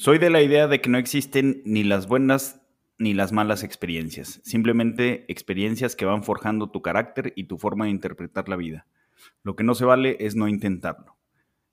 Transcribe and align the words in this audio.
Soy 0.00 0.18
de 0.18 0.30
la 0.30 0.42
idea 0.42 0.68
de 0.68 0.80
que 0.80 0.90
no 0.90 0.96
existen 0.96 1.60
ni 1.64 1.82
las 1.82 2.06
buenas 2.06 2.60
ni 2.98 3.14
las 3.14 3.32
malas 3.32 3.64
experiencias, 3.64 4.40
simplemente 4.44 5.24
experiencias 5.26 5.96
que 5.96 6.04
van 6.04 6.22
forjando 6.22 6.70
tu 6.70 6.82
carácter 6.82 7.32
y 7.34 7.48
tu 7.48 7.58
forma 7.58 7.86
de 7.86 7.90
interpretar 7.90 8.48
la 8.48 8.54
vida. 8.54 8.86
Lo 9.42 9.56
que 9.56 9.64
no 9.64 9.74
se 9.74 9.84
vale 9.84 10.16
es 10.20 10.36
no 10.36 10.46
intentarlo. 10.46 11.16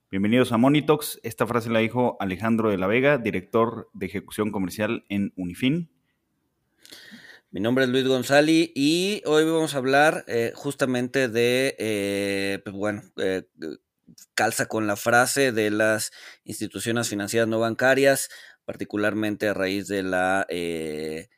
Bienvenidos 0.10 0.52
a 0.52 0.58
Monitox. 0.58 1.20
Esta 1.22 1.46
frase 1.46 1.70
la 1.70 1.78
dijo 1.78 2.18
Alejandro 2.20 2.72
de 2.72 2.80
la 2.80 2.88
Vega, 2.88 3.20
director 3.20 3.92
de 3.94 4.08
ejecución 4.08 4.52
comercial 4.52 5.06
en 5.10 5.32
Unifin. 5.36 5.92
Mi 7.52 7.60
nombre 7.60 7.84
es 7.84 7.92
Luis 7.92 8.08
González 8.08 8.72
y 8.74 9.22
hoy 9.28 9.46
vamos 9.46 9.76
a 9.76 9.78
hablar 9.78 10.26
eh, 10.28 10.52
justamente 10.56 11.30
de, 11.30 11.76
eh, 11.78 12.60
pues 12.64 12.76
bueno, 12.76 13.04
eh, 13.18 13.44
calza 14.34 14.68
con 14.68 14.88
la 14.88 14.96
frase 14.96 15.52
de 15.52 15.72
las 15.72 16.12
instituciones 16.44 17.10
financieras 17.10 17.48
no 17.48 17.60
bancarias, 17.60 18.30
particularmente 18.66 19.48
a 19.48 19.54
raíz 19.54 19.88
de 19.88 20.04
la 20.04 20.46
eh, 20.50 21.30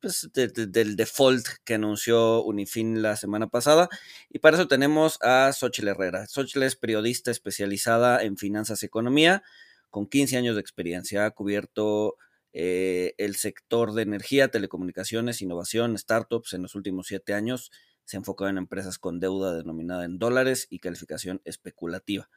pues, 0.00 0.30
del 0.32 0.96
default 0.96 1.46
que 1.64 1.74
anunció 1.74 2.42
Unifin 2.44 3.02
la 3.02 3.16
semana 3.16 3.48
pasada. 3.48 3.88
Y 4.30 4.38
para 4.38 4.56
eso 4.56 4.68
tenemos 4.68 5.18
a 5.22 5.52
Xochitl 5.52 5.88
Herrera. 5.88 6.26
Xochitl 6.26 6.62
es 6.62 6.76
periodista 6.76 7.30
especializada 7.30 8.22
en 8.22 8.36
finanzas 8.36 8.82
y 8.82 8.86
economía, 8.86 9.42
con 9.90 10.06
15 10.06 10.36
años 10.36 10.54
de 10.54 10.60
experiencia. 10.60 11.26
Ha 11.26 11.30
cubierto 11.32 12.16
eh, 12.52 13.14
el 13.18 13.36
sector 13.36 13.92
de 13.92 14.02
energía, 14.02 14.48
telecomunicaciones, 14.48 15.42
innovación, 15.42 15.98
startups 15.98 16.52
en 16.52 16.62
los 16.62 16.74
últimos 16.74 17.08
siete 17.08 17.34
años 17.34 17.70
se 18.08 18.16
enfocado 18.16 18.48
en 18.48 18.56
empresas 18.56 18.98
con 18.98 19.20
deuda 19.20 19.54
denominada 19.54 20.06
en 20.06 20.18
dólares 20.18 20.66
y 20.70 20.78
calificación 20.78 21.42
especulativa. 21.44 22.30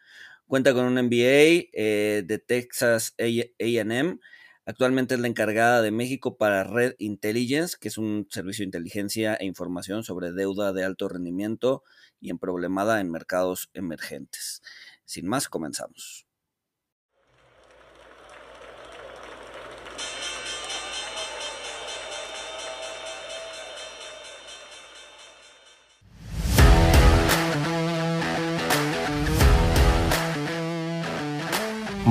Cuenta 0.46 0.74
con 0.74 0.84
un 0.84 0.96
MBA 0.96 1.70
eh, 1.72 2.24
de 2.26 2.40
Texas 2.40 3.16
AM. 3.18 4.20
Actualmente 4.66 5.16
es 5.16 5.22
la 5.22 5.30
encargada 5.30 5.82
de 5.82 5.92
México 5.92 6.36
para 6.36 6.66
Red 6.66 6.96
Intelligence, 7.00 7.78
que 7.80 7.88
es 7.88 7.98
un 7.98 8.28
servicio 8.30 8.64
de 8.64 8.68
inteligencia 8.68 9.36
e 9.36 9.46
información 9.46 10.04
sobre 10.04 10.34
deuda 10.34 10.74
de 10.74 10.84
alto 10.84 11.08
rendimiento 11.08 11.84
y 12.20 12.32
en 12.32 12.38
problemada 12.38 13.00
en 13.00 13.10
mercados 13.10 13.70
emergentes. 13.74 14.62
Sin 15.06 15.26
más, 15.26 15.48
comenzamos. 15.48 16.31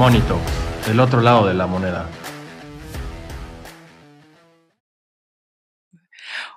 Monito, 0.00 0.40
el 0.88 0.98
otro 0.98 1.20
lado 1.20 1.46
de 1.46 1.52
la 1.52 1.66
moneda. 1.66 2.08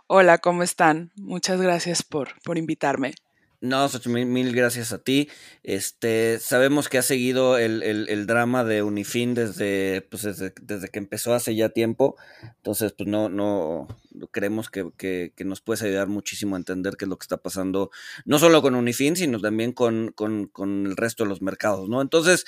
Hola, 0.08 0.38
¿cómo 0.38 0.63
están? 0.63 1.11
Muchas 1.17 1.59
gracias 1.59 2.03
por, 2.03 2.41
por 2.45 2.58
invitarme. 2.58 3.16
No, 3.64 3.88
mil, 4.08 4.25
mil, 4.25 4.53
gracias 4.53 4.92
a 4.92 5.02
ti. 5.02 5.30
Este, 5.64 6.38
sabemos 6.39 6.89
que 6.89 6.97
has 6.97 7.06
seguido 7.06 7.58
el, 7.58 8.25
drama 8.28 8.66
de 8.66 8.83
Unifin 8.83 9.36
desde, 9.36 10.02
pues 10.02 10.23
desde, 10.23 10.89
que 10.89 11.00
empezó 11.00 11.33
hace 11.33 11.55
ya 11.55 11.70
tiempo. 11.70 12.17
Entonces, 12.58 12.92
pues 12.92 13.08
no, 13.08 13.30
no, 13.30 13.88
creemos 14.31 14.70
que, 14.70 15.31
nos 15.45 15.61
puedes 15.61 15.81
ayudar 15.81 16.09
muchísimo 16.09 16.58
a 16.58 16.59
entender 16.59 16.97
qué 16.97 17.05
es 17.05 17.09
lo 17.09 17.17
que 17.17 17.23
está 17.23 17.38
pasando, 17.38 17.89
no 18.25 18.38
solo 18.38 18.61
con 18.61 18.75
Unifin, 18.75 19.16
sino 19.16 19.39
también 19.39 19.72
con, 19.72 20.11
con, 20.11 20.52
el 20.86 20.98
resto 20.98 21.23
de 21.23 21.30
los 21.30 21.42
mercados, 21.42 21.88
¿no? 21.88 22.02
Entonces, 22.02 22.44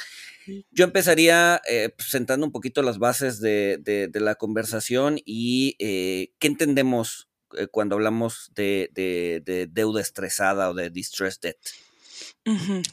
yo 0.72 0.84
empezaría 0.84 1.62
eh, 1.70 1.92
pues, 1.96 2.10
sentando 2.10 2.46
un 2.46 2.52
poquito 2.52 2.82
las 2.82 3.00
bases 3.00 3.40
de, 3.40 4.12
la 4.14 4.36
conversación 4.36 5.18
y 5.24 5.78
eh, 5.80 6.34
qué 6.40 6.48
entendemos 6.48 7.30
cuando 7.72 7.96
hablamos 7.96 8.52
de, 8.56 8.90
deuda 9.72 10.02
estresada 10.02 10.70
o 10.70 10.74
de 10.74 10.90
distressed 10.90 11.42
debt. 11.42 11.58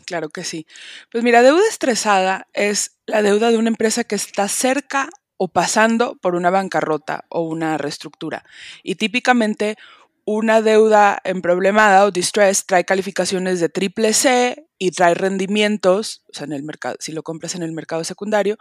claro 0.06 0.28
que 0.28 0.44
sí. 0.44 0.66
Pues 1.10 1.24
mira, 1.24 1.42
deuda 1.42 1.62
estresada 1.68 2.48
es 2.52 2.98
la 3.06 3.22
deuda 3.22 3.50
de 3.50 3.58
una 3.58 3.68
empresa 3.68 4.04
que 4.04 4.14
está 4.14 4.48
cerca 4.48 5.08
o 5.36 5.48
pasando 5.48 6.16
por 6.20 6.34
una 6.34 6.50
bancarrota 6.50 7.24
o 7.28 7.42
una 7.42 7.78
reestructura. 7.78 8.44
Y 8.82 8.94
típicamente 8.94 9.76
una 10.24 10.62
deuda 10.62 11.18
en 11.24 11.42
problemada 11.42 12.04
o 12.04 12.10
distress 12.10 12.64
trae 12.64 12.84
calificaciones 12.84 13.60
de 13.60 13.68
triple 13.68 14.12
C 14.12 14.68
y 14.78 14.92
trae 14.92 15.14
rendimientos, 15.14 16.22
o 16.30 16.34
sea, 16.34 16.46
en 16.46 16.52
el 16.52 16.62
mercado, 16.62 16.96
si 17.00 17.12
lo 17.12 17.22
compras 17.22 17.54
en 17.54 17.62
el 17.62 17.72
mercado 17.72 18.04
secundario, 18.04 18.56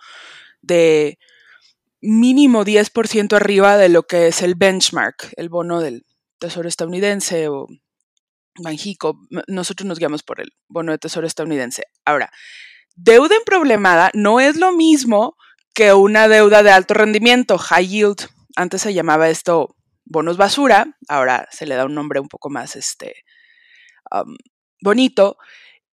de 0.62 1.20
mínimo 2.02 2.66
10% 2.66 3.36
arriba 3.36 3.78
de 3.78 3.90
lo 3.90 4.04
que 4.04 4.28
es 4.28 4.42
el 4.42 4.56
benchmark, 4.56 5.34
el 5.38 5.50
bono 5.50 5.80
del 5.80 6.06
Tesoro 6.40 6.68
estadounidense 6.68 7.48
o 7.48 7.68
Banjico. 8.62 9.20
Nosotros 9.48 9.88
nos 9.88 10.00
guiamos 10.00 10.24
por 10.24 10.42
el 10.42 10.52
bono 10.68 10.92
de 10.92 10.98
Tesoro 10.98 11.28
estadounidense. 11.28 11.84
Ahora, 12.04 12.32
deuda 12.96 13.36
en 13.36 13.44
problemada 13.46 14.10
no 14.14 14.40
es 14.40 14.58
lo 14.58 14.72
mismo 14.72 15.38
que 15.74 15.94
una 15.94 16.28
deuda 16.28 16.64
de 16.64 16.72
alto 16.72 16.94
rendimiento, 16.94 17.58
high 17.58 17.88
yield. 17.88 18.28
Antes 18.56 18.82
se 18.82 18.94
llamaba 18.94 19.30
esto 19.30 19.76
bonos 20.04 20.38
basura, 20.38 20.98
ahora 21.08 21.48
se 21.52 21.66
le 21.66 21.76
da 21.76 21.86
un 21.86 21.96
nombre 21.96 22.20
un 22.20 22.28
poco 22.28 22.50
más 22.50 22.76
este, 22.76 23.24
bonito. 24.82 25.38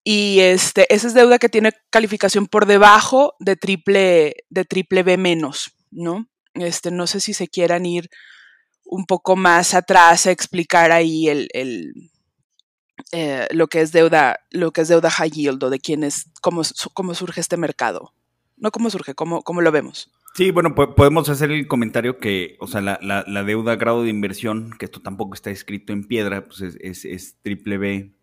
Y 0.03 0.41
este, 0.41 0.93
esa 0.93 1.07
es 1.07 1.15
deuda 1.15 1.39
que 1.39 1.51
tiene 1.51 1.73
calificación 1.91 2.47
por 2.47 2.67
debajo 2.67 3.35
de 3.41 3.57
triple, 3.57 4.37
de 4.49 4.65
triple 4.65 5.03
B 5.03 5.19
menos. 5.19 5.78
¿No? 5.91 6.29
Este, 6.55 6.91
no 6.91 7.07
sé 7.07 7.21
si 7.21 7.35
se 7.35 7.49
quieran 7.49 7.87
ir 7.87 8.11
un 8.85 9.07
poco 9.07 9.37
más 9.37 9.75
atrás 9.75 10.27
a 10.27 10.31
explicar 10.31 10.93
ahí 10.93 11.29
el, 11.29 11.49
eh, 13.13 13.47
lo 13.53 13.69
que 13.69 13.81
es 13.81 13.93
deuda, 13.93 14.41
lo 14.51 14.73
que 14.73 14.81
es 14.81 14.89
deuda 14.89 15.11
high 15.11 15.31
yield 15.31 15.63
o 15.63 15.71
de 15.71 15.79
quién 15.79 16.05
es, 16.05 16.31
cómo, 16.41 16.63
cómo 16.95 17.15
surge 17.15 17.41
este 17.41 17.57
mercado. 17.57 18.13
No 18.57 18.71
cómo 18.73 18.91
surge, 18.91 19.15
cómo, 19.15 19.43
cómo 19.43 19.61
lo 19.61 19.71
vemos. 19.71 20.11
Sí, 20.35 20.51
bueno, 20.51 20.75
podemos 20.75 21.29
hacer 21.29 21.51
el 21.51 21.67
comentario 21.67 22.19
que, 22.19 22.57
o 22.61 22.67
sea, 22.67 22.81
la, 22.81 22.99
la, 23.03 23.45
deuda 23.45 23.77
grado 23.77 24.05
de 24.05 24.11
inversión, 24.11 24.73
que 24.79 24.85
esto 24.85 25.01
tampoco 25.01 25.35
está 25.35 25.51
escrito 25.51 25.93
en 25.93 26.07
piedra, 26.07 26.47
pues 26.47 26.61
es, 26.61 27.05
es, 27.05 27.39
triple 27.43 27.79
B 27.79 28.15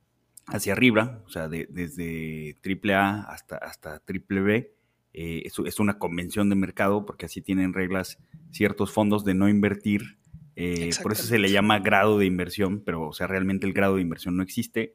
hacia 0.48 0.74
arriba, 0.74 1.22
o 1.26 1.30
sea, 1.30 1.50
desde 1.50 2.58
triple 2.62 2.94
A 2.94 3.22
hasta, 3.22 3.58
hasta 3.58 4.00
triple 4.00 4.42
B. 4.42 4.75
Eh, 5.18 5.44
es, 5.46 5.80
una 5.80 5.98
convención 5.98 6.50
de 6.50 6.58
mercado 6.58 7.06
porque 7.06 7.26
así 7.26 7.42
tienen 7.42 7.72
reglas 7.72 8.18
ciertos 8.52 8.92
fondos 8.92 9.24
de 9.24 9.34
no 9.34 9.48
invertir. 9.48 10.18
Eh, 10.58 10.90
por 11.02 11.14
eso 11.14 11.24
se 11.24 11.40
le 11.40 11.50
llama 11.50 11.80
grado 11.80 12.20
de 12.20 12.26
inversión, 12.26 12.82
pero 12.82 13.08
o 13.08 13.14
sea, 13.14 13.26
realmente 13.26 13.66
el 13.66 13.72
grado 13.72 13.96
de 13.96 14.02
inversión 14.02 14.36
no 14.36 14.44
existe. 14.44 14.94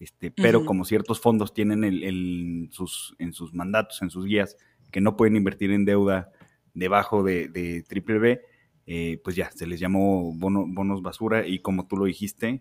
Este, 0.00 0.32
pero 0.32 0.64
como 0.64 0.84
ciertos 0.84 1.20
fondos 1.20 1.54
tienen 1.54 1.84
el, 1.84 2.68
sus, 2.72 3.14
en 3.20 3.32
sus 3.32 3.54
mandatos, 3.54 4.02
en 4.02 4.10
sus 4.10 4.24
guías, 4.24 4.56
que 4.90 5.00
no 5.00 5.16
pueden 5.16 5.36
invertir 5.36 5.70
en 5.70 5.84
deuda 5.84 6.32
debajo 6.74 7.22
de, 7.22 7.84
triple 7.88 8.18
B, 8.18 8.40
eh, 8.86 9.20
pues 9.22 9.36
ya, 9.36 9.52
se 9.52 9.68
les 9.68 9.78
llamó 9.78 10.34
bonos 10.34 11.00
basura 11.00 11.46
y 11.46 11.60
como 11.60 11.86
tú 11.86 11.96
lo 11.96 12.06
dijiste, 12.06 12.60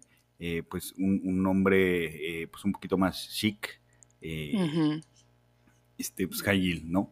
pues 0.69 0.94
un, 1.00 1.42
nombre 1.42 2.48
pues 2.52 2.66
un 2.66 2.74
poquito 2.74 3.00
más 3.00 3.30
chic, 3.34 3.81
este, 6.00 6.28
pues 6.28 6.42
high 6.42 6.84
¿no? 6.86 7.12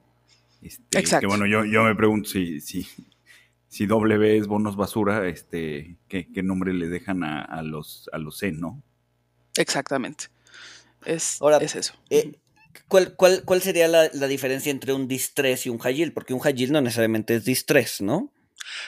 Este, 0.62 1.00
Exacto. 1.00 1.22
Que 1.22 1.28
bueno, 1.28 1.46
yo, 1.46 1.66
yo 1.66 1.84
me 1.84 1.94
pregunto 1.94 2.30
si, 2.30 2.62
si, 2.62 2.88
si 3.68 3.86
W 3.86 4.38
es 4.38 4.48
bonos 4.48 4.76
basura, 4.76 5.28
este, 5.28 5.98
¿qué, 6.08 6.28
nombre 6.42 6.74
le 6.74 6.88
dejan 6.88 7.24
a, 7.24 7.62
los, 7.62 8.10
a 8.14 8.18
los 8.18 8.38
C, 8.38 8.52
no? 8.52 8.82
Exactamente. 9.56 10.26
Es, 11.06 11.40
es 11.62 11.76
eso. 11.76 11.94
Eh, 12.10 12.34
¿cuál, 12.88 13.16
cuál, 13.16 13.44
cuál, 13.46 13.62
sería 13.62 13.88
la, 13.88 14.28
diferencia 14.28 14.72
entre 14.72 14.94
un 14.94 15.08
distress 15.08 15.66
y 15.66 15.70
un 15.70 15.80
high 15.80 15.96
yield? 15.96 16.14
Porque 16.14 16.34
un 16.34 16.40
high 16.40 16.54
yield 16.54 16.72
no 16.72 16.82
necesariamente 16.82 17.36
es 17.36 17.46
distress, 17.46 18.02
¿no? 18.02 18.32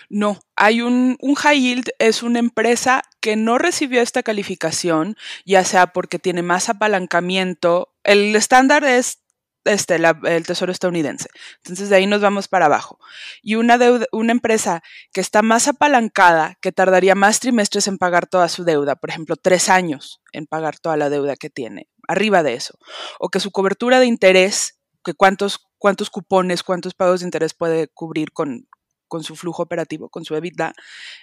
No, 0.10 0.42
hay 0.56 0.82
un, 0.82 1.18
un, 1.22 1.36
high 1.36 1.62
yield, 1.62 1.90
es 2.00 2.22
una 2.22 2.40
empresa 2.40 3.04
que 3.22 3.36
no 3.36 3.58
recibió 3.58 4.02
esta 4.02 4.24
calificación, 4.24 5.16
ya 5.46 5.64
sea 5.64 5.94
porque 5.94 6.20
tiene 6.20 6.42
más 6.42 6.68
apalancamiento. 6.68 7.94
El 8.04 8.36
estándar 8.36 8.84
es 8.84 9.20
este, 9.66 9.96
el 9.96 10.46
Tesoro 10.46 10.72
estadounidense. 10.72 11.30
Entonces 11.58 11.90
de 11.90 11.96
ahí 11.98 12.08
nos 12.08 12.22
vamos 12.22 12.48
para 12.48 12.66
abajo. 12.66 13.00
Y 13.42 13.56
una, 13.56 13.78
deuda, 13.78 14.06
una 14.12 14.32
empresa 14.32 14.82
que 15.14 15.22
está 15.22 15.42
más 15.42 15.68
apalancada, 15.68 16.58
que 16.62 16.72
tardaría 16.72 17.16
más 17.16 17.40
trimestres 17.40 17.88
en 17.88 17.98
pagar 17.98 18.28
toda 18.28 18.50
su 18.50 18.64
deuda, 18.64 18.96
por 18.96 19.10
ejemplo, 19.10 19.36
tres 19.36 19.70
años 19.70 20.22
en 20.32 20.46
pagar 20.46 20.80
toda 20.80 20.98
la 20.98 21.10
deuda 21.10 21.36
que 21.36 21.50
tiene, 21.50 21.88
arriba 22.08 22.44
de 22.44 22.54
eso. 22.54 22.78
O 23.20 23.30
que 23.30 23.40
su 23.40 23.52
cobertura 23.52 24.00
de 24.00 24.06
interés, 24.06 24.80
que 25.04 25.14
cuántos, 25.14 25.68
cuántos 25.78 26.10
cupones, 26.10 26.64
cuántos 26.64 26.94
pagos 26.94 27.22
de 27.22 27.28
interés 27.28 27.54
puede 27.54 27.88
cubrir 27.88 28.32
con, 28.32 28.68
con 29.08 29.24
su 29.24 29.36
flujo 29.36 29.64
operativo, 29.64 30.10
con 30.10 30.26
su 30.26 30.36
EBITDA, 30.36 30.74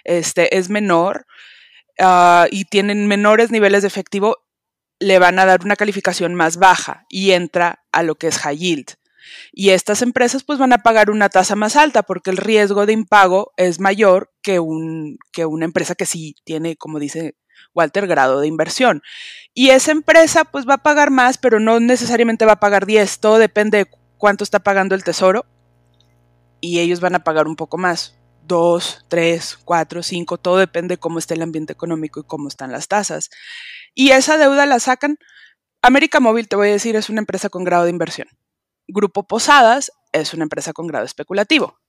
este, 0.03 0.57
es 0.57 0.69
menor. 0.69 1.25
Ah, 1.99 2.47
y 2.51 2.65
tienen 2.65 3.07
menores 3.07 3.49
niveles 3.49 3.81
de 3.81 3.87
efectivo 3.87 4.37
le 4.99 5.19
van 5.19 5.39
a 5.39 5.45
dar 5.45 5.63
una 5.63 5.75
calificación 5.75 6.35
más 6.35 6.57
baja 6.57 7.05
y 7.09 7.31
entra 7.31 7.83
a 7.91 8.03
lo 8.03 8.15
que 8.15 8.27
es 8.27 8.37
high 8.39 8.57
yield. 8.57 8.93
Y 9.51 9.69
estas 9.69 10.01
empresas 10.01 10.43
pues 10.43 10.59
van 10.59 10.73
a 10.73 10.79
pagar 10.79 11.09
una 11.09 11.29
tasa 11.29 11.55
más 11.55 11.75
alta 11.75 12.03
porque 12.03 12.29
el 12.29 12.37
riesgo 12.37 12.85
de 12.85 12.93
impago 12.93 13.53
es 13.57 13.79
mayor 13.79 14.31
que, 14.41 14.59
un, 14.59 15.17
que 15.31 15.45
una 15.45 15.65
empresa 15.65 15.95
que 15.95 16.05
sí 16.05 16.35
tiene, 16.43 16.77
como 16.77 16.99
dice 16.99 17.35
Walter, 17.73 18.07
grado 18.07 18.39
de 18.39 18.47
inversión. 18.47 19.01
Y 19.53 19.69
esa 19.69 19.91
empresa 19.91 20.45
pues 20.45 20.67
va 20.67 20.75
a 20.75 20.83
pagar 20.83 21.11
más, 21.11 21.37
pero 21.37 21.59
no 21.59 21.79
necesariamente 21.79 22.45
va 22.45 22.53
a 22.53 22.59
pagar 22.59 22.85
10, 22.85 23.19
todo 23.19 23.37
depende 23.37 23.79
de 23.79 23.91
cuánto 24.17 24.43
está 24.43 24.59
pagando 24.59 24.95
el 24.95 25.03
tesoro 25.03 25.45
y 26.59 26.79
ellos 26.79 26.99
van 26.99 27.15
a 27.15 27.23
pagar 27.23 27.47
un 27.47 27.55
poco 27.55 27.77
más. 27.77 28.13
2, 28.47 29.05
3, 29.09 29.59
4, 29.65 30.03
5, 30.03 30.37
todo 30.37 30.57
depende 30.57 30.93
de 30.93 30.99
cómo 30.99 31.19
esté 31.19 31.33
el 31.33 31.41
ambiente 31.41 31.73
económico 31.73 32.21
y 32.21 32.23
cómo 32.23 32.47
están 32.47 32.71
las 32.71 32.87
tasas. 32.87 33.29
Y 33.99 34.11
esa 34.11 34.37
deuda 34.37 34.67
la 34.67 34.79
sacan. 34.79 35.17
América 35.81 36.19
Móvil, 36.19 36.47
te 36.47 36.55
voy 36.55 36.67
a 36.67 36.73
decir, 36.73 36.95
es 36.95 37.09
una 37.09 37.19
empresa 37.19 37.49
con 37.49 37.63
grado 37.63 37.85
de 37.85 37.89
inversión. 37.89 38.27
Grupo 38.87 39.23
Posadas 39.27 39.91
es 40.11 40.35
una 40.35 40.43
empresa 40.43 40.71
con 40.71 40.85
grado 40.85 41.03
especulativo. 41.03 41.79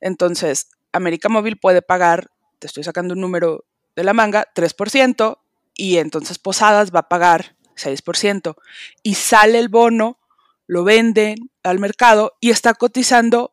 Entonces, 0.00 0.66
América 0.90 1.28
Móvil 1.28 1.56
puede 1.56 1.82
pagar, 1.82 2.32
te 2.58 2.66
estoy 2.66 2.82
sacando 2.82 3.14
un 3.14 3.20
número 3.20 3.64
de 3.94 4.02
la 4.02 4.12
manga, 4.12 4.48
3%, 4.56 5.38
y 5.74 5.98
entonces 5.98 6.40
Posadas 6.40 6.90
va 6.92 7.00
a 7.00 7.08
pagar 7.08 7.56
6%, 7.76 8.56
y 9.04 9.14
sale 9.14 9.60
el 9.60 9.68
bono, 9.68 10.18
lo 10.66 10.82
venden 10.82 11.52
al 11.62 11.78
mercado 11.78 12.36
y 12.40 12.50
está 12.50 12.74
cotizando 12.74 13.52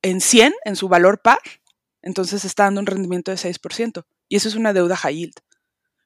en 0.00 0.22
100, 0.22 0.54
en 0.64 0.76
su 0.76 0.88
valor 0.88 1.20
par, 1.20 1.40
entonces 2.00 2.46
está 2.46 2.64
dando 2.64 2.80
un 2.80 2.86
rendimiento 2.86 3.30
de 3.30 3.36
6%, 3.36 4.06
y 4.30 4.36
eso 4.36 4.48
es 4.48 4.54
una 4.54 4.72
deuda 4.72 4.96
high 4.96 5.14
yield. 5.14 5.34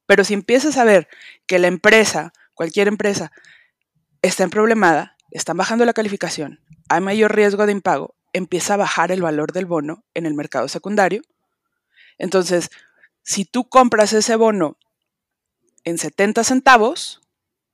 Pero 0.08 0.24
si 0.24 0.32
empiezas 0.32 0.78
a 0.78 0.84
ver 0.84 1.06
que 1.46 1.58
la 1.58 1.66
empresa, 1.66 2.32
cualquier 2.54 2.88
empresa, 2.88 3.30
está 4.22 4.42
en 4.42 4.48
problemada, 4.48 5.18
están 5.30 5.58
bajando 5.58 5.84
la 5.84 5.92
calificación, 5.92 6.60
hay 6.88 7.02
mayor 7.02 7.36
riesgo 7.36 7.66
de 7.66 7.72
impago, 7.72 8.14
empieza 8.32 8.72
a 8.72 8.78
bajar 8.78 9.12
el 9.12 9.20
valor 9.20 9.52
del 9.52 9.66
bono 9.66 10.06
en 10.14 10.24
el 10.24 10.32
mercado 10.32 10.66
secundario. 10.68 11.20
Entonces, 12.16 12.70
si 13.22 13.44
tú 13.44 13.68
compras 13.68 14.14
ese 14.14 14.34
bono 14.36 14.78
en 15.84 15.98
70 15.98 16.42
centavos, 16.42 17.20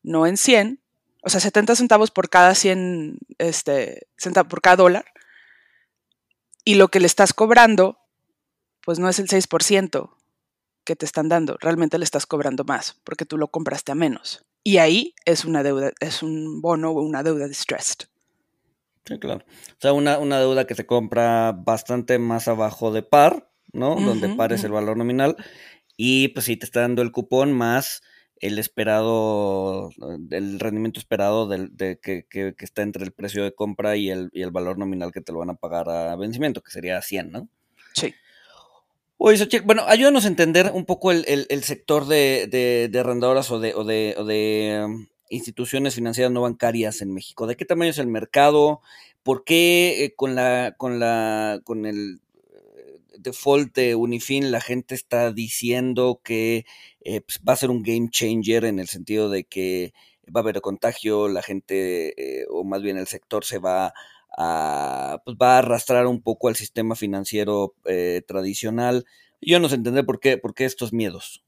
no 0.02 0.26
en 0.26 0.36
100, 0.36 0.81
o 1.22 1.28
sea, 1.28 1.38
70 1.38 1.76
centavos 1.76 2.10
por 2.10 2.31
cada 2.31 2.56
100, 2.56 3.16
este, 3.38 4.08
por 4.48 4.60
cada 4.60 4.75
dólar, 4.75 5.04
y 6.64 6.75
lo 6.75 6.88
que 6.88 6.98
le 6.98 7.06
estás 7.06 7.32
cobrando, 7.32 8.00
pues 8.81 8.98
no 8.98 9.08
es 9.08 9.20
el 9.20 9.28
6% 9.28 10.16
que 10.84 10.96
te 10.96 11.06
están 11.06 11.28
dando, 11.28 11.56
realmente 11.60 11.98
le 11.98 12.04
estás 12.04 12.26
cobrando 12.26 12.64
más, 12.64 13.00
porque 13.04 13.26
tú 13.26 13.38
lo 13.38 13.48
compraste 13.48 13.92
a 13.92 13.94
menos. 13.94 14.44
Y 14.62 14.78
ahí 14.78 15.14
es 15.25 15.44
una 15.44 15.62
deuda, 15.62 15.92
es 16.00 16.22
un 16.22 16.60
bono 16.62 16.90
o 16.90 17.02
una 17.02 17.22
deuda 17.22 17.48
distressed. 17.48 18.06
Sí, 19.04 19.19
claro. 19.19 19.44
O 19.46 19.81
sea, 19.81 19.92
una, 19.92 20.19
una 20.19 20.38
deuda 20.38 20.66
que 20.66 20.75
se 20.75 20.86
compra 20.86 21.52
bastante 21.52 22.19
más 22.19 22.48
abajo 22.48 22.90
de 22.90 23.02
par, 23.02 23.50
¿no? 23.72 23.96
Donde 23.96 24.31
par 24.31 24.52
es 24.52 24.64
el 24.64 24.72
valor 24.72 24.96
nominal. 24.96 25.36
Y 25.96 26.28
pues 26.28 26.46
sí, 26.46 26.56
te 26.56 26.64
está 26.64 26.81
dando 26.81 27.02
el 27.02 27.12
cupón 27.12 27.52
más 27.52 28.02
el 28.40 28.58
esperado, 28.58 29.90
el 30.31 30.60
rendimiento 30.60 31.00
esperado 31.00 31.48
del, 31.48 31.75
de, 31.76 31.98
que, 31.98 32.26
que, 32.28 32.54
está 32.58 32.82
entre 32.82 33.04
el 33.04 33.12
precio 33.12 33.42
de 33.42 33.54
compra 33.54 33.96
y 33.96 34.10
el, 34.10 34.28
y 34.32 34.42
el 34.42 34.50
valor 34.50 34.76
nominal 34.76 35.12
que 35.12 35.20
te 35.20 35.32
lo 35.32 35.38
van 35.38 35.50
a 35.50 35.54
pagar 35.54 35.88
a 35.88 36.14
vencimiento, 36.16 36.62
que 36.62 36.70
sería 36.70 37.00
100, 37.00 37.31
¿no? 37.31 37.48
Sí. 37.94 38.14
Oye, 39.16 39.46
bueno, 39.64 39.84
ayúdanos 39.87 40.25
a 40.25 40.28
entender 40.28 40.72
un 40.75 40.84
poco 40.84 41.12
el, 41.12 41.25
el, 41.26 41.62
sector 41.62 42.06
de, 42.06 42.49
de, 42.50 42.88
de, 42.90 42.99
arrendadoras 42.99 43.50
o 43.50 43.61
de, 43.61 43.72
o 43.75 43.84
de, 43.84 44.14
o 44.19 44.25
de 44.25 44.82
um, 44.84 45.06
instituciones 45.31 45.94
financieras 45.94 46.32
no 46.32 46.43
bancarias 46.43 47.00
en 47.00 47.14
México. 47.14 47.46
¿De 47.46 47.56
qué 47.56 47.64
tamaño 47.64 47.90
es 47.90 47.99
el 47.99 48.08
mercado? 48.08 48.81
¿Por 49.22 49.44
qué 49.44 50.05
eh, 50.05 50.14
con 50.16 50.34
la, 50.34 50.75
con 50.76 50.99
la, 50.99 51.61
con 51.64 51.87
el 51.87 52.20
eh, 52.52 52.99
default 53.19 53.75
de 53.75 53.94
Unifin 53.94 54.50
la 54.50 54.61
gente 54.61 54.96
está 54.96 55.32
diciendo 55.32 56.20
que 56.25 56.67
eh, 57.00 57.20
pues, 57.20 57.40
va 57.49 57.52
a 57.55 57.56
ser 57.56 57.70
un 57.70 57.82
game 57.84 58.08
changer 58.10 58.64
en 58.64 58.81
el 58.81 58.88
sentido 58.88 59.31
de 59.31 59.44
que 59.44 59.94
va 60.25 60.40
a 60.40 60.43
haber 60.43 60.60
contagio, 60.60 61.28
la 61.28 61.43
gente, 61.43 62.46
o 62.50 62.64
más 62.64 62.82
bien 62.82 62.96
el 62.96 63.06
sector 63.06 63.44
se 63.44 63.58
va 63.58 63.93
a, 64.36 65.22
pues 65.25 65.36
va 65.40 65.56
a 65.56 65.58
arrastrar 65.58 66.06
un 66.06 66.22
poco 66.22 66.48
al 66.48 66.56
sistema 66.56 66.94
financiero 66.96 67.75
tradicional. 68.26 69.04
Yo 69.40 69.60
no 69.60 69.69
sé 69.69 69.76
entender 69.76 70.06
por 70.06 70.20
qué, 70.20 70.38
por 70.38 70.54
qué 70.54 70.64
estos 70.64 70.92
miedos. 70.92 71.44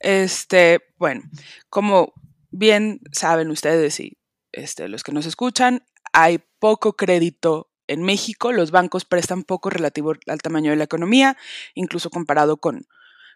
Este, 0.00 0.80
bueno, 0.98 1.22
como 1.68 2.12
bien 2.50 3.00
saben 3.12 3.50
ustedes 3.50 4.00
y 4.00 4.18
este, 4.52 4.88
los 4.88 5.02
que 5.02 5.12
nos 5.12 5.26
escuchan, 5.26 5.84
hay 6.12 6.40
poco 6.58 6.94
crédito 6.94 7.70
en 7.88 8.02
México, 8.02 8.52
los 8.52 8.70
bancos 8.70 9.04
prestan 9.04 9.44
poco 9.44 9.70
relativo 9.70 10.12
al 10.26 10.42
tamaño 10.42 10.70
de 10.70 10.76
la 10.76 10.84
economía, 10.84 11.36
incluso 11.74 12.10
comparado 12.10 12.56
con, 12.56 12.86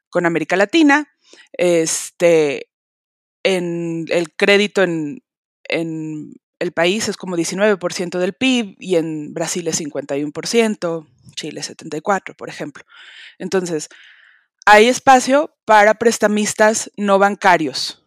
con 0.09 0.27
América 0.27 0.57
Latina. 0.57 1.09
Este, 1.53 2.71
en 3.43 4.07
el 4.09 4.35
crédito 4.35 4.83
en 4.83 5.23
el 6.61 6.73
país 6.73 7.09
es 7.09 7.17
como 7.17 7.37
19% 7.37 8.19
del 8.19 8.35
PIB 8.35 8.77
y 8.79 8.97
en 8.97 9.35
Brasil 9.35 9.67
es 9.67 9.81
51%, 9.81 11.07
Chile 11.35 11.61
74%, 11.61 12.37
por 12.37 12.49
ejemplo. 12.49 12.85
Entonces, 13.39 13.89
hay 14.67 14.87
espacio 14.87 15.57
para 15.65 15.95
prestamistas 15.95 16.93
no 16.97 17.19
bancarios, 17.19 18.01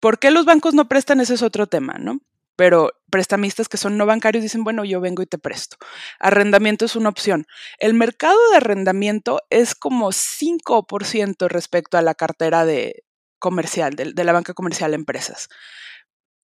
¿Por 0.00 0.18
qué 0.18 0.30
los 0.30 0.44
bancos 0.44 0.74
no 0.74 0.88
prestan? 0.88 1.20
Ese 1.20 1.34
es 1.34 1.42
otro 1.42 1.66
tema, 1.66 1.94
¿no? 1.98 2.20
Pero 2.56 2.92
prestamistas 3.10 3.68
que 3.68 3.76
son 3.76 3.96
no 3.96 4.06
bancarios 4.06 4.42
dicen, 4.42 4.64
bueno, 4.64 4.84
yo 4.84 5.00
vengo 5.00 5.22
y 5.22 5.26
te 5.26 5.38
presto. 5.38 5.76
Arrendamiento 6.18 6.84
es 6.84 6.96
una 6.96 7.08
opción. 7.08 7.46
El 7.78 7.94
mercado 7.94 8.38
de 8.50 8.56
arrendamiento 8.56 9.40
es 9.50 9.74
como 9.74 10.10
5% 10.10 11.48
respecto 11.48 11.98
a 11.98 12.02
la 12.02 12.14
cartera 12.14 12.64
de 12.64 13.04
comercial, 13.38 13.94
de, 13.94 14.24
la 14.24 14.32
banca 14.32 14.54
comercial 14.54 14.94
empresas. 14.94 15.48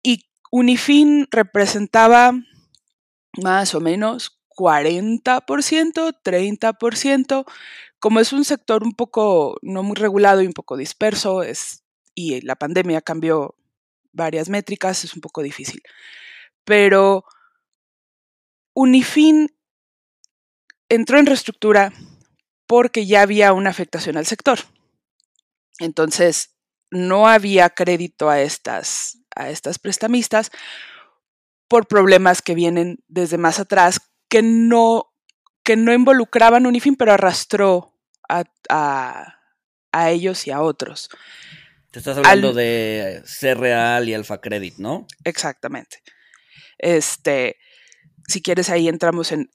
Y 0.04 0.30
Unifin 0.52 1.28
representaba 1.32 2.34
más 3.42 3.74
o 3.74 3.80
menos 3.80 4.42
40%, 4.50 6.14
30%. 6.24 7.46
Como 8.00 8.20
es 8.20 8.34
un 8.34 8.44
sector 8.44 8.84
un 8.84 8.94
poco 8.94 9.58
no 9.62 9.82
muy 9.82 9.96
regulado 9.96 10.42
y 10.42 10.48
un 10.48 10.54
poco 10.54 10.76
disperso, 10.76 11.42
es 11.42 11.84
y 12.14 12.42
la 12.42 12.56
pandemia 12.56 13.02
cambió 13.02 13.56
varias 14.12 14.50
métricas, 14.50 15.04
es 15.06 15.14
un 15.14 15.22
poco 15.22 15.42
difícil. 15.42 15.82
Pero 16.66 17.24
Unifin 18.74 19.56
entró 20.90 21.18
en 21.18 21.26
reestructura 21.26 21.94
porque 22.68 23.06
ya 23.06 23.22
había 23.22 23.54
una 23.54 23.70
afectación 23.70 24.18
al 24.18 24.26
sector. 24.26 24.60
Entonces, 25.80 26.58
no 26.90 27.28
había 27.28 27.70
crédito 27.70 28.30
a 28.30 28.42
estas, 28.42 29.21
a 29.36 29.50
estas 29.50 29.80
prestamistas 29.80 30.52
por 31.68 31.88
problemas 31.88 32.42
que 32.42 32.56
vienen 32.56 32.98
desde 33.08 33.38
más 33.38 33.60
atrás 33.60 34.02
que 34.30 34.42
no, 34.42 35.14
que 35.64 35.76
no 35.76 35.94
involucraban 35.94 36.66
Unifin, 36.66 36.96
pero 36.96 37.14
arrastró 37.14 37.98
a, 38.30 38.44
a 39.92 40.10
ellos 40.12 40.48
y 40.48 40.52
a 40.52 40.62
otros. 40.62 41.10
Te 41.92 42.00
estás 42.00 42.18
hablando 42.18 42.54
de 42.54 43.22
Ser 43.26 43.58
Real 43.60 44.08
y 44.08 44.14
Alfa 44.14 44.40
Credit, 44.40 44.78
¿no? 44.78 45.08
Exactamente. 45.26 46.02
Este, 46.78 47.58
si 48.28 48.42
quieres, 48.42 48.70
ahí 48.70 48.88
entramos 48.88 49.34
en 49.34 49.50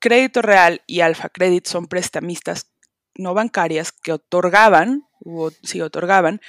Crédito 0.00 0.42
Real 0.42 0.82
y 0.86 1.00
Alfa 1.00 1.28
Credit 1.28 1.66
son 1.66 1.86
prestamistas 1.86 2.72
no 3.14 3.34
bancarias 3.34 3.92
que 3.92 4.12
otorgaban, 4.12 5.08
o 5.24 5.50
sí 5.62 5.80
otorgaban, 5.80 6.40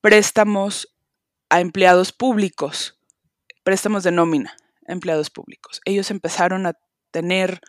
préstamos 0.00 0.95
a 1.48 1.60
empleados 1.60 2.12
públicos, 2.12 2.98
préstamos 3.62 4.02
de 4.04 4.12
nómina 4.12 4.56
a 4.88 4.92
empleados 4.92 5.30
públicos. 5.30 5.80
Ellos 5.84 6.10
empezaron 6.10 6.66
a 6.66 6.74
tener 7.10 7.60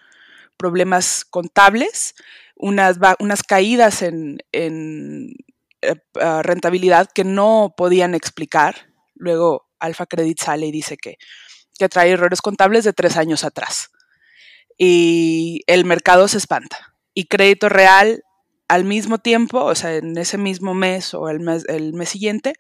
problemas 0.58 1.26
contables, 1.26 2.16
unas, 2.56 2.98
unas 3.20 3.44
caídas 3.44 4.02
en, 4.02 4.40
en 4.52 5.34
eh, 5.82 5.96
rentabilidad 6.44 7.10
que 7.14 7.24
no 7.24 7.74
podían 7.78 8.16
explicar. 8.16 8.88
Luego 9.16 9.70
Alfa 9.80 10.06
Credit 10.06 10.40
sale 10.40 10.68
y 10.68 10.72
dice 10.72 10.98
que, 10.98 11.18
que 11.78 11.90
trae 11.90 12.12
errores 12.12 12.42
contables 12.42 12.84
de 12.84 12.94
tres 12.94 13.18
años 13.18 13.44
atrás. 13.44 13.90
Y 14.78 15.62
el 15.68 15.86
mercado 15.86 16.28
se 16.28 16.38
espanta. 16.38 16.94
Y 17.14 17.26
crédito 17.26 17.70
real 17.70 18.24
al 18.68 18.84
mismo 18.84 19.20
tiempo, 19.20 19.64
o 19.64 19.76
sea, 19.76 19.96
en 19.96 20.18
ese 20.18 20.38
mismo 20.38 20.74
mes 20.74 21.14
o 21.14 21.30
el 21.30 21.40
mes, 21.40 21.64
el 21.68 21.94
mes 21.94 22.10
siguiente, 22.10 22.54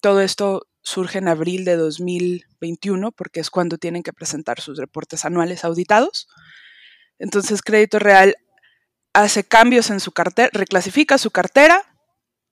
todo 0.00 0.20
esto 0.20 0.66
surge 0.82 1.18
en 1.18 1.28
abril 1.28 1.64
de 1.64 1.76
2021 1.76 3.12
porque 3.12 3.40
es 3.40 3.50
cuando 3.50 3.78
tienen 3.78 4.02
que 4.02 4.12
presentar 4.12 4.60
sus 4.60 4.78
reportes 4.78 5.24
anuales 5.24 5.64
auditados. 5.64 6.28
Entonces, 7.18 7.62
Crédito 7.62 7.98
Real 7.98 8.36
hace 9.12 9.44
cambios 9.44 9.90
en 9.90 10.00
su 10.00 10.12
cartera, 10.12 10.50
reclasifica 10.52 11.18
su 11.18 11.30
cartera 11.30 11.84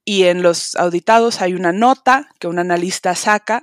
y 0.05 0.25
en 0.25 0.43
los 0.43 0.77
auditados 0.77 1.41
hay 1.41 1.55
una 1.55 1.73
nota 1.73 2.29
que 2.39 2.49
un 2.49 2.59
analista 2.59 3.15
saca 3.15 3.63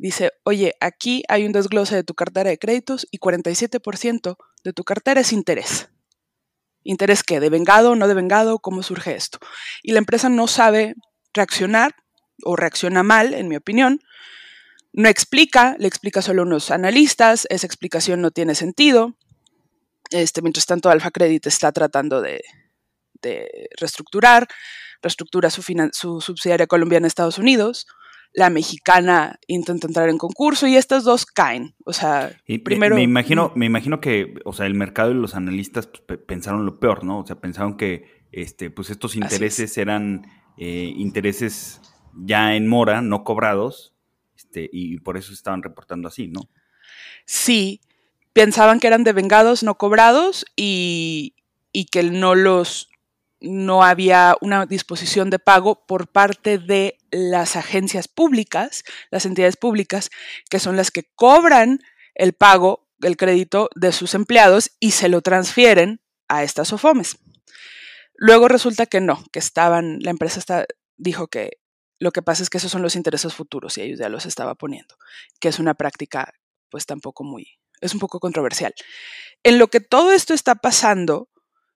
Dice, 0.00 0.32
oye, 0.44 0.76
aquí 0.80 1.24
hay 1.28 1.44
un 1.44 1.52
desglose 1.52 1.94
de 1.94 2.04
tu 2.04 2.14
cartera 2.14 2.48
de 2.48 2.58
créditos 2.58 3.06
y 3.10 3.18
47% 3.18 4.38
de 4.64 4.72
tu 4.72 4.82
cartera 4.82 5.20
es 5.20 5.30
interés. 5.30 5.90
¿Interés 6.82 7.22
qué? 7.22 7.38
¿De 7.38 7.50
vengado, 7.50 7.94
no 7.96 8.08
de 8.08 8.14
vengado? 8.14 8.60
¿Cómo 8.60 8.82
surge 8.82 9.14
esto? 9.14 9.38
Y 9.82 9.92
la 9.92 9.98
empresa 9.98 10.30
no 10.30 10.46
sabe 10.46 10.94
reaccionar 11.34 11.94
o 12.44 12.56
reacciona 12.56 13.02
mal, 13.02 13.34
en 13.34 13.48
mi 13.48 13.56
opinión. 13.56 14.00
No 14.92 15.08
explica, 15.08 15.76
le 15.78 15.86
explica 15.86 16.22
solo 16.22 16.42
a 16.42 16.46
unos 16.46 16.70
analistas, 16.70 17.46
esa 17.50 17.66
explicación 17.66 18.20
no 18.20 18.30
tiene 18.30 18.54
sentido. 18.54 19.14
Este, 20.10 20.42
mientras 20.42 20.66
tanto, 20.66 20.90
Alfa 20.90 21.10
Credit 21.10 21.46
está 21.46 21.70
tratando 21.72 22.20
de, 22.20 22.42
reestructurar, 23.78 24.48
reestructura 25.02 25.50
su, 25.50 25.62
su 25.92 26.20
subsidiaria 26.20 26.66
colombiana 26.66 27.04
en 27.04 27.08
Estados 27.08 27.38
Unidos 27.38 27.86
la 28.32 28.50
mexicana 28.50 29.38
intenta 29.46 29.86
entrar 29.86 30.08
en 30.08 30.18
concurso 30.18 30.66
y 30.66 30.76
estas 30.76 31.04
dos 31.04 31.26
caen. 31.26 31.74
O 31.84 31.92
sea, 31.92 32.30
primero. 32.64 32.94
Me 32.94 33.02
imagino, 33.02 33.52
me 33.56 33.66
imagino 33.66 34.00
que, 34.00 34.34
o 34.44 34.52
sea, 34.52 34.66
el 34.66 34.74
mercado 34.74 35.10
y 35.10 35.14
los 35.14 35.34
analistas 35.34 35.88
pues, 36.06 36.20
pensaron 36.26 36.64
lo 36.64 36.78
peor, 36.78 37.04
¿no? 37.04 37.20
O 37.20 37.26
sea, 37.26 37.40
pensaron 37.40 37.76
que 37.76 38.26
este, 38.32 38.70
pues 38.70 38.90
estos 38.90 39.16
intereses 39.16 39.76
eran 39.78 40.26
eh, 40.56 40.92
intereses 40.96 41.80
ya 42.14 42.54
en 42.54 42.68
mora, 42.68 43.02
no 43.02 43.24
cobrados, 43.24 43.94
este, 44.36 44.68
y 44.72 44.98
por 45.00 45.16
eso 45.16 45.32
estaban 45.32 45.62
reportando 45.62 46.08
así, 46.08 46.28
¿no? 46.28 46.48
Sí, 47.24 47.80
pensaban 48.32 48.80
que 48.80 48.86
eran 48.86 49.04
de 49.04 49.12
vengados 49.12 49.62
no 49.62 49.76
cobrados 49.76 50.46
y, 50.56 51.34
y 51.72 51.86
que 51.86 52.02
no 52.02 52.34
los 52.34 52.88
no 53.40 53.82
había 53.82 54.36
una 54.42 54.66
disposición 54.66 55.30
de 55.30 55.38
pago 55.38 55.86
por 55.86 56.08
parte 56.08 56.58
de 56.58 56.98
las 57.10 57.56
agencias 57.56 58.06
públicas, 58.06 58.84
las 59.10 59.24
entidades 59.24 59.56
públicas, 59.56 60.10
que 60.50 60.58
son 60.58 60.76
las 60.76 60.90
que 60.90 61.04
cobran 61.14 61.80
el 62.14 62.34
pago, 62.34 62.86
el 63.00 63.16
crédito 63.16 63.70
de 63.74 63.92
sus 63.92 64.14
empleados 64.14 64.72
y 64.78 64.90
se 64.90 65.08
lo 65.08 65.22
transfieren 65.22 66.00
a 66.28 66.42
estas 66.42 66.72
OFOMES. 66.72 67.18
Luego 68.14 68.48
resulta 68.48 68.84
que 68.84 69.00
no, 69.00 69.24
que 69.32 69.38
estaban, 69.38 69.98
la 70.00 70.10
empresa 70.10 70.38
está, 70.38 70.66
dijo 70.98 71.28
que 71.28 71.58
lo 72.00 72.10
que 72.12 72.22
pasa 72.22 72.42
es 72.42 72.50
que 72.50 72.58
esos 72.58 72.72
son 72.72 72.82
los 72.82 72.96
intereses 72.96 73.34
futuros 73.34 73.76
y 73.78 73.82
ellos 73.82 73.98
ya 73.98 74.08
los 74.08 74.26
estaba 74.26 74.54
poniendo, 74.54 74.96
que 75.38 75.48
es 75.48 75.58
una 75.58 75.74
práctica 75.74 76.32
pues 76.70 76.86
tampoco 76.86 77.24
muy, 77.24 77.58
es 77.80 77.92
un 77.92 78.00
poco 78.00 78.18
controversial. 78.20 78.74
En 79.42 79.58
lo 79.58 79.68
que 79.68 79.80
todo 79.80 80.10
esto 80.10 80.32
está 80.32 80.54
pasando, 80.54 81.28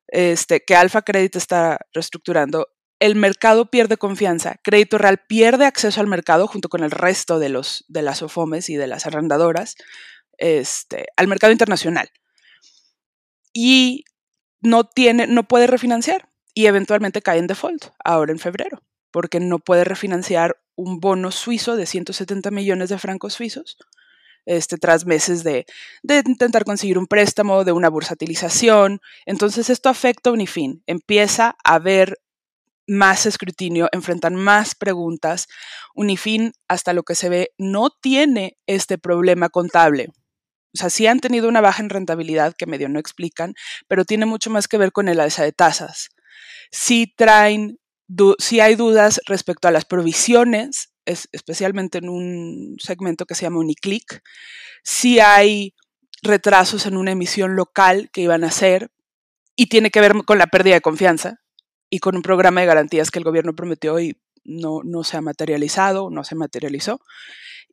este, 0.09 0.65
que 0.65 0.77
Alfa 0.77 1.03
Credit 1.03 1.37
está 1.37 1.79
reestructurando, 1.93 2.69
el 3.01 3.17
mercado 3.17 3.71
pierde 3.71 3.99
confianza, 3.99 4.57
Crédito 4.63 4.97
Real 4.97 5.19
pierde 5.29 5.67
acceso 5.67 6.01
al 6.01 6.07
mercado 6.07 6.47
junto 6.47 6.71
con 6.71 6.83
el 6.83 6.91
resto 6.91 7.39
de, 7.39 7.51
los, 7.51 7.85
de 7.89 8.03
las 8.03 8.23
OFOMES 8.23 8.71
y 8.71 8.77
de 8.77 8.87
las 8.87 9.07
arrendadoras 9.07 9.77
este, 10.39 11.07
al 11.17 11.29
mercado 11.29 11.53
internacional. 11.53 12.09
Y 13.53 14.05
no, 14.61 14.85
tiene, 14.85 15.27
no 15.27 15.47
puede 15.47 15.67
refinanciar 15.67 16.31
y 16.55 16.67
eventualmente 16.67 17.21
cae 17.21 17.39
en 17.39 17.47
default 17.47 17.87
ahora 18.03 18.33
en 18.33 18.39
febrero, 18.39 18.83
porque 19.15 19.39
no 19.39 19.61
puede 19.61 19.85
refinanciar 19.85 20.57
un 20.75 20.99
bono 20.99 21.31
suizo 21.31 21.77
de 21.77 21.87
170 21.87 22.51
millones 22.51 22.89
de 22.89 22.99
francos 22.99 23.35
suizos 23.35 23.77
este, 24.45 24.77
tras 24.77 25.07
meses 25.07 25.45
de, 25.45 25.67
intentar 26.03 26.65
conseguir 26.65 26.99
un 26.99 27.07
préstamo, 27.07 27.63
de 27.63 27.71
una 27.71 27.89
bursatilización. 27.89 29.01
Entonces 29.25 29.71
esto 29.71 29.89
afecta 29.89 30.31
a 30.31 30.33
Unifin. 30.33 30.83
Empieza 30.89 31.57
a 31.63 31.75
haber 31.75 32.19
más 32.89 33.25
escrutinio, 33.25 33.89
enfrentan 33.93 34.35
más 34.35 34.75
preguntas. 34.75 35.47
Unifin, 35.95 36.53
hasta 36.67 36.93
lo 36.93 37.05
que 37.05 37.15
se 37.15 37.29
ve, 37.29 37.53
no 37.57 37.91
tiene 37.91 38.59
este 38.67 38.99
problema 38.99 39.49
contable. 39.49 40.09
O 40.75 40.77
sea, 40.77 40.91
sí 40.91 41.07
han 41.07 41.21
tenido 41.21 41.49
una 41.49 41.61
baja 41.61 41.85
en 41.85 41.91
rentabilidad 41.91 42.53
que 42.59 42.67
medio 42.67 42.89
no 42.89 42.99
explican, 42.99 43.55
pero 43.87 44.05
tiene 44.05 44.27
mucho 44.27 44.51
más 44.51 44.67
que 44.67 44.77
ver 44.77 44.91
con 44.91 45.07
el 45.07 45.21
alza 45.21 45.45
de 45.45 45.53
tasas. 45.53 46.09
Sí 46.73 47.15
traen, 47.17 47.79
sí 48.39 48.61
hay 48.61 48.75
dudas 48.75 49.21
respecto 49.27 49.69
a 49.69 49.71
las 49.71 49.85
provisiones 49.85 50.95
especialmente 51.07 51.99
en 51.99 52.09
un 52.09 52.77
segmento 52.79 53.27
que 53.27 53.35
se 53.35 53.43
llama 53.43 53.61
Uniclick, 53.61 54.23
si 54.83 55.21
hay 55.21 55.75
retrasos 56.23 56.87
en 56.87 56.97
una 56.97 57.13
emisión 57.13 57.57
local 57.57 58.11
que 58.13 58.23
iban 58.23 58.45
a 58.45 58.49
hacer 58.49 58.91
y 59.57 59.67
tiene 59.67 59.91
que 59.91 60.01
ver 60.01 60.15
con 60.25 60.39
la 60.39 60.47
pérdida 60.47 60.75
de 60.75 60.81
confianza 60.81 61.41
y 61.91 61.99
con 61.99 62.17
un 62.17 62.23
programa 62.23 62.61
de 62.61 62.67
garantías 62.67 63.11
que 63.11 63.19
el 63.19 63.25
gobierno 63.25 63.55
prometió 63.55 64.01
y 64.01 64.19
no, 64.45 64.81
no 64.85 65.05
se 65.05 65.17
ha 65.17 65.21
materializado, 65.21 66.11
no 66.11 66.25
se 66.25 66.35
materializó. 66.35 67.01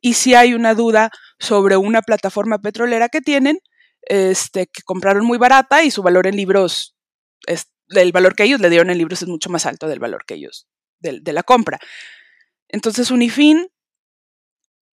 Y 0.00 0.14
si 0.14 0.34
hay 0.34 0.54
una 0.54 0.74
duda 0.74 1.10
sobre 1.38 1.76
una 1.76 2.02
plataforma 2.02 2.58
petrolera 2.58 3.08
que 3.08 3.20
tienen, 3.20 3.58
este, 4.02 4.66
que 4.66 4.82
compraron 4.82 5.24
muy 5.24 5.38
barata 5.38 5.82
y 5.82 5.90
su 5.90 6.02
valor 6.02 6.26
en 6.26 6.36
libros, 6.36 6.96
es, 7.46 7.72
el 7.94 8.12
valor 8.12 8.34
que 8.34 8.44
ellos 8.44 8.60
le 8.60 8.70
dieron 8.70 8.90
en 8.90 8.98
libros 8.98 9.22
es 9.22 9.28
mucho 9.28 9.50
más 9.50 9.66
alto 9.66 9.88
del 9.88 9.98
valor 9.98 10.24
que 10.26 10.34
ellos, 10.34 10.66
de 11.00 11.32
la 11.32 11.42
compra. 11.42 11.78
Entonces, 12.68 13.10
Unifin, 13.10 13.68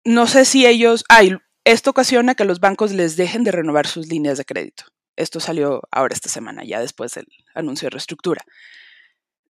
no 0.05 0.27
sé 0.27 0.45
si 0.45 0.65
ellos, 0.65 1.03
ay, 1.09 1.35
esto 1.63 1.89
ocasiona 1.89 2.35
que 2.35 2.45
los 2.45 2.59
bancos 2.59 2.91
les 2.91 3.15
dejen 3.15 3.43
de 3.43 3.51
renovar 3.51 3.87
sus 3.87 4.07
líneas 4.07 4.37
de 4.37 4.45
crédito. 4.45 4.85
Esto 5.15 5.39
salió 5.39 5.81
ahora 5.91 6.13
esta 6.13 6.29
semana, 6.29 6.63
ya 6.65 6.79
después 6.79 7.13
del 7.13 7.27
anuncio 7.55 7.85
de 7.85 7.91
reestructura. 7.91 8.43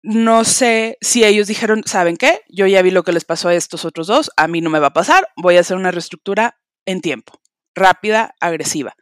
No 0.04 0.46
sé 0.46 0.98
si 1.02 1.26
ellos 1.26 1.48
dijeron, 1.48 1.84
¿saben 1.86 2.16
qué? 2.16 2.42
Yo 2.48 2.66
ya 2.68 2.82
vi 2.82 2.92
lo 2.92 3.04
que 3.04 3.12
les 3.12 3.26
pasó 3.26 3.50
a 3.50 3.56
estos 3.56 3.84
otros 3.84 4.08
dos, 4.08 4.32
a 4.38 4.48
mí 4.48 4.62
no 4.62 4.70
me 4.70 4.80
va 4.80 4.88
a 4.88 4.94
pasar, 4.94 5.28
voy 5.36 5.58
a 5.58 5.62
hacer 5.62 5.76
una 5.76 5.92
reestructura 5.92 6.60
en 6.86 7.02
tiempo, 7.02 7.42
rápida, 7.76 8.36
agresiva. 8.40 8.96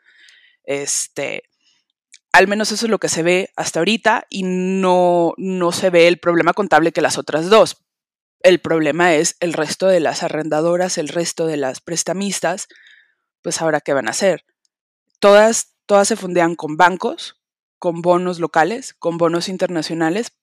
Este, 0.63 1.43
al 2.35 2.49
menos 2.49 2.69
eso 2.73 2.85
es 2.85 2.89
lo 2.89 2.99
que 2.99 3.07
se 3.07 3.23
ve 3.23 3.53
hasta 3.55 3.79
ahorita 3.79 4.25
y 4.29 4.43
no, 4.43 5.33
no 5.37 5.71
se 5.71 5.89
ve 5.89 6.09
el 6.09 6.19
problema 6.19 6.51
contable 6.51 6.91
que 6.91 6.99
las 6.99 7.17
otras 7.17 7.49
dos. 7.49 7.85
El 8.41 8.59
problema 8.59 9.13
es 9.15 9.37
el 9.39 9.53
resto 9.53 9.87
de 9.87 10.01
las 10.01 10.21
arrendadoras, 10.21 10.97
el 10.97 11.07
resto 11.07 11.47
de 11.47 11.55
las 11.55 11.79
prestamistas, 11.79 12.67
pues 13.41 13.61
ahora 13.61 13.79
qué 13.79 13.93
van 13.93 14.09
a 14.09 14.11
hacer. 14.11 14.43
Todas, 15.19 15.77
todas 15.85 16.09
se 16.09 16.17
fundean 16.17 16.55
con 16.55 16.75
bancos, 16.75 17.41
con 17.79 18.01
bonos 18.01 18.41
locales, 18.41 18.93
con 18.93 19.17
bonos 19.17 19.47
internacionales, 19.47 20.33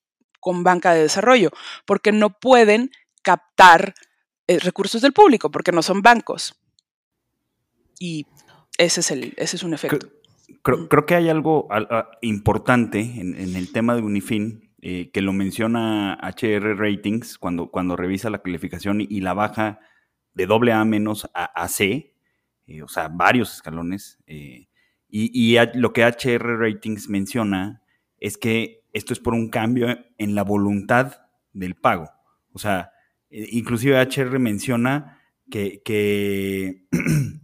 con 0.41 0.65
banca 0.65 0.95
de 0.95 1.03
desarrollo, 1.03 1.51
porque 1.85 2.11
no 2.11 2.41
pueden 2.41 2.91
captar 3.21 3.93
eh, 4.47 4.59
recursos 4.61 5.03
del 5.03 5.13
público, 5.13 5.51
porque 5.51 5.73
no 5.73 5.83
son 5.83 6.01
bancos. 6.01 6.59
Y 7.99 8.27
ese 8.79 9.01
es, 9.01 9.11
el, 9.11 9.35
ese 9.37 9.57
es 9.57 9.63
un 9.63 9.75
efecto. 9.75 10.22
Creo, 10.63 11.07
que 11.07 11.15
hay 11.15 11.29
algo 11.29 11.69
importante 12.21 13.01
en, 13.01 13.35
en, 13.35 13.57
el 13.57 13.73
tema 13.73 13.95
de 13.95 14.03
Unifin 14.03 14.73
eh, 14.85 15.13
que 15.13 15.23
lo 15.23 15.33
menciona 15.33 16.19
HR 16.21 16.77
Ratings 16.77 17.39
cuando, 17.39 17.71
cuando 17.71 17.95
revisa 17.95 18.31
la 18.31 18.43
calificación 18.43 19.01
y, 19.01 19.21
la 19.21 19.33
baja 19.33 19.79
de 20.35 20.47
doble 20.47 20.73
A 20.73 20.85
menos 20.85 21.31
a, 21.35 21.69
C, 21.69 22.17
eh, 22.67 22.83
o 22.83 22.89
sea, 22.89 23.07
varios 23.07 23.55
escalones. 23.55 24.19
Eh, 24.27 24.67
y, 25.09 25.57
lo 25.75 25.93
que 25.93 26.05
HR 26.05 26.59
Ratings 26.59 27.09
menciona 27.09 27.81
es 28.19 28.37
que 28.37 28.83
esto 28.93 29.13
es 29.13 29.21
por 29.21 29.35
un 29.35 29.51
cambio 29.51 29.87
en 30.19 30.35
la 30.35 30.43
voluntad 30.43 31.29
del 31.53 31.77
pago. 31.77 32.11
O 32.53 32.59
sea, 32.59 32.91
inclusive 33.31 34.03
HR 34.03 34.41
menciona 34.41 35.21
que, 35.49 36.89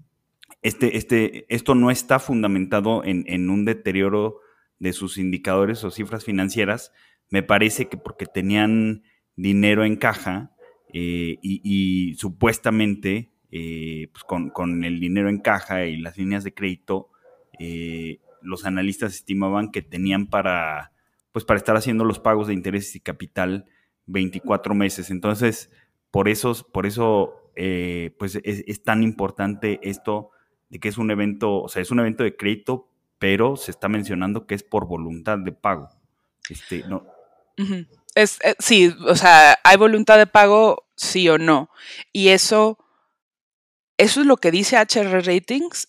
este, 0.63 0.97
este, 0.97 1.47
esto 1.55 1.75
no 1.75 1.91
está 1.91 2.19
fundamentado 2.19 3.05
en, 3.05 3.25
en, 3.27 3.51
un 3.51 3.65
deterioro 3.65 4.41
de 4.79 4.93
sus 4.93 5.19
indicadores 5.19 5.85
o 5.85 5.91
cifras 5.91 6.25
financieras, 6.25 6.93
me 7.31 7.43
parece 7.43 7.89
que 7.89 7.97
porque 7.97 8.27
tenían 8.27 9.03
dinero 9.37 9.85
en 9.85 9.97
caja 9.97 10.53
eh, 10.93 11.39
y, 11.43 12.15
supuestamente 12.15 13.31
eh, 13.51 14.11
pues 14.13 14.25
con, 14.25 14.85
el 14.85 15.01
dinero 15.01 15.29
en 15.29 15.39
caja 15.39 15.87
y 15.87 15.97
las 15.99 16.19
líneas 16.19 16.45
de 16.45 16.55
crédito, 16.55 17.11
eh, 17.59 18.21
los 18.43 18.67
analistas 18.67 19.15
estimaban 19.15 19.71
que 19.71 19.83
tenían 19.83 20.27
para, 20.27 20.93
pues 21.33 21.45
para 21.45 21.59
estar 21.59 21.77
haciendo 21.77 22.05
los 22.05 22.19
pagos 22.19 22.49
de 22.49 22.55
intereses 22.55 22.97
y 22.97 23.01
capital 23.01 23.67
24 24.07 24.75
meses. 24.75 25.11
Entonces, 25.11 25.71
por 26.11 26.29
eso, 26.29 26.55
por 26.73 26.87
eso 26.87 27.35
pues 28.19 28.37
es, 28.45 28.63
es, 28.69 28.83
tan 28.85 29.03
importante 29.03 29.81
esto 29.83 30.31
de 30.69 30.81
que 30.81 30.89
es 30.89 30.99
un 30.99 31.11
evento, 31.11 31.63
o 31.63 31.69
sea, 31.69 31.83
es 31.83 31.91
un 31.91 32.01
evento 32.01 32.25
de 32.25 32.37
crédito, 32.37 32.89
pero 33.19 33.57
se 33.57 33.71
está 33.71 33.89
mencionando 33.89 34.47
que 34.47 34.55
es 34.55 34.63
por 34.63 34.87
voluntad 34.87 35.39
de 35.39 35.53
pago. 35.53 35.89
Este, 36.49 36.85
no, 36.89 37.05
es, 38.15 38.39
eh, 38.43 38.55
sí, 38.59 38.95
o 39.07 39.15
sea, 39.15 39.59
hay 39.63 39.77
voluntad 39.77 40.19
de 40.19 40.27
pago, 40.27 40.87
sí 40.97 41.29
o 41.29 41.39
no. 41.39 41.71
Y 42.13 42.29
eso, 42.29 42.79
eso 43.97 44.21
es 44.21 44.27
lo 44.27 44.37
que 44.37 44.51
dice 44.51 44.77
HR 44.77 45.25
Ratings 45.25 45.89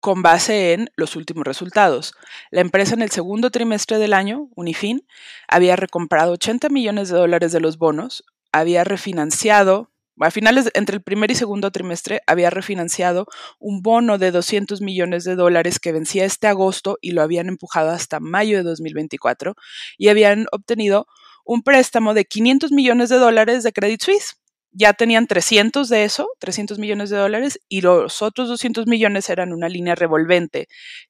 con 0.00 0.22
base 0.22 0.74
en 0.74 0.90
los 0.96 1.16
últimos 1.16 1.44
resultados. 1.44 2.14
La 2.50 2.60
empresa 2.60 2.94
en 2.94 3.02
el 3.02 3.10
segundo 3.10 3.50
trimestre 3.50 3.98
del 3.98 4.12
año, 4.12 4.48
Unifin, 4.54 5.06
había 5.48 5.76
recomprado 5.76 6.32
80 6.32 6.68
millones 6.68 7.08
de 7.08 7.18
dólares 7.18 7.52
de 7.52 7.60
los 7.60 7.78
bonos, 7.78 8.24
había 8.52 8.84
refinanciado 8.84 9.90
a 10.20 10.30
finales, 10.30 10.70
entre 10.74 10.96
el 10.96 11.02
primer 11.02 11.30
y 11.30 11.34
segundo 11.34 11.70
trimestre, 11.70 12.20
había 12.26 12.50
refinanciado 12.50 13.26
un 13.58 13.82
bono 13.82 14.18
de 14.18 14.30
200 14.30 14.80
millones 14.80 15.24
de 15.24 15.36
dólares 15.36 15.78
que 15.78 15.92
vencía 15.92 16.24
este 16.24 16.46
agosto 16.46 16.98
y 17.00 17.12
lo 17.12 17.22
habían 17.22 17.48
empujado 17.48 17.90
hasta 17.90 18.20
mayo 18.20 18.58
de 18.58 18.64
2024 18.64 19.54
y 19.96 20.08
habían 20.08 20.46
obtenido 20.52 21.06
un 21.44 21.62
préstamo 21.62 22.14
de 22.14 22.24
500 22.24 22.72
millones 22.72 23.08
de 23.08 23.16
dólares 23.16 23.62
de 23.62 23.72
Credit 23.72 24.02
Suisse. 24.02 24.36
Ya 24.70 24.92
tenían 24.92 25.26
300 25.26 25.88
de 25.88 26.04
eso, 26.04 26.28
300 26.40 26.78
millones 26.78 27.08
de 27.08 27.16
dólares, 27.16 27.58
y 27.68 27.80
los 27.80 28.20
otros 28.20 28.48
200 28.48 28.86
millones 28.86 29.30
eran 29.30 29.52
una 29.54 29.68
línea 29.68 29.94
revolvente 29.94 30.68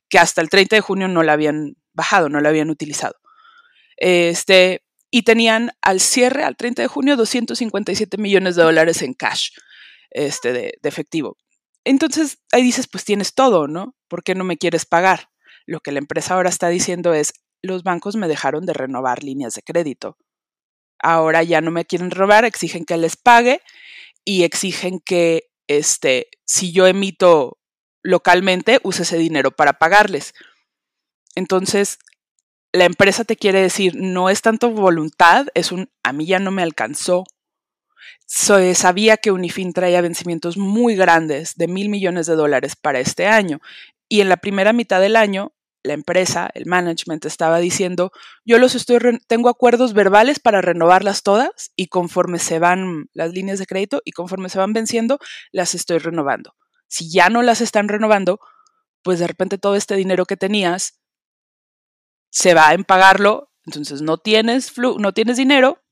que 0.09 0.19
hasta 0.19 0.41
el 0.41 0.49
30 0.49 0.77
de 0.77 0.81
junio 0.81 1.09
no 1.09 1.25
la 1.25 1.33
habían 1.33 1.75
bajado, 1.93 2.29
no 2.29 2.41
la 2.41 2.51
habían 2.51 2.71
utilizado. 2.71 3.17
Este, 3.97 4.83
y 5.11 5.23
tenían 5.23 5.73
al 5.81 6.01
cierre, 6.01 6.45
al 6.45 6.57
30 6.57 6.83
de 6.83 6.89
junio, 6.89 7.17
257 7.17 8.19
millones 8.19 8.57
de 8.57 8.63
dólares 8.63 9.03
en 9.03 9.15
cash 9.15 9.51
este, 10.11 10.53
de, 10.53 10.79
efectivo. 10.83 11.37
Entonces 11.85 12.39
ahí 12.53 12.63
dices, 12.63 12.87
pues 12.89 13.05
tienes 13.05 13.35
todo, 13.35 13.69
¿no? 13.69 13.95
¿Por 14.09 14.23
qué 14.23 14.35
no 14.35 14.45
me 14.45 14.59
quieres 14.59 14.85
pagar? 14.85 15.31
Lo 15.67 15.81
que 15.81 15.93
la 15.93 15.99
empresa 15.99 16.35
ahora 16.35 16.51
está 16.51 16.69
diciendo 16.69 17.15
es, 17.15 17.33
los 17.63 17.83
bancos 17.83 18.17
me 18.17 18.29
dejaron 18.29 18.67
de 18.67 18.73
renovar 18.73 19.23
líneas 19.23 19.55
de 19.55 19.63
crédito. 19.63 20.17
Ahora 21.01 21.43
ya 21.43 21.61
no 21.61 21.71
me 21.71 21.85
quieren 21.85 22.11
robar, 22.11 22.45
exigen 22.45 22.85
que 22.85 22.97
les 22.97 23.17
pague 23.17 23.61
y 24.25 24.45
exigen 24.45 25.01
que, 25.01 25.51
este, 25.67 26.29
si 26.45 26.73
yo 26.73 26.87
emito 26.87 27.59
localmente, 28.03 28.81
use 28.83 29.03
ese 29.03 29.19
dinero 29.19 29.51
para 29.51 29.75
pagarles. 29.75 30.35
Entonces, 31.35 31.99
la 32.73 32.85
empresa 32.85 33.25
te 33.25 33.37
quiere 33.37 33.61
decir, 33.63 33.95
no 33.97 34.29
es 34.31 34.43
tanto 34.43 34.71
voluntad, 34.71 35.47
es 35.55 35.73
un, 35.73 35.91
a 36.03 36.13
mí 36.13 36.27
ya 36.27 36.39
no 36.39 36.51
me 36.51 36.63
alcanzó. 36.63 37.25
sabía 38.27 39.17
que 39.17 39.33
Unifin 39.33 39.73
traía 39.73 40.01
vencimientos 40.01 40.57
muy 40.57 40.95
grandes 40.97 41.57
de 41.57 41.69
mil 41.69 41.89
millones 41.89 42.27
de 42.27 42.37
dólares 42.37 42.77
para 42.77 43.01
este 43.01 43.27
año. 43.27 43.61
Y 44.09 44.21
en 44.21 44.29
la 44.29 44.37
primera 44.37 44.73
mitad 44.73 45.01
del 45.01 45.17
año, 45.17 45.53
la 45.83 45.95
empresa, 45.95 46.51
el 46.55 46.67
management 46.67 47.25
estaba 47.25 47.59
diciendo, 47.59 48.13
yo 48.45 48.59
los 48.59 48.75
estoy, 48.75 48.99
tengo 49.27 49.49
acuerdos 49.49 49.95
verbales 49.95 50.41
para 50.41 50.61
renovarlas 50.61 51.23
todas 51.23 51.73
y 51.77 51.87
conforme 51.87 52.39
se 52.39 52.59
van 52.59 53.09
las 53.15 53.33
líneas 53.33 53.59
de 53.59 53.67
crédito 53.67 54.03
y 54.05 54.13
conforme 54.13 54.49
se 54.51 54.59
van 54.59 54.73
venciendo, 54.73 55.19
las 55.53 55.75
estoy 55.75 55.99
renovando. 55.99 56.55
Si 56.89 57.11
ya 57.11 57.29
no 57.31 57.43
las 57.43 57.61
están 57.61 57.89
renovando, 57.89 58.41
pues 59.03 59.19
de 59.19 59.27
repente 59.27 59.59
todo 59.59 59.77
este 59.77 59.97
dinero 59.97 60.27
que 60.27 60.37
tenías 60.37 60.99
se 62.31 62.55
va 62.55 62.73
en 62.75 62.85
pagarlo, 62.85 63.51
entonces 63.67 64.03
no 64.03 64.19
tienes, 64.19 64.73
no 64.79 65.13
tienes 65.13 65.37
dinero 65.37 65.83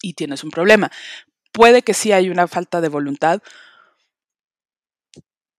y 0.00 0.14
tienes 0.14 0.44
un 0.44 0.50
problema. 0.50 0.90
Puede 1.52 1.82
que 1.82 1.94
sí 1.94 2.12
hay 2.12 2.28
una 2.28 2.48
falta 2.48 2.80
de 2.80 2.88
voluntad, 2.88 3.42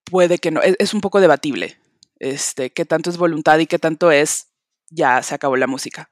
puede 0.04 0.38
que 0.38 0.52
no, 0.52 0.62
es, 0.62 0.76
es 0.80 0.94
un 0.94 1.02
poco 1.02 1.20
debatible. 1.20 1.80
Este, 2.20 2.72
qué 2.72 2.86
tanto 2.86 3.10
es 3.10 3.18
voluntad 3.18 3.60
y 3.60 3.68
qué 3.68 3.78
tanto 3.78 4.12
es 4.12 4.48
ya 4.90 5.22
se 5.22 5.36
acabó 5.36 5.58
la 5.58 5.68
música. 5.68 6.10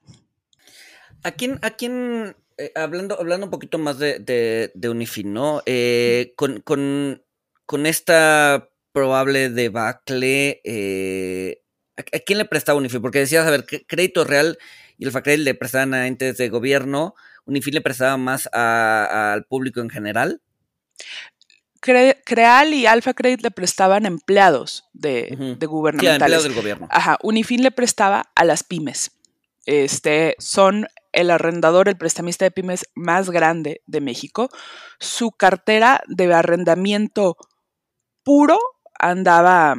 ¿A 1.23 1.31
quién, 1.31 1.59
a 1.61 1.71
quién 1.71 2.35
eh, 2.57 2.71
hablando, 2.75 3.19
hablando 3.19 3.47
un 3.47 3.51
poquito 3.51 3.77
más 3.77 3.99
de, 3.99 4.19
de, 4.19 4.71
de 4.75 4.89
Unifin, 4.89 5.33
¿no? 5.33 5.61
Eh, 5.65 6.33
con, 6.37 6.61
con, 6.61 7.23
con, 7.65 7.85
esta 7.85 8.69
probable 8.93 9.49
debacle, 9.49 10.61
eh, 10.63 11.63
¿a, 11.97 12.19
quién 12.19 12.37
le 12.37 12.45
prestaba 12.45 12.77
Unifin? 12.77 13.01
Porque 13.01 13.19
decías, 13.19 13.45
a 13.45 13.51
ver, 13.51 13.65
crédito 13.65 14.23
real 14.23 14.57
y 14.97 15.05
el 15.05 15.11
FACRED 15.11 15.39
le 15.39 15.55
prestaban 15.55 15.93
a 15.93 16.07
entes 16.07 16.37
de 16.37 16.49
gobierno, 16.49 17.15
Unifin 17.45 17.73
le 17.73 17.81
prestaba 17.81 18.17
más 18.17 18.47
al 18.51 19.45
público 19.45 19.81
en 19.81 19.89
general. 19.89 20.41
Creal 21.79 22.73
y 22.73 22.87
Alfa 22.87 23.13
Credit 23.13 23.41
le 23.41 23.51
prestaban 23.51 24.07
empleados 24.07 24.85
de, 24.93 25.55
de 25.59 25.65
gubernamentales. 25.67 26.21
empleados 26.21 26.43
del 26.43 26.55
gobierno. 26.55 26.87
Ajá, 26.89 27.19
Unifin 27.21 27.61
le 27.61 27.69
prestaba 27.69 28.31
a 28.33 28.43
las 28.43 28.63
pymes. 28.63 29.11
Este, 29.67 30.35
son 30.39 30.87
el 31.11 31.29
arrendador, 31.29 31.87
el 31.87 31.97
prestamista 31.97 32.43
de 32.43 32.51
pymes 32.51 32.85
más 32.95 33.29
grande 33.29 33.81
de 33.85 34.01
México. 34.01 34.49
Su 34.99 35.31
cartera 35.31 36.01
de 36.07 36.33
arrendamiento 36.33 37.37
puro 38.23 38.57
andaba 38.97 39.75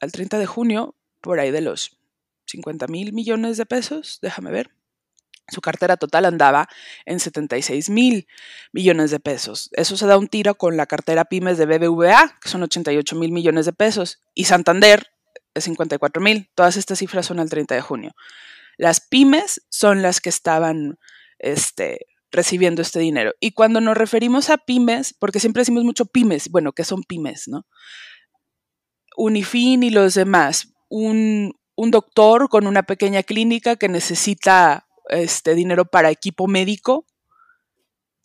al 0.00 0.12
30 0.12 0.38
de 0.38 0.46
junio 0.46 0.95
por 1.26 1.40
ahí 1.40 1.50
de 1.50 1.60
los 1.60 1.98
50 2.46 2.86
mil 2.86 3.12
millones 3.12 3.56
de 3.56 3.66
pesos, 3.66 4.18
déjame 4.22 4.50
ver. 4.50 4.70
Su 5.48 5.60
cartera 5.60 5.96
total 5.96 6.24
andaba 6.24 6.68
en 7.04 7.20
76 7.20 7.88
mil 7.90 8.26
millones 8.72 9.10
de 9.10 9.20
pesos. 9.20 9.68
Eso 9.72 9.96
se 9.96 10.06
da 10.06 10.18
un 10.18 10.26
tiro 10.26 10.56
con 10.56 10.76
la 10.76 10.86
cartera 10.86 11.24
pymes 11.24 11.56
de 11.58 11.66
BBVA, 11.66 12.38
que 12.40 12.48
son 12.48 12.62
88 12.62 13.14
mil 13.14 13.30
millones 13.30 13.66
de 13.66 13.72
pesos, 13.72 14.20
y 14.34 14.44
Santander 14.44 15.06
es 15.54 15.64
54 15.64 16.20
mil. 16.22 16.50
Todas 16.54 16.76
estas 16.76 16.98
cifras 16.98 17.26
son 17.26 17.38
al 17.38 17.48
30 17.48 17.76
de 17.76 17.80
junio. 17.80 18.12
Las 18.76 19.00
pymes 19.00 19.62
son 19.68 20.02
las 20.02 20.20
que 20.20 20.30
estaban 20.30 20.98
este, 21.38 22.06
recibiendo 22.32 22.82
este 22.82 22.98
dinero. 22.98 23.32
Y 23.40 23.52
cuando 23.52 23.80
nos 23.80 23.96
referimos 23.96 24.50
a 24.50 24.58
pymes, 24.58 25.14
porque 25.14 25.40
siempre 25.40 25.60
decimos 25.60 25.84
mucho 25.84 26.06
pymes, 26.06 26.50
bueno, 26.50 26.72
¿qué 26.72 26.84
son 26.84 27.02
pymes? 27.04 27.46
No? 27.46 27.66
Unifin 29.16 29.82
y 29.82 29.90
los 29.90 30.14
demás, 30.14 30.74
un, 30.88 31.54
un 31.74 31.90
doctor 31.90 32.48
con 32.48 32.66
una 32.66 32.82
pequeña 32.84 33.22
clínica 33.22 33.76
que 33.76 33.88
necesita 33.88 34.86
este 35.08 35.54
dinero 35.54 35.84
para 35.84 36.10
equipo 36.10 36.46
médico, 36.46 37.06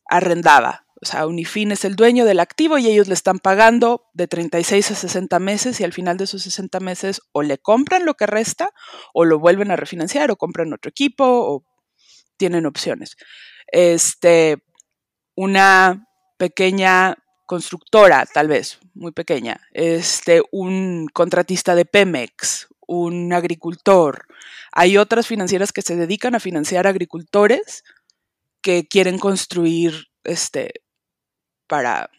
arrendaba. 0.06 0.86
O 1.02 1.06
sea, 1.06 1.26
Unifin 1.26 1.72
es 1.72 1.84
el 1.84 1.96
dueño 1.96 2.26
del 2.26 2.40
activo 2.40 2.78
y 2.78 2.88
ellos 2.88 3.08
le 3.08 3.16
están 3.16 3.40
pagando 3.40 4.10
de 4.14 4.28
36 4.28 4.92
a 4.92 4.96
60 4.96 5.40
meses 5.40 5.80
y 5.80 5.84
al 5.84 5.94
final 5.94 6.18
de 6.18 6.26
esos 6.26 6.44
60 6.44 6.80
meses 6.80 7.22
o 7.32 7.42
le 7.42 7.58
compran 7.58 8.06
lo 8.06 8.14
que 8.14 8.28
resta 8.28 8.70
o 9.14 9.26
lo 9.26 9.40
vuelven 9.40 9.72
a 9.72 9.76
refinanciar 9.76 10.30
o 10.30 10.36
compran 10.36 10.74
otro 10.74 10.90
equipo 10.90 11.26
o 11.26 11.66
tienen 12.38 12.68
opciones. 12.68 13.18
Este, 13.68 14.64
una 15.36 16.08
pequeña 16.38 17.18
constructora, 17.52 18.26
tal 18.26 18.48
vez, 18.48 18.80
muy 18.94 19.12
pequeña, 19.12 19.60
este, 19.74 20.42
un 20.54 21.10
contratista 21.12 21.76
de 21.76 21.84
Pemex, 21.84 22.70
un 22.88 23.34
agricultor. 23.34 24.26
Hay 24.72 24.98
otras 24.98 25.28
financieras 25.28 25.74
que 25.74 25.82
se 25.82 25.98
dedican 25.98 26.34
a 26.34 26.40
financiar 26.40 26.88
agricultores 26.88 27.84
que 28.62 28.88
quieren 28.88 29.20
construir 29.20 30.08
este 30.24 30.76
para 31.68 32.10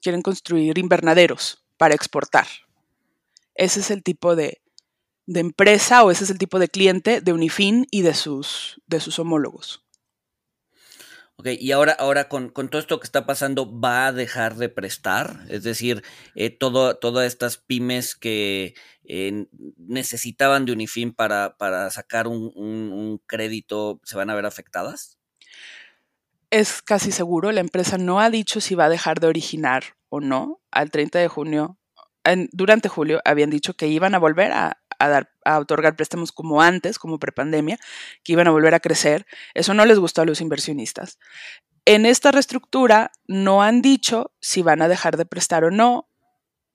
quieren 0.00 0.22
construir 0.22 0.78
invernaderos 0.78 1.64
para 1.76 1.96
exportar. 1.96 2.46
Ese 3.56 3.80
es 3.80 3.90
el 3.90 4.04
tipo 4.04 4.36
de, 4.36 4.62
de 5.26 5.40
empresa 5.40 6.04
o 6.04 6.12
ese 6.12 6.22
es 6.22 6.30
el 6.30 6.38
tipo 6.38 6.60
de 6.60 6.68
cliente 6.68 7.20
de 7.20 7.32
Unifin 7.32 7.88
y 7.90 8.02
de 8.02 8.14
sus, 8.14 8.80
de 8.86 9.00
sus 9.00 9.18
homólogos. 9.18 9.81
Ok, 11.36 11.48
y 11.58 11.72
ahora, 11.72 11.92
ahora 11.92 12.28
con, 12.28 12.52
todo 12.52 12.78
esto 12.78 13.00
que 13.00 13.06
está 13.06 13.26
pasando, 13.26 13.80
¿va 13.80 14.06
a 14.06 14.12
dejar 14.12 14.56
de 14.56 14.68
prestar? 14.68 15.40
Es 15.48 15.62
decir, 15.62 16.02
eh, 16.34 16.50
todo, 16.50 16.96
todas 16.96 17.26
estas 17.26 17.56
pymes 17.56 18.14
que 18.14 18.74
eh, 19.04 19.46
necesitaban 19.78 20.66
de 20.66 20.72
Unifin 20.72 21.12
para, 21.12 21.56
para 21.56 21.90
sacar 21.90 22.28
un, 22.28 23.20
crédito, 23.26 24.00
¿se 24.04 24.16
van 24.16 24.30
a 24.30 24.34
ver 24.34 24.46
afectadas? 24.46 25.18
Es 26.50 26.82
casi 26.82 27.12
seguro, 27.12 27.50
la 27.50 27.60
empresa 27.60 27.96
no 27.96 28.20
ha 28.20 28.28
dicho 28.28 28.60
si 28.60 28.74
va 28.74 28.84
a 28.84 28.90
dejar 28.90 29.18
de 29.18 29.26
originar 29.26 29.96
o 30.10 30.20
no. 30.20 30.60
Al 30.70 30.90
30 30.90 31.18
de 31.18 31.28
junio, 31.28 31.78
durante 32.52 32.88
julio, 32.88 33.20
habían 33.24 33.50
dicho 33.50 33.74
que 33.74 33.88
iban 33.88 34.14
a 34.14 34.18
volver 34.18 34.52
a, 34.52 34.81
a, 35.02 35.08
dar, 35.08 35.32
a 35.44 35.58
otorgar 35.58 35.96
préstamos 35.96 36.32
como 36.32 36.62
antes, 36.62 36.98
como 36.98 37.18
prepandemia, 37.18 37.78
que 38.22 38.32
iban 38.32 38.46
a 38.46 38.50
volver 38.50 38.74
a 38.74 38.80
crecer. 38.80 39.26
Eso 39.54 39.74
no 39.74 39.84
les 39.84 39.98
gustó 39.98 40.22
a 40.22 40.24
los 40.24 40.40
inversionistas. 40.40 41.18
En 41.84 42.06
esta 42.06 42.30
reestructura 42.30 43.10
no 43.26 43.62
han 43.62 43.82
dicho 43.82 44.32
si 44.40 44.62
van 44.62 44.82
a 44.82 44.88
dejar 44.88 45.16
de 45.16 45.26
prestar 45.26 45.64
o 45.64 45.70
no, 45.70 46.08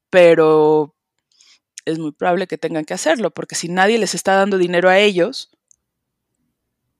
pero 0.09 0.95
es 1.85 1.99
muy 1.99 2.11
probable 2.11 2.47
que 2.47 2.57
tengan 2.57 2.83
que 2.83 2.93
hacerlo, 2.93 3.31
porque 3.31 3.55
si 3.55 3.69
nadie 3.69 3.97
les 3.97 4.13
está 4.13 4.35
dando 4.35 4.57
dinero 4.57 4.89
a 4.89 4.99
ellos, 4.99 5.49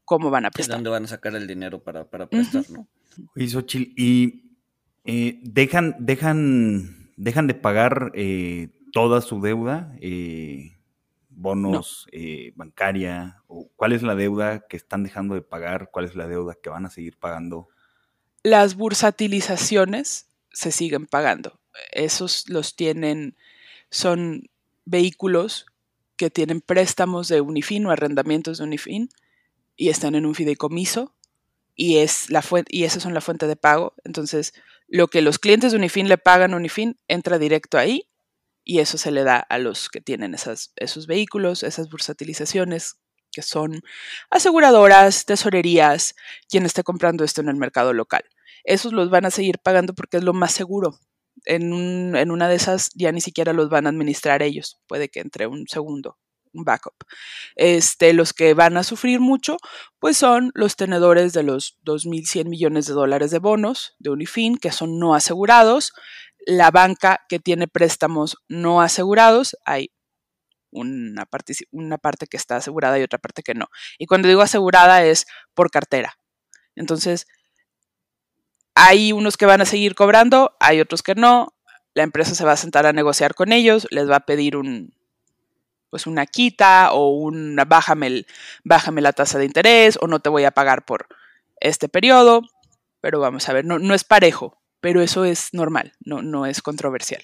¿cómo 0.05 0.29
van 0.29 0.45
a 0.45 0.51
prestar? 0.51 0.75
¿De 0.75 0.77
dónde 0.77 0.89
van 0.91 1.03
a 1.03 1.07
sacar 1.07 1.35
el 1.35 1.45
dinero 1.45 1.83
para, 1.83 2.09
para 2.09 2.29
prestar, 2.29 2.63
no? 2.69 2.87
Y 3.35 4.43
eh, 5.03 5.39
dejan, 5.43 5.95
dejan, 5.99 7.11
dejan 7.17 7.47
de 7.47 7.53
pagar 7.53 8.11
eh, 8.13 8.69
toda 8.93 9.21
su 9.21 9.41
deuda. 9.41 9.93
Eh, 9.99 10.76
bonos 11.37 12.07
eh, 12.11 12.51
bancaria? 12.55 13.43
O 13.47 13.69
¿Cuál 13.75 13.93
es 13.93 14.03
la 14.03 14.15
deuda 14.15 14.65
que 14.67 14.75
están 14.75 15.03
dejando 15.03 15.35
de 15.35 15.41
pagar? 15.41 15.89
¿Cuál 15.91 16.05
es 16.05 16.15
la 16.15 16.27
deuda 16.27 16.55
que 16.61 16.69
van 16.69 16.85
a 16.85 16.89
seguir 16.89 17.17
pagando? 17.17 17.69
Las 18.43 18.75
bursatilizaciones 18.75 20.27
se 20.51 20.71
siguen 20.71 21.05
pagando. 21.05 21.59
Esos 21.91 22.49
los 22.49 22.75
tienen, 22.75 23.37
son 23.89 24.49
vehículos 24.85 25.67
que 26.17 26.29
tienen 26.29 26.61
préstamos 26.61 27.27
de 27.27 27.41
Unifin 27.41 27.85
o 27.85 27.91
arrendamientos 27.91 28.57
de 28.57 28.63
Unifin 28.63 29.09
y 29.75 29.89
están 29.89 30.15
en 30.15 30.25
un 30.25 30.33
fideicomiso 30.33 31.13
y, 31.75 31.97
es 31.97 32.31
la 32.31 32.43
y 32.69 32.85
esas 32.85 33.03
son 33.03 33.13
la 33.13 33.21
fuente 33.21 33.45
de 33.45 33.55
pago. 33.55 33.93
Entonces, 34.03 34.53
lo 34.87 35.07
que 35.07 35.21
los 35.21 35.37
clientes 35.37 35.71
de 35.71 35.77
Unifin 35.77 36.09
le 36.09 36.17
pagan 36.17 36.53
a 36.53 36.57
Unifin 36.57 36.97
entra 37.07 37.37
directo 37.37 37.77
ahí 37.77 38.09
y 38.67 38.79
eso 38.79 38.97
se 38.97 39.11
le 39.11 39.23
da 39.23 39.37
a 39.37 39.59
los 39.59 39.87
que 39.87 40.01
tienen 40.01 40.35
esos 40.35 41.07
vehículos, 41.07 41.63
esas 41.63 41.89
bursatilizaciones, 41.89 42.99
que 43.31 43.41
son 43.41 43.81
aseguradoras, 44.29 45.23
tesorerías, 45.23 46.15
quien 46.49 46.65
esté 46.65 46.83
comprando 46.83 47.23
esto 47.23 47.39
en 47.39 47.47
el 47.47 47.55
mercado 47.55 47.93
local. 47.93 48.23
Esos 48.65 48.91
los 48.91 49.09
van 49.09 49.23
a 49.25 49.31
seguir 49.31 49.59
pagando 49.59 49.93
porque 49.93 50.17
es 50.17 50.23
lo 50.23 50.33
más 50.33 50.51
seguro. 50.51 50.99
En, 51.45 52.13
en 52.15 52.29
una 52.29 52.49
de 52.49 52.55
esas 52.55 52.89
ya 52.93 53.13
ni 53.13 53.21
siquiera 53.21 53.53
los 53.53 53.69
van 53.69 53.85
a 53.85 53.89
administrar 53.89 54.41
ellos, 54.43 54.81
puede 54.85 55.07
que 55.07 55.21
entre 55.21 55.47
un 55.47 55.65
segundo 55.67 56.17
un 56.57 56.63
backup. 56.63 56.95
Este, 57.55 58.13
los 58.13 58.33
que 58.33 58.53
van 58.53 58.77
a 58.77 58.83
sufrir 58.83 59.19
mucho, 59.19 59.57
pues 59.99 60.17
son 60.17 60.51
los 60.53 60.75
tenedores 60.75 61.33
de 61.33 61.43
los 61.43 61.77
2.100 61.85 62.49
millones 62.49 62.87
de 62.87 62.93
dólares 62.93 63.31
de 63.31 63.39
bonos 63.39 63.95
de 63.99 64.09
Unifin, 64.09 64.57
que 64.57 64.71
son 64.71 64.99
no 64.99 65.15
asegurados. 65.15 65.93
La 66.49 66.71
banca 66.71 67.25
que 67.27 67.39
tiene 67.39 67.67
préstamos 67.67 68.37
no 68.47 68.81
asegurados, 68.81 69.57
hay 69.65 69.91
una 70.71 71.25
parte, 71.25 71.53
una 71.71 71.97
parte 71.97 72.25
que 72.27 72.37
está 72.37 72.55
asegurada 72.55 72.97
y 72.97 73.03
otra 73.03 73.19
parte 73.19 73.43
que 73.43 73.53
no. 73.53 73.67
Y 73.97 74.05
cuando 74.05 74.29
digo 74.29 74.41
asegurada 74.41 75.03
es 75.03 75.25
por 75.53 75.69
cartera. 75.69 76.17
Entonces, 76.73 77.27
hay 78.75 79.11
unos 79.11 79.35
que 79.35 79.45
van 79.45 79.59
a 79.59 79.65
seguir 79.65 79.93
cobrando, 79.93 80.55
hay 80.61 80.79
otros 80.79 81.03
que 81.03 81.15
no. 81.15 81.53
La 81.93 82.03
empresa 82.03 82.33
se 82.33 82.45
va 82.45 82.53
a 82.53 82.57
sentar 82.57 82.85
a 82.85 82.93
negociar 82.93 83.33
con 83.33 83.51
ellos, 83.51 83.85
les 83.91 84.09
va 84.09 84.17
a 84.17 84.25
pedir 84.25 84.55
un, 84.55 84.93
pues 85.89 86.07
una 86.07 86.25
quita 86.25 86.93
o 86.93 87.09
una 87.09 87.65
bájame, 87.65 88.07
el, 88.07 88.27
bájame 88.63 89.01
la 89.01 89.11
tasa 89.11 89.37
de 89.37 89.45
interés 89.45 89.97
o 89.99 90.07
no 90.07 90.19
te 90.19 90.29
voy 90.29 90.45
a 90.45 90.51
pagar 90.51 90.85
por 90.85 91.07
este 91.59 91.89
periodo. 91.89 92.41
Pero 93.01 93.19
vamos 93.19 93.49
a 93.49 93.53
ver, 93.53 93.65
no, 93.65 93.79
no 93.79 93.93
es 93.93 94.03
parejo, 94.03 94.61
pero 94.79 95.01
eso 95.01 95.25
es 95.25 95.53
normal, 95.53 95.93
no, 95.99 96.21
no 96.21 96.45
es 96.45 96.61
controversial. 96.61 97.23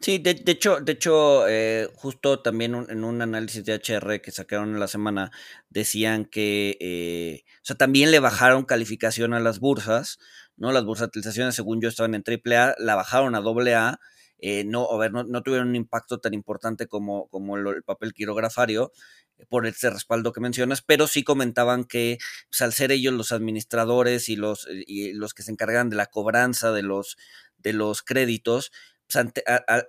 Sí, 0.00 0.18
de, 0.18 0.42
hecho, 0.46 0.80
de 0.80 0.92
hecho 0.92 1.48
eh, 1.48 1.88
justo 1.94 2.40
también 2.40 2.74
en 2.88 3.04
un 3.04 3.22
análisis 3.22 3.64
de 3.64 3.74
HR 3.74 4.20
que 4.20 4.30
sacaron 4.30 4.74
en 4.74 4.80
la 4.80 4.88
semana, 4.88 5.30
decían 5.70 6.26
que, 6.26 6.76
eh, 6.80 7.44
o 7.46 7.64
sea, 7.64 7.76
también 7.76 8.10
le 8.10 8.18
bajaron 8.18 8.64
calificación 8.64 9.32
a 9.32 9.40
las 9.40 9.58
bursas, 9.58 10.18
¿no? 10.56 10.72
Las 10.72 10.84
bursatilizaciones, 10.84 11.54
según 11.54 11.80
yo, 11.80 11.88
estaban 11.88 12.14
en 12.14 12.24
AAA, 12.26 12.74
la 12.78 12.94
bajaron 12.94 13.34
a 13.34 13.38
AA 13.38 14.00
eh, 14.44 14.64
no, 14.64 14.90
a 14.90 14.98
ver, 14.98 15.12
no, 15.12 15.42
tuvieron 15.42 15.68
un 15.68 15.76
impacto 15.76 16.18
tan 16.18 16.34
importante 16.34 16.88
como, 16.88 17.28
como 17.28 17.56
el 17.56 17.84
papel 17.84 18.12
quirografario 18.12 18.90
eh, 19.38 19.46
por 19.48 19.66
ese 19.68 19.88
respaldo 19.88 20.32
que 20.32 20.40
mencionas, 20.40 20.82
pero 20.82 21.06
sí 21.06 21.22
comentaban 21.22 21.84
que 21.84 22.18
pues, 22.50 22.60
al 22.60 22.72
ser 22.72 22.90
ellos 22.90 23.14
los 23.14 23.30
administradores 23.30 24.28
y 24.28 24.34
los, 24.34 24.66
y 24.68 25.12
los 25.12 25.32
que 25.32 25.44
se 25.44 25.52
encargan 25.52 25.90
de 25.90 25.96
la 25.96 26.06
cobranza 26.06 26.72
de 26.72 26.82
los, 26.82 27.16
de 27.58 27.72
los 27.72 28.02
créditos, 28.02 28.72
pues, 29.06 29.26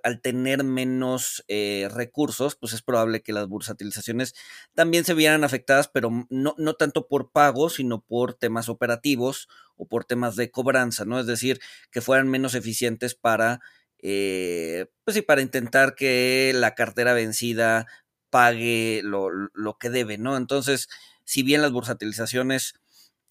al, 0.04 0.20
tener 0.20 0.62
menos 0.62 1.44
eh, 1.48 1.88
recursos, 1.92 2.54
pues 2.54 2.74
es 2.74 2.82
probable 2.82 3.22
que 3.22 3.32
las 3.32 3.48
bursatilizaciones 3.48 4.34
también 4.74 5.04
se 5.04 5.14
vieran 5.14 5.42
afectadas, 5.42 5.88
pero 5.88 6.10
no, 6.30 6.54
no 6.58 6.74
tanto 6.74 7.08
por 7.08 7.32
pago, 7.32 7.70
sino 7.70 8.02
por 8.02 8.34
temas 8.34 8.68
operativos 8.68 9.48
o 9.76 9.88
por 9.88 10.04
temas 10.04 10.36
de 10.36 10.52
cobranza, 10.52 11.04
¿no? 11.04 11.18
Es 11.18 11.26
decir, 11.26 11.58
que 11.90 12.00
fueran 12.00 12.28
menos 12.28 12.54
eficientes 12.54 13.16
para 13.16 13.60
eh, 14.06 14.84
pues 15.02 15.14
sí, 15.14 15.22
para 15.22 15.40
intentar 15.40 15.94
que 15.94 16.52
la 16.54 16.74
cartera 16.74 17.14
vencida 17.14 17.86
pague 18.28 19.00
lo, 19.02 19.78
que 19.80 19.88
debe, 19.88 20.18
¿no? 20.18 20.36
Entonces, 20.36 20.90
si 21.24 21.42
bien 21.42 21.62
las 21.62 21.72
bursatilizaciones 21.72 22.74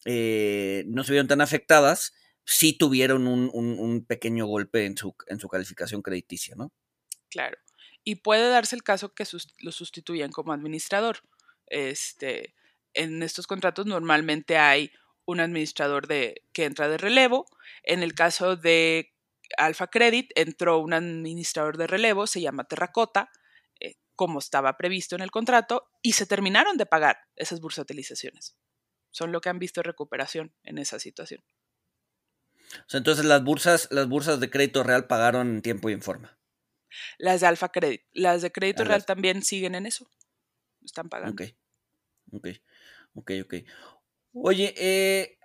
eh, 0.06 0.84
no 0.88 1.04
se 1.04 1.12
vieron 1.12 1.28
tan 1.28 1.42
afectadas, 1.42 2.16
sí 2.44 2.74
tuvieron 2.74 3.28
un, 3.28 4.06
pequeño 4.08 4.48
golpe 4.48 4.86
en 4.86 4.98
su, 4.98 5.16
en 5.28 5.40
su 5.40 5.48
calificación 5.48 6.02
crediticia, 6.02 6.56
¿no? 6.56 6.72
Claro. 7.30 7.60
Y 8.04 8.16
puede 8.16 8.50
darse 8.50 8.76
el 8.76 8.82
caso 8.82 9.14
que 9.14 9.28
lo 9.60 9.72
sustituyan 9.72 10.32
como 10.32 10.54
administrador. 10.54 11.20
Este, 11.68 12.56
en 12.96 13.22
estos 13.22 13.46
contratos 13.46 13.86
normalmente 13.86 14.58
hay 14.58 14.92
un 15.26 15.40
administrador 15.40 16.08
de, 16.08 16.42
que 16.52 16.66
entra 16.66 16.88
de 16.88 16.98
relevo. 16.98 17.46
En 17.84 18.02
el 18.02 18.16
caso 18.16 18.56
de 18.56 19.14
Alfa 19.58 19.88
Credit 19.88 20.32
entró 20.36 20.80
un 20.80 20.94
administrador 20.94 21.78
de 21.78 21.88
relevo, 21.88 22.28
se 22.28 22.42
llama 22.42 22.66
Terracota, 22.66 23.32
eh, 23.80 23.96
como 24.16 24.40
estaba 24.40 24.78
previsto 24.78 25.16
en 25.16 25.22
el 25.22 25.32
contrato, 25.32 25.90
y 26.02 26.14
se 26.14 26.26
terminaron 26.26 26.78
de 26.78 26.86
pagar 26.86 27.18
esas 27.36 27.60
bursatilizaciones. 27.60 28.56
Son 29.12 29.32
lo 29.32 29.42
que 29.42 29.50
han 29.50 29.60
visto 29.60 29.84
recuperación 29.84 30.54
en 30.64 30.78
esa 30.78 31.00
situación. 31.00 31.44
entonces 32.92 33.26
las 33.26 33.44
bursas, 33.44 33.88
las 33.92 34.08
bursas 34.08 34.40
de 34.40 34.50
crédito 34.50 34.84
real 34.84 35.08
pagaron 35.08 35.50
en 35.50 35.62
tiempo 35.62 35.90
y 35.90 35.94
en 35.94 36.02
forma. 36.02 36.38
Las 37.18 37.42
de 37.42 37.48
Alfa 37.48 37.70
Credit. 37.70 38.02
Las 38.14 38.42
de 38.42 38.52
crédito 38.52 38.84
real 38.84 39.06
también 39.06 39.44
siguen 39.44 39.76
en 39.76 39.86
eso. 39.86 40.10
Están 40.84 41.10
pagando. 41.10 41.44
Ok. 41.44 41.50
Ok. 42.32 42.48
Ok, 43.16 43.32
ok. 43.44 43.54
Oye, 44.34 44.74
eh, 44.78 45.38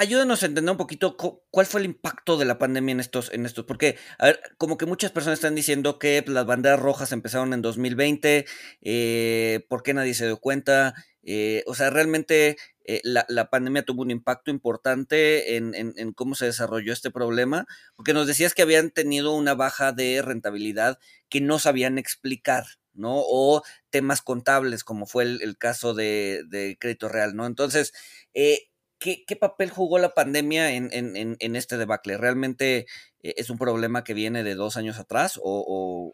ayúdanos 0.00 0.42
a 0.42 0.46
entender 0.46 0.72
un 0.72 0.78
poquito 0.78 1.14
cuál 1.50 1.66
fue 1.66 1.80
el 1.80 1.84
impacto 1.84 2.38
de 2.38 2.46
la 2.46 2.58
pandemia 2.58 2.92
en 2.92 3.00
estos, 3.00 3.30
en 3.34 3.44
estos, 3.44 3.66
porque, 3.66 3.98
a 4.18 4.26
ver, 4.26 4.40
como 4.56 4.78
que 4.78 4.86
muchas 4.86 5.12
personas 5.12 5.38
están 5.38 5.54
diciendo 5.54 5.98
que 5.98 6.22
pues, 6.22 6.32
las 6.32 6.46
banderas 6.46 6.80
rojas 6.80 7.12
empezaron 7.12 7.52
en 7.52 7.60
2020, 7.60 8.46
eh, 8.80 9.66
¿por 9.68 9.82
qué 9.82 9.92
nadie 9.92 10.14
se 10.14 10.24
dio 10.24 10.38
cuenta? 10.38 10.94
Eh, 11.22 11.64
o 11.66 11.74
sea, 11.74 11.90
realmente 11.90 12.56
eh, 12.84 13.02
la, 13.04 13.50
pandemia 13.50 13.84
tuvo 13.84 14.00
un 14.00 14.10
impacto 14.10 14.50
importante 14.50 15.56
en, 15.56 15.74
en, 15.74 16.12
cómo 16.14 16.34
se 16.34 16.46
desarrolló 16.46 16.94
este 16.94 17.10
problema, 17.10 17.66
porque 17.94 18.14
nos 18.14 18.26
decías 18.26 18.54
que 18.54 18.62
habían 18.62 18.90
tenido 18.90 19.34
una 19.34 19.52
baja 19.54 19.92
de 19.92 20.22
rentabilidad 20.22 20.98
que 21.28 21.42
no 21.42 21.58
sabían 21.58 21.98
explicar, 21.98 22.64
¿no? 22.94 23.16
O 23.16 23.62
temas 23.90 24.22
contables, 24.22 24.82
como 24.82 25.04
fue 25.04 25.24
el, 25.24 25.58
caso 25.58 25.92
de, 25.92 26.42
de, 26.48 26.78
crédito 26.80 27.10
real, 27.10 27.36
¿no? 27.36 27.44
Entonces, 27.44 27.92
eh, 28.32 28.69
¿qué, 29.00 29.36
papel 29.36 29.70
jugó 29.70 29.98
la 29.98 30.10
pandemia 30.10 30.72
en, 30.72 31.56
este 31.56 31.76
debacle? 31.76 32.18
¿Realmente 32.18 32.86
eh, 33.22 33.34
es 33.36 33.50
un 33.50 33.58
problema 33.58 34.04
que 34.04 34.14
viene 34.14 34.44
de 34.44 34.54
dos 34.54 34.76
años 34.76 34.98
atrás 34.98 35.40
o, 35.42 36.12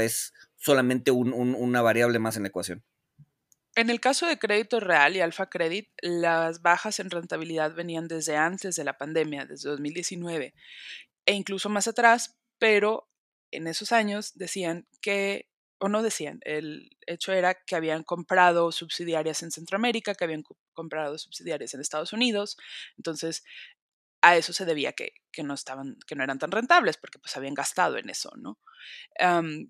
es 0.00 0.34
solamente 0.56 1.10
una 1.12 1.82
variable 1.82 2.18
más 2.18 2.36
en 2.36 2.42
la 2.42 2.48
ecuación? 2.48 2.84
En 3.76 3.90
el 3.90 4.00
caso 4.00 4.26
de 4.26 4.38
crédito 4.38 4.78
real 4.78 5.16
y 5.16 5.20
Alfa 5.20 5.48
Credit, 5.48 5.88
las 6.00 6.62
bajas 6.62 7.00
en 7.00 7.10
rentabilidad 7.10 7.74
venían 7.74 8.06
desde 8.06 8.36
antes 8.36 8.76
de 8.76 8.84
la 8.84 8.98
pandemia, 8.98 9.46
desde 9.46 9.70
2019 9.70 10.54
e 11.26 11.32
incluso 11.32 11.68
más 11.68 11.88
atrás, 11.88 12.36
pero 12.58 13.08
en 13.50 13.66
esos 13.66 13.92
años 13.92 14.32
decían 14.34 14.86
que 15.00 15.48
o 15.78 15.88
no 15.88 16.02
decían, 16.02 16.40
el 16.44 16.90
hecho 17.06 17.32
era 17.32 17.54
que 17.54 17.76
habían 17.76 18.04
comprado 18.04 18.72
subsidiarias 18.72 19.42
en 19.42 19.50
Centroamérica, 19.50 20.14
que 20.14 20.24
habían 20.24 20.42
comprado 20.72 21.18
subsidiarias 21.18 21.74
en 21.74 21.80
Estados 21.80 22.12
Unidos, 22.12 22.56
entonces 22.96 23.44
a 24.22 24.36
eso 24.36 24.52
se 24.54 24.64
debía 24.64 24.94
que, 24.94 25.12
no 25.42 25.52
estaban, 25.52 25.98
que 26.06 26.14
no 26.14 26.24
eran 26.24 26.38
tan 26.38 26.50
rentables, 26.50 26.96
porque 26.96 27.18
pues 27.18 27.36
habían 27.36 27.52
gastado 27.52 27.98
en 27.98 28.08
eso, 28.08 28.32
¿no? 28.36 28.58
Um, 29.20 29.68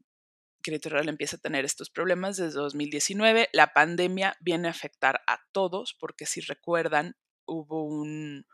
Crédito 0.63 0.89
Real 0.89 1.09
empieza 1.09 1.37
a 1.37 1.41
tener 1.41 1.65
estos 1.65 1.91
problemas 1.91 2.37
desde 2.37 2.59
2019. 2.59 3.51
La 3.53 3.73
pandemia 3.73 4.37
viene 4.41 4.69
a 4.69 4.71
afectar 4.71 5.23
a 5.27 5.41
todos, 5.53 5.95
porque 5.99 6.25
si 6.25 6.41
recuerdan, 6.41 7.17
hubo 7.47 7.85
un, 7.85 8.47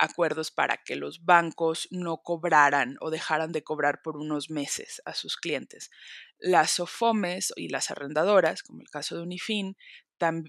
acuerdos 0.00 0.50
para 0.50 0.78
que 0.78 0.96
los 0.96 1.24
bancos 1.26 1.86
no 1.90 2.22
cobraran 2.22 2.96
o 3.00 3.10
dejaran 3.10 3.52
de 3.52 3.62
cobrar 3.62 4.00
por 4.02 4.16
unos 4.16 4.48
meses 4.48 5.02
a 5.04 5.14
sus 5.14 5.36
clientes. 5.36 5.90
Las 6.38 6.72
SOFOMES 6.72 7.52
y 7.56 7.68
las 7.68 7.90
arrendadoras, 7.90 8.62
como 8.62 8.80
el 8.80 8.88
caso 8.88 9.16
de 9.16 9.22
Unifin, 9.22 9.76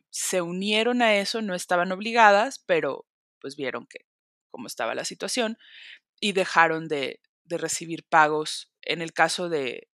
se 0.10 0.42
unieron 0.42 1.02
a 1.02 1.16
eso, 1.16 1.42
no 1.42 1.54
estaban 1.54 1.92
obligadas, 1.92 2.64
pero 2.66 3.06
pues 3.40 3.58
vieron 3.58 3.88
que 3.88 4.06
cómo 4.50 4.68
estaba 4.68 4.96
la 4.96 5.06
situación 5.06 5.58
y 6.20 6.32
dejaron 6.32 6.88
de, 6.88 7.20
recibir 7.50 8.06
pagos. 8.08 8.72
En 8.82 9.02
el 9.02 9.12
caso 9.12 9.50
de, 9.50 9.90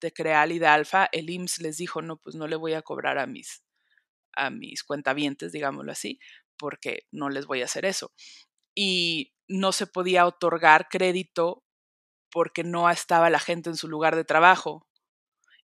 de 0.00 0.12
Creal 0.12 0.50
y 0.50 0.58
de 0.58 0.66
Alfa, 0.66 1.08
el 1.12 1.30
IMSS 1.30 1.60
les 1.60 1.76
dijo, 1.76 2.02
no, 2.02 2.16
pues 2.16 2.34
no 2.34 2.48
le 2.48 2.56
voy 2.56 2.74
a 2.74 2.82
cobrar 2.82 3.18
a 3.18 3.26
mis, 3.28 3.62
a 4.34 4.50
mis 4.50 4.82
cuentavientes, 4.82 5.52
digámoslo 5.52 5.92
así, 5.92 6.18
porque 6.56 7.06
no 7.12 7.28
les 7.30 7.46
voy 7.46 7.62
a 7.62 7.66
hacer 7.66 7.84
eso 7.84 8.12
y 8.74 9.34
no 9.48 9.72
se 9.72 9.86
podía 9.86 10.26
otorgar 10.26 10.88
crédito 10.88 11.64
porque 12.30 12.64
no 12.64 12.88
estaba 12.90 13.30
la 13.30 13.40
gente 13.40 13.70
en 13.70 13.76
su 13.76 13.88
lugar 13.88 14.16
de 14.16 14.24
trabajo. 14.24 14.86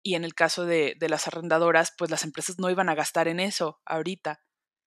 Y 0.02 0.14
en 0.14 0.24
el 0.24 0.35
caso 0.35 0.64
de, 0.64 0.96
las 1.00 1.26
arrendadoras, 1.26 1.92
pues 1.96 2.11
las 2.11 2.24
empresas 2.24 2.59
no 2.59 2.70
iban 2.70 2.88
a 2.88 2.94
gastar 2.94 3.28
en 3.28 3.40
eso 3.40 3.80
ahorita. 3.85 4.40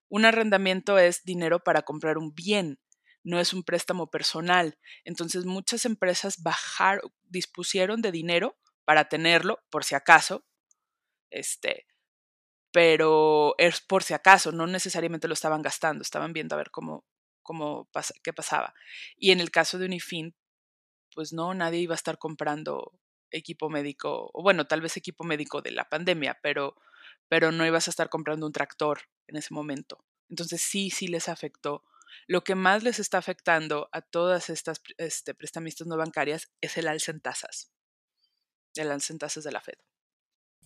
Un 0.10 0.26
arrendamiento 0.26 0.98
es 0.98 1.24
dinero 1.24 1.60
para 1.64 1.84
comprar 1.84 2.18
un 2.18 2.34
bien, 2.34 2.80
no 3.24 3.40
es 3.40 3.54
un 3.54 3.64
préstamo 3.64 4.10
personal. 4.10 4.80
Entonces 5.04 5.46
muchas 5.46 5.86
empresas 5.86 6.42
bajaron, 6.42 7.12
dispusieron 7.24 8.02
de 8.02 8.12
dinero 8.12 8.58
para 8.86 9.10
tenerlo, 9.10 9.60
por 9.70 9.84
si 9.84 9.94
acaso, 9.94 10.46
este, 11.30 11.86
pero 12.72 13.56
es 13.58 13.82
por 13.82 14.04
si 14.04 14.14
acaso, 14.14 14.52
no 14.52 14.68
necesariamente 14.68 15.28
lo 15.28 15.34
estaban 15.34 15.62
gastando, 15.62 16.02
estaban 16.02 16.34
viendo 16.34 16.56
a 16.56 16.58
ver 16.58 16.72
cómo, 16.72 17.06
cómo 17.50 17.90
pasa, 17.92 18.14
qué 18.22 18.32
pasaba. 18.32 18.76
Y 19.18 19.32
en 19.32 19.40
el 19.40 19.50
caso 19.50 19.80
de 19.80 19.88
Unifin, 19.88 20.36
pues 21.16 21.34
no, 21.34 21.56
nadie 21.56 21.80
iba 21.80 21.96
a 21.96 22.02
estar 22.02 22.20
comprando 22.20 22.92
equipo 23.32 23.72
médico, 23.72 24.30
o 24.36 24.44
bueno, 24.44 24.68
tal 24.68 24.82
vez 24.82 24.98
equipo 24.98 25.24
médico 25.24 25.64
de 25.64 25.72
la 25.72 25.90
pandemia, 25.90 26.38
pero, 26.44 26.76
pero 27.28 27.52
no 27.52 27.66
ibas 27.66 27.88
a 27.88 27.90
estar 27.90 28.08
comprando 28.08 28.46
un 28.46 28.52
tractor 28.52 29.02
en 29.26 29.38
ese 29.38 29.52
momento. 29.52 30.06
Entonces 30.30 30.62
sí, 30.62 30.92
sí 30.92 31.08
les 31.08 31.28
afectó. 31.28 31.84
Lo 32.28 32.44
que 32.44 32.54
más 32.54 32.84
les 32.84 33.00
está 33.00 33.18
afectando 33.18 33.90
a 33.94 34.04
todas 34.04 34.52
estas 34.52 34.80
este, 34.98 35.34
prestamistas 35.34 35.88
no 35.88 35.98
bancarias 35.98 36.52
es 36.62 36.78
el 36.78 36.88
alza 36.88 37.12
en 37.12 37.20
tasas, 37.20 37.72
el 38.76 38.92
alza 38.92 39.12
en 39.12 39.18
tasas 39.18 39.44
de 39.44 39.52
la 39.52 39.62
Fed. 39.62 39.80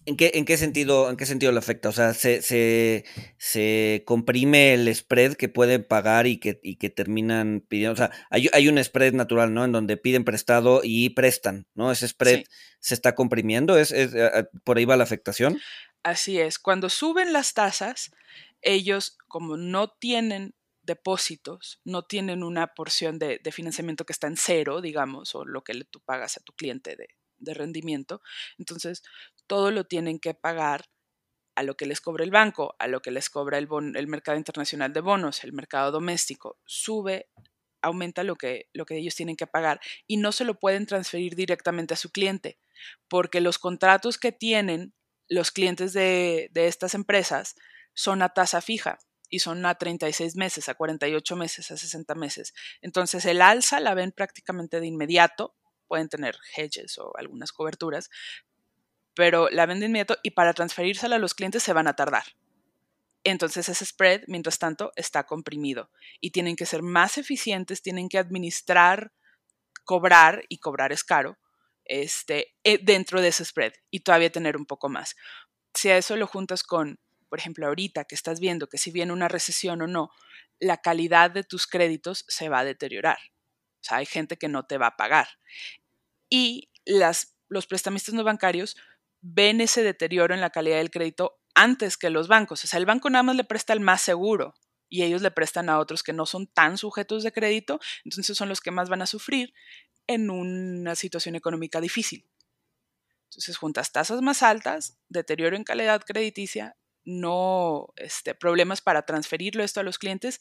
¿En 0.06 0.18
qué, 0.18 0.32
en 0.34 0.44
qué 0.44 0.58
sentido, 0.58 1.10
en 1.10 1.16
qué 1.16 1.26
sentido 1.26 1.52
le 1.52 1.60
afecta? 1.60 1.88
O 1.88 1.94
sea, 1.94 2.14
se, 2.14 2.42
se, 2.42 3.06
se 3.38 4.04
comprime 4.06 4.74
el 4.74 4.94
spread 4.94 5.36
que 5.36 5.48
pueden 5.48 5.86
pagar 5.86 6.28
y 6.28 6.40
que, 6.40 6.60
y 6.62 6.76
que 6.76 6.90
terminan 6.90 7.64
pidiendo. 7.68 7.94
O 7.94 7.96
sea, 7.96 8.12
hay, 8.30 8.50
hay, 8.52 8.68
un 8.68 8.84
spread 8.84 9.14
natural, 9.14 9.54
¿no? 9.54 9.64
En 9.64 9.72
donde 9.72 9.96
piden 9.96 10.26
prestado 10.26 10.82
y 10.84 11.12
prestan, 11.12 11.68
¿no? 11.74 11.92
Ese 11.92 12.08
spread 12.08 12.40
sí. 12.40 12.46
se 12.80 12.94
está 12.96 13.16
comprimiendo. 13.16 13.78
¿Es, 13.78 13.92
es, 13.92 14.14
por 14.66 14.78
ahí 14.78 14.84
va 14.84 14.98
la 14.98 15.06
afectación? 15.06 15.60
Así 16.04 16.38
es. 16.38 16.60
Cuando 16.60 16.90
suben 16.90 17.32
las 17.32 17.54
tasas, 17.54 18.12
ellos, 18.62 19.18
como 19.30 19.56
no 19.56 19.90
tienen 19.90 20.54
depósitos, 20.82 21.80
no 21.86 22.04
tienen 22.04 22.44
una 22.44 22.74
porción 22.74 23.20
de, 23.20 23.40
de 23.42 23.52
financiamiento 23.54 24.06
que 24.06 24.12
está 24.12 24.28
en 24.28 24.36
cero, 24.36 24.82
digamos, 24.82 25.34
o 25.34 25.46
lo 25.46 25.64
que 25.64 25.82
tú 25.86 26.02
pagas 26.02 26.36
a 26.36 26.42
tu 26.42 26.52
cliente 26.52 26.98
de, 26.98 27.08
de 27.44 27.54
rendimiento. 27.54 28.22
Entonces, 28.58 29.04
todo 29.48 29.72
lo 29.72 29.86
tienen 29.86 30.20
que 30.20 30.34
pagar 30.34 30.86
a 31.56 31.64
lo 31.64 31.76
que 31.76 31.86
les 31.86 32.02
cobra 32.02 32.24
el 32.24 32.32
banco, 32.32 32.76
a 32.80 32.88
lo 32.88 33.02
que 33.02 33.12
les 33.12 33.30
cobra 33.30 33.58
el, 33.58 33.68
mercado 34.08 34.38
internacional 34.38 34.92
de 34.94 35.02
bonos, 35.02 35.44
el 35.44 35.54
mercado 35.54 35.92
doméstico. 35.92 36.58
Sube, 36.66 37.30
aumenta 37.82 38.24
lo 38.24 38.36
que, 38.36 38.70
lo 38.74 38.86
que 38.86 38.98
ellos 38.98 39.16
tienen 39.16 39.36
que 39.36 39.48
pagar 39.48 39.80
y 40.08 40.18
no 40.18 40.32
se 40.32 40.46
lo 40.46 40.60
pueden 40.60 40.86
transferir 40.86 41.36
directamente 41.36 41.94
a 41.94 41.98
su 41.98 42.12
cliente, 42.12 42.58
porque 43.08 43.42
los 43.42 43.60
contratos 43.60 44.18
que 44.18 44.32
tienen 44.32 44.94
los 45.30 45.52
clientes 45.52 45.94
de, 45.94 46.50
de 46.52 46.68
estas 46.68 46.96
empresas 46.96 47.56
son 47.94 48.22
a 48.22 48.30
tasa 48.30 48.62
fija 48.62 49.00
y 49.30 49.40
son 49.40 49.66
a 49.66 49.76
36 49.76 50.36
meses, 50.36 50.70
a 50.70 50.76
48 50.76 51.36
meses, 51.36 51.72
a 51.72 51.78
60 51.78 52.16
meses. 52.16 52.54
Entonces 52.82 53.26
el 53.26 53.42
alza 53.42 53.80
la 53.80 53.94
ven 53.94 54.12
prácticamente 54.12 54.80
de 54.80 54.88
inmediato 54.88 55.56
pueden 55.94 56.10
tener 56.10 56.36
hedges 56.58 56.98
o 56.98 57.16
algunas 57.18 57.52
coberturas, 57.52 58.10
pero 59.16 59.50
la 59.50 59.66
ven 59.66 59.80
de 59.80 59.88
inmediato 59.88 60.18
y 60.24 60.32
para 60.32 60.54
transferírsela 60.54 61.16
a 61.16 61.20
los 61.20 61.34
clientes 61.34 61.64
se 61.64 61.74
van 61.74 61.88
a 61.88 61.96
tardar. 61.96 62.24
Entonces 63.24 63.70
ese 63.70 63.86
spread, 63.86 64.24
mientras 64.28 64.60
tanto, 64.60 64.92
está 64.96 65.26
comprimido 65.26 65.90
y 66.20 66.32
tienen 66.32 66.56
que 66.56 66.66
ser 66.66 66.82
más 66.82 67.18
eficientes, 67.18 67.82
tienen 67.82 68.10
que 68.10 68.18
administrar, 68.18 69.14
cobrar, 69.86 70.44
y 70.50 70.58
cobrar 70.58 70.92
es 70.92 71.04
caro, 71.04 71.38
este, 71.86 72.56
eh, 72.64 72.80
dentro 72.82 73.22
de 73.22 73.30
ese 73.30 73.46
spread 73.46 73.74
y 73.90 74.02
todavía 74.02 74.32
tener 74.32 74.58
un 74.58 74.66
poco 74.66 74.90
más. 74.90 75.16
Si 75.74 75.90
a 75.90 75.98
eso 75.98 76.16
lo 76.18 76.28
juntas 76.28 76.64
con, 76.64 77.00
por 77.30 77.40
ejemplo, 77.40 77.68
ahorita 77.68 78.06
que 78.06 78.16
estás 78.16 78.40
viendo 78.40 78.68
que 78.68 78.78
si 78.78 78.92
viene 78.92 79.14
una 79.14 79.30
recesión 79.30 79.82
o 79.82 79.88
no, 79.88 80.10
la 80.60 80.78
calidad 80.78 81.32
de 81.32 81.44
tus 81.44 81.66
créditos 81.66 82.26
se 82.28 82.50
va 82.50 82.60
a 82.60 82.66
deteriorar. 82.66 83.18
O 83.82 83.86
sea, 83.86 83.98
hay 83.98 84.06
gente 84.06 84.38
que 84.38 84.48
no 84.48 84.66
te 84.66 84.78
va 84.78 84.88
a 84.88 84.98
pagar 84.98 85.28
y 86.34 86.72
las, 86.84 87.36
los 87.48 87.68
prestamistas 87.68 88.16
no 88.16 88.24
bancarios 88.24 88.76
ven 89.24 89.62
ese 89.62 89.82
deterioro 89.84 90.36
en 90.36 90.42
la 90.42 90.52
calidad 90.52 90.78
del 90.78 90.92
crédito 90.92 91.40
antes 91.56 91.98
que 91.98 92.10
los 92.10 92.28
bancos. 92.28 92.64
O 92.64 92.68
sea, 92.68 92.78
el 92.78 92.86
banco 92.86 93.10
nada 93.10 93.24
más 93.24 93.36
le 93.36 93.46
presta 93.46 93.74
el 93.74 93.80
más 93.80 94.02
seguro 94.02 94.54
y 94.90 95.04
ellos 95.04 95.22
le 95.24 95.32
prestan 95.32 95.70
a 95.70 95.80
otros 95.80 96.04
que 96.04 96.14
no 96.14 96.26
son 96.28 96.46
tan 96.46 96.78
sujetos 96.78 97.24
de 97.24 97.32
crédito, 97.32 97.80
entonces 98.04 98.38
son 98.38 98.50
los 98.50 98.62
que 98.62 98.70
más 98.70 98.90
van 98.90 99.02
a 99.02 99.08
sufrir 99.08 99.54
en 100.06 100.30
una 100.30 100.94
situación 100.94 101.36
económica 101.36 101.82
difícil. 101.82 102.28
Entonces, 103.30 103.58
juntas 103.58 103.92
tasas 103.92 104.22
más 104.22 104.44
altas, 104.44 105.00
deterioro 105.10 105.56
en 105.56 105.64
calidad 105.64 106.04
crediticia, 106.06 106.76
no 107.06 107.88
este, 107.96 108.36
problemas 108.36 108.82
para 108.82 109.04
transferirlo 109.04 109.64
esto 109.64 109.80
a 109.80 109.84
los 109.84 109.98
clientes, 109.98 110.40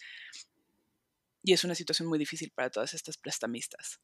y 1.42 1.54
es 1.54 1.64
una 1.64 1.74
situación 1.74 2.08
muy 2.08 2.18
difícil 2.18 2.50
para 2.50 2.68
todas 2.68 2.92
estas 2.92 3.16
prestamistas. 3.16 4.00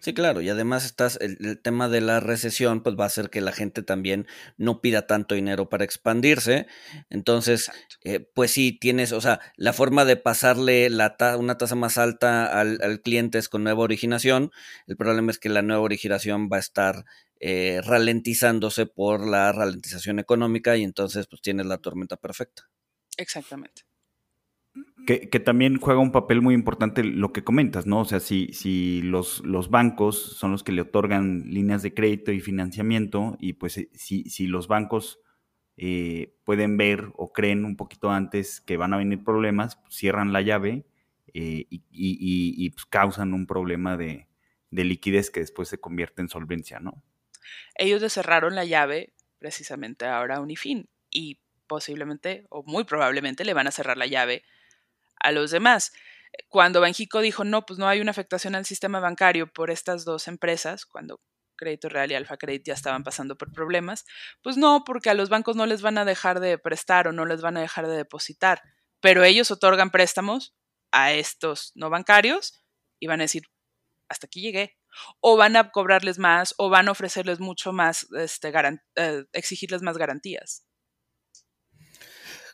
Sí, 0.00 0.14
claro, 0.14 0.40
y 0.40 0.48
además 0.48 0.84
estás, 0.84 1.18
el, 1.20 1.38
el, 1.40 1.58
tema 1.60 1.88
de 1.88 2.00
la 2.00 2.20
recesión, 2.20 2.84
pues 2.84 2.94
va 2.94 3.02
a 3.02 3.08
hacer 3.08 3.30
que 3.30 3.40
la 3.40 3.50
gente 3.50 3.82
también 3.82 4.28
no 4.56 4.80
pida 4.80 5.08
tanto 5.08 5.34
dinero 5.34 5.68
para 5.68 5.84
expandirse. 5.84 6.68
Entonces, 7.10 7.68
eh, 8.04 8.20
pues 8.20 8.52
sí, 8.52 8.72
tienes, 8.72 9.10
o 9.10 9.20
sea, 9.20 9.40
la 9.56 9.72
forma 9.72 10.04
de 10.04 10.16
pasarle 10.16 10.88
la 10.88 11.16
ta 11.16 11.36
una 11.36 11.58
tasa 11.58 11.74
más 11.74 11.98
alta 11.98 12.46
al, 12.60 12.78
al, 12.80 13.00
cliente 13.00 13.38
es 13.38 13.48
con 13.48 13.64
nueva 13.64 13.82
originación. 13.82 14.52
El 14.86 14.96
problema 14.96 15.32
es 15.32 15.38
que 15.40 15.48
la 15.48 15.62
nueva 15.62 15.82
originación 15.82 16.48
va 16.52 16.58
a 16.58 16.60
estar 16.60 17.04
eh, 17.40 17.80
ralentizándose 17.84 18.86
por 18.86 19.26
la 19.26 19.50
ralentización 19.52 20.20
económica 20.20 20.76
y 20.76 20.84
entonces 20.84 21.26
pues 21.26 21.42
tienes 21.42 21.66
la 21.66 21.78
tormenta 21.78 22.16
perfecta. 22.16 22.68
Exactamente. 23.16 23.82
Que, 25.08 25.40
también 25.40 25.78
juega 25.78 26.00
un 26.00 26.12
papel 26.12 26.42
muy 26.42 26.52
importante 26.54 27.02
lo 27.02 27.32
que 27.32 27.42
comentas, 27.42 27.86
¿no? 27.86 28.00
O 28.00 28.04
sea, 28.04 28.20
si, 28.20 28.52
si 28.52 29.00
los, 29.00 29.40
los, 29.40 29.70
bancos 29.70 30.20
son 30.36 30.52
los 30.52 30.62
que 30.62 30.70
le 30.70 30.82
otorgan 30.82 31.44
líneas 31.46 31.82
de 31.82 31.94
crédito 31.94 32.30
y 32.30 32.40
financiamiento, 32.40 33.34
y 33.40 33.54
pues 33.54 33.78
eh, 33.78 33.88
si, 33.94 34.24
si 34.24 34.46
los 34.46 34.68
bancos 34.68 35.18
eh, 35.78 36.36
pueden 36.44 36.76
ver 36.76 37.10
o 37.16 37.32
creen 37.32 37.64
un 37.64 37.74
poquito 37.74 38.10
antes 38.10 38.60
que 38.60 38.76
van 38.76 38.92
a 38.92 38.98
venir 38.98 39.24
problemas, 39.24 39.76
pues 39.76 39.94
cierran 39.94 40.34
la 40.34 40.42
llave 40.42 40.84
eh, 41.32 41.64
y, 41.70 41.82
y, 41.90 42.66
y 42.66 42.68
pues 42.68 42.84
causan 42.84 43.32
un 43.32 43.46
problema 43.46 43.96
de, 43.96 44.28
de, 44.70 44.84
liquidez 44.84 45.30
que 45.30 45.40
después 45.40 45.70
se 45.70 45.80
convierte 45.80 46.20
en 46.20 46.28
solvencia, 46.28 46.80
¿no? 46.80 47.02
Ellos 47.76 48.02
le 48.02 48.10
cerraron 48.10 48.54
la 48.54 48.66
llave 48.66 49.14
precisamente 49.38 50.04
ahora 50.04 50.36
a 50.36 50.40
Unifin 50.42 50.90
y 51.08 51.40
posiblemente 51.66 52.44
o 52.50 52.62
muy 52.64 52.84
probablemente 52.84 53.46
le 53.46 53.54
van 53.54 53.68
a 53.68 53.70
cerrar 53.70 53.96
la 53.96 54.06
llave 54.06 54.42
a 55.20 55.32
los 55.32 55.50
demás. 55.50 55.92
Cuando 56.48 56.80
Banjico 56.80 57.20
dijo, 57.20 57.44
no, 57.44 57.64
pues 57.64 57.78
no 57.78 57.88
hay 57.88 58.00
una 58.00 58.10
afectación 58.10 58.54
al 58.54 58.66
sistema 58.66 59.00
bancario 59.00 59.52
por 59.52 59.70
estas 59.70 60.04
dos 60.04 60.28
empresas, 60.28 60.86
cuando 60.86 61.20
Crédito 61.56 61.88
Real 61.88 62.10
y 62.10 62.14
Alfa 62.14 62.36
Credit 62.36 62.64
ya 62.66 62.74
estaban 62.74 63.02
pasando 63.02 63.36
por 63.36 63.52
problemas, 63.52 64.04
pues 64.42 64.56
no, 64.56 64.84
porque 64.84 65.10
a 65.10 65.14
los 65.14 65.28
bancos 65.28 65.56
no 65.56 65.66
les 65.66 65.82
van 65.82 65.98
a 65.98 66.04
dejar 66.04 66.40
de 66.40 66.58
prestar 66.58 67.08
o 67.08 67.12
no 67.12 67.24
les 67.24 67.42
van 67.42 67.56
a 67.56 67.60
dejar 67.60 67.86
de 67.86 67.96
depositar, 67.96 68.62
pero 69.00 69.24
ellos 69.24 69.50
otorgan 69.50 69.90
préstamos 69.90 70.54
a 70.92 71.12
estos 71.12 71.72
no 71.74 71.90
bancarios 71.90 72.62
y 73.00 73.06
van 73.06 73.20
a 73.20 73.24
decir, 73.24 73.42
hasta 74.08 74.26
aquí 74.26 74.40
llegué. 74.40 74.76
O 75.20 75.36
van 75.36 75.56
a 75.56 75.70
cobrarles 75.70 76.18
más 76.18 76.54
o 76.56 76.70
van 76.70 76.88
a 76.88 76.92
ofrecerles 76.92 77.40
mucho 77.40 77.72
más, 77.72 78.06
este, 78.12 78.52
eh, 78.96 79.24
exigirles 79.32 79.82
más 79.82 79.98
garantías. 79.98 80.64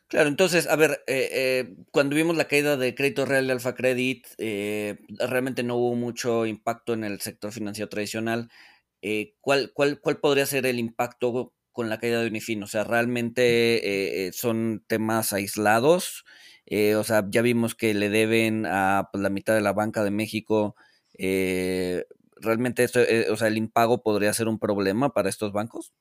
Claro, 0.09 0.29
entonces, 0.29 0.67
a 0.69 0.77
ver, 0.77 1.03
eh, 1.07 1.29
eh, 1.33 1.75
cuando 1.91 2.15
vimos 2.15 2.37
la 2.37 2.47
caída 2.47 2.77
de 2.77 2.95
crédito 2.95 3.25
real 3.25 3.47
de 3.47 3.53
Alfa 3.55 3.75
Credit, 3.75 4.25
eh, 4.39 4.99
realmente 5.19 5.63
no 5.63 5.77
hubo 5.77 5.95
mucho 5.97 6.47
impacto 6.47 6.93
en 6.93 7.05
el 7.05 7.21
sector 7.21 7.53
financiero 7.53 7.89
tradicional. 7.89 8.51
¿cuál, 9.41 9.71
cuál, 9.75 10.01
¿Cuál 10.01 10.19
podría 10.19 10.47
ser 10.47 10.65
el 10.67 10.79
impacto 10.79 11.53
con 11.73 11.91
la 11.91 11.99
caída 11.99 12.23
de 12.23 12.29
Unifin? 12.29 12.63
O 12.63 12.67
sea, 12.67 12.85
¿realmente 12.85 14.31
son 14.33 14.83
temas 14.87 15.33
aislados? 15.35 16.25
o 16.97 17.05
sea, 17.05 17.27
ya 17.29 17.43
vimos 17.43 17.75
que 17.75 17.93
le 17.93 18.09
deben 18.09 18.65
a 18.67 19.11
pues, 19.13 19.23
la 19.23 19.29
mitad 19.29 19.55
de 19.55 19.61
la 19.61 19.75
banca 19.75 20.05
de 20.05 20.11
México. 20.11 20.75
¿Realmente 21.19 22.85
esto, 22.85 23.01
o 23.31 23.37
sea, 23.37 23.49
el 23.49 23.59
impago 23.59 24.03
podría 24.03 24.33
ser 24.33 24.49
un 24.49 24.59
problema 24.59 25.13
para 25.13 25.29
estos 25.29 25.53
bancos? 25.53 25.93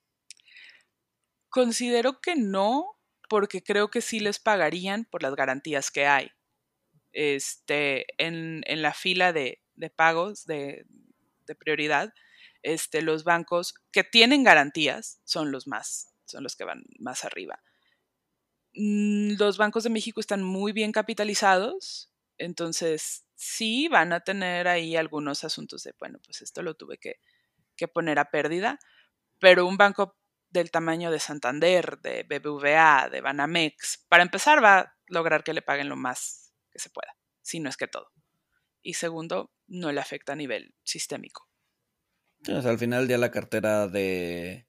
Considero 1.48 2.20
que 2.20 2.34
no, 2.36 2.98
porque 3.28 3.62
creo 3.62 3.90
que 3.90 4.00
sí 4.00 4.20
les 4.20 4.38
pagarían 4.38 5.04
por 5.04 5.22
las 5.22 5.34
garantías 5.34 5.90
que 5.90 6.06
hay. 6.06 6.30
Este, 7.12 8.06
en, 8.18 8.62
en 8.66 8.82
la 8.82 8.92
fila 8.92 9.32
de, 9.32 9.62
de 9.74 9.90
pagos 9.90 10.46
de, 10.46 10.84
de, 11.46 11.54
prioridad, 11.54 12.12
este, 12.62 13.02
los 13.02 13.24
bancos 13.24 13.74
que 13.92 14.02
tienen 14.02 14.42
garantías 14.42 15.20
son 15.24 15.52
los 15.52 15.66
más, 15.66 16.12
son 16.24 16.42
los 16.42 16.56
que 16.56 16.64
van 16.64 16.82
más 16.98 17.24
arriba. 17.24 17.62
Mm, 18.74 19.36
los 19.38 19.58
bancos 19.58 19.84
de 19.84 19.90
México 19.90 20.20
están 20.20 20.42
muy 20.42 20.72
bien 20.72 20.90
capitalizados, 20.90 22.10
entonces 22.38 23.24
sí 23.36 23.88
van 23.88 24.12
a 24.12 24.20
tener 24.20 24.66
ahí 24.66 24.96
algunos 24.96 25.44
asuntos 25.44 25.84
de, 25.84 25.94
bueno, 26.00 26.18
pues 26.24 26.42
esto 26.42 26.62
lo 26.62 26.74
tuve 26.74 26.98
que, 26.98 27.20
que 27.76 27.86
poner 27.86 28.18
a 28.18 28.30
pérdida, 28.30 28.78
pero 29.38 29.66
un 29.66 29.76
banco 29.76 30.16
del 30.54 30.70
tamaño 30.70 31.10
de 31.10 31.18
Santander, 31.18 31.98
de 31.98 32.22
BBVA, 32.22 33.10
de 33.10 33.20
Banamex, 33.20 34.06
para 34.08 34.22
empezar 34.22 34.62
va 34.62 34.78
a 34.78 34.96
lograr 35.08 35.42
que 35.42 35.52
le 35.52 35.62
paguen 35.62 35.88
lo 35.88 35.96
más 35.96 36.54
que 36.70 36.78
se 36.78 36.90
pueda, 36.90 37.16
si 37.42 37.58
no 37.58 37.68
es 37.68 37.76
que 37.76 37.88
todo. 37.88 38.12
Y 38.80 38.94
segundo, 38.94 39.50
no 39.66 39.90
le 39.90 40.00
afecta 40.00 40.32
a 40.32 40.36
nivel 40.36 40.74
sistémico. 40.84 41.48
Sea, 42.44 42.58
al 42.58 42.78
final 42.78 43.08
ya 43.08 43.18
la 43.18 43.32
cartera 43.32 43.88
de, 43.88 44.68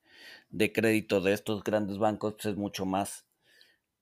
de 0.49 0.73
crédito 0.73 1.21
de 1.21 1.33
estos 1.33 1.63
grandes 1.63 1.99
bancos 1.99 2.33
pues, 2.33 2.47
es 2.47 2.55
mucho 2.55 2.85
más 2.85 3.27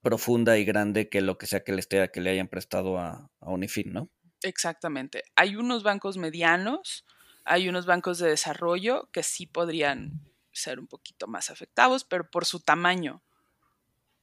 profunda 0.01 0.57
y 0.57 0.63
grande 0.63 1.09
que 1.09 1.21
lo 1.21 1.37
que 1.37 1.47
sea 1.47 1.63
que 1.65 1.73
le, 1.73 1.81
esté, 1.81 2.09
que 2.11 2.21
le 2.21 2.29
hayan 2.29 2.47
prestado 2.47 2.97
a, 2.97 3.29
a 3.41 3.49
Unifin, 3.49 3.91
¿no? 3.91 4.09
Exactamente. 4.41 5.23
Hay 5.35 5.57
unos 5.57 5.83
bancos 5.83 6.17
medianos, 6.17 7.05
hay 7.43 7.67
unos 7.67 7.85
bancos 7.85 8.19
de 8.19 8.29
desarrollo 8.29 9.09
que 9.11 9.23
sí 9.23 9.47
podrían 9.47 10.32
ser 10.53 10.79
un 10.79 10.87
poquito 10.87 11.27
más 11.27 11.49
afectados, 11.49 12.03
pero 12.03 12.29
por 12.29 12.45
su 12.45 12.59
tamaño 12.59 13.21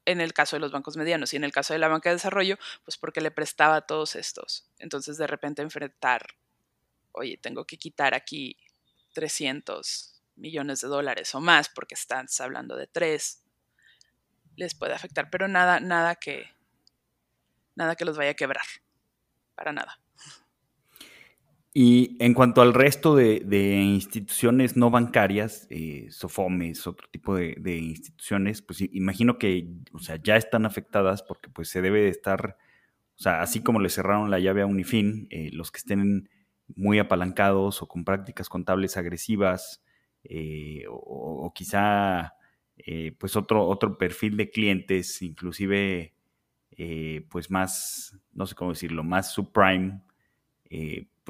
en 0.07 0.21
el 0.21 0.33
caso 0.33 0.57
de 0.57 0.61
los 0.61 0.73
bancos 0.73 0.97
medianos 0.97 1.33
y 1.33 1.37
en 1.37 1.45
el 1.45 1.53
caso 1.53 1.73
de 1.73 1.79
la 1.79 1.89
banca 1.89 2.09
de 2.09 2.17
desarrollo, 2.17 2.59
pues 2.85 2.97
porque 2.97 3.21
le 3.21 3.31
prestaba 3.31 3.77
a 3.77 3.81
todos 3.83 4.17
estos. 4.17 4.69
Entonces 4.79 5.19
de 5.19 5.27
repente 5.27 5.63
enfrentar, 5.63 6.35
oye, 7.13 7.37
tengo 7.37 7.67
que 7.67 7.77
quitar 7.77 8.15
aquí 8.15 8.57
300 9.13 10.23
millones 10.37 10.81
de 10.81 10.89
dólares 10.89 11.35
o 11.35 11.41
más 11.41 11.69
porque 11.69 11.95
estás 11.95 12.41
hablando 12.41 12.77
de 12.77 12.87
tres, 12.87 13.43
les 14.57 14.75
puede 14.75 14.95
afectar, 14.95 15.31
pero 15.31 15.49
nada, 15.49 15.81
nada 15.81 16.17
que, 16.17 16.51
nada 17.75 17.95
que 17.95 18.05
los 18.05 18.17
vaya 18.17 18.33
a 18.33 18.35
quebrar, 18.35 18.65
para 19.55 19.73
nada. 19.73 20.01
Y 21.73 22.17
en 22.19 22.35
cuanto 22.35 22.63
al 22.63 22.75
resto 22.75 23.15
de, 23.15 23.43
instituciones 23.81 24.77
no 24.77 24.91
bancarias, 24.91 25.69
eh, 25.71 26.09
SOFOMES, 26.11 26.87
otro 26.89 27.09
tipo 27.09 27.37
de, 27.37 27.77
instituciones, 27.77 28.61
pues 28.61 28.81
imagino 28.81 29.39
que 29.39 29.69
o 29.93 30.01
sea, 30.01 30.17
ya 30.17 30.37
están 30.37 30.67
afectadas 30.67 31.23
porque 31.23 31.49
pues 31.49 31.69
se 31.69 31.81
debe 31.81 32.03
de 32.03 32.09
estar, 32.09 32.57
o 33.17 33.23
sea, 33.23 33.41
así 33.41 33.63
como 33.63 33.79
le 33.79 33.89
cerraron 33.89 34.31
la 34.33 34.41
llave 34.41 34.63
a 34.63 34.67
Unifin, 34.67 35.29
eh, 35.31 35.51
los 35.53 35.71
que 35.71 35.79
estén 35.79 36.29
muy 36.75 36.99
apalancados 36.99 37.83
o 37.83 37.89
con 37.89 38.05
prácticas 38.05 38.49
contables 38.49 38.97
agresivas, 38.97 39.83
eh, 40.25 40.85
o, 40.89 41.53
quizá 41.55 42.35
pues 43.19 43.37
otro, 43.37 43.67
otro 43.69 43.99
perfil 43.99 44.37
de 44.37 44.51
clientes, 44.51 45.23
inclusive 45.23 46.15
pues 47.29 47.51
más, 47.51 48.19
no 48.33 48.47
sé 48.47 48.55
cómo 48.55 48.71
decirlo, 48.73 49.05
más 49.05 49.33
subprime, 49.35 50.01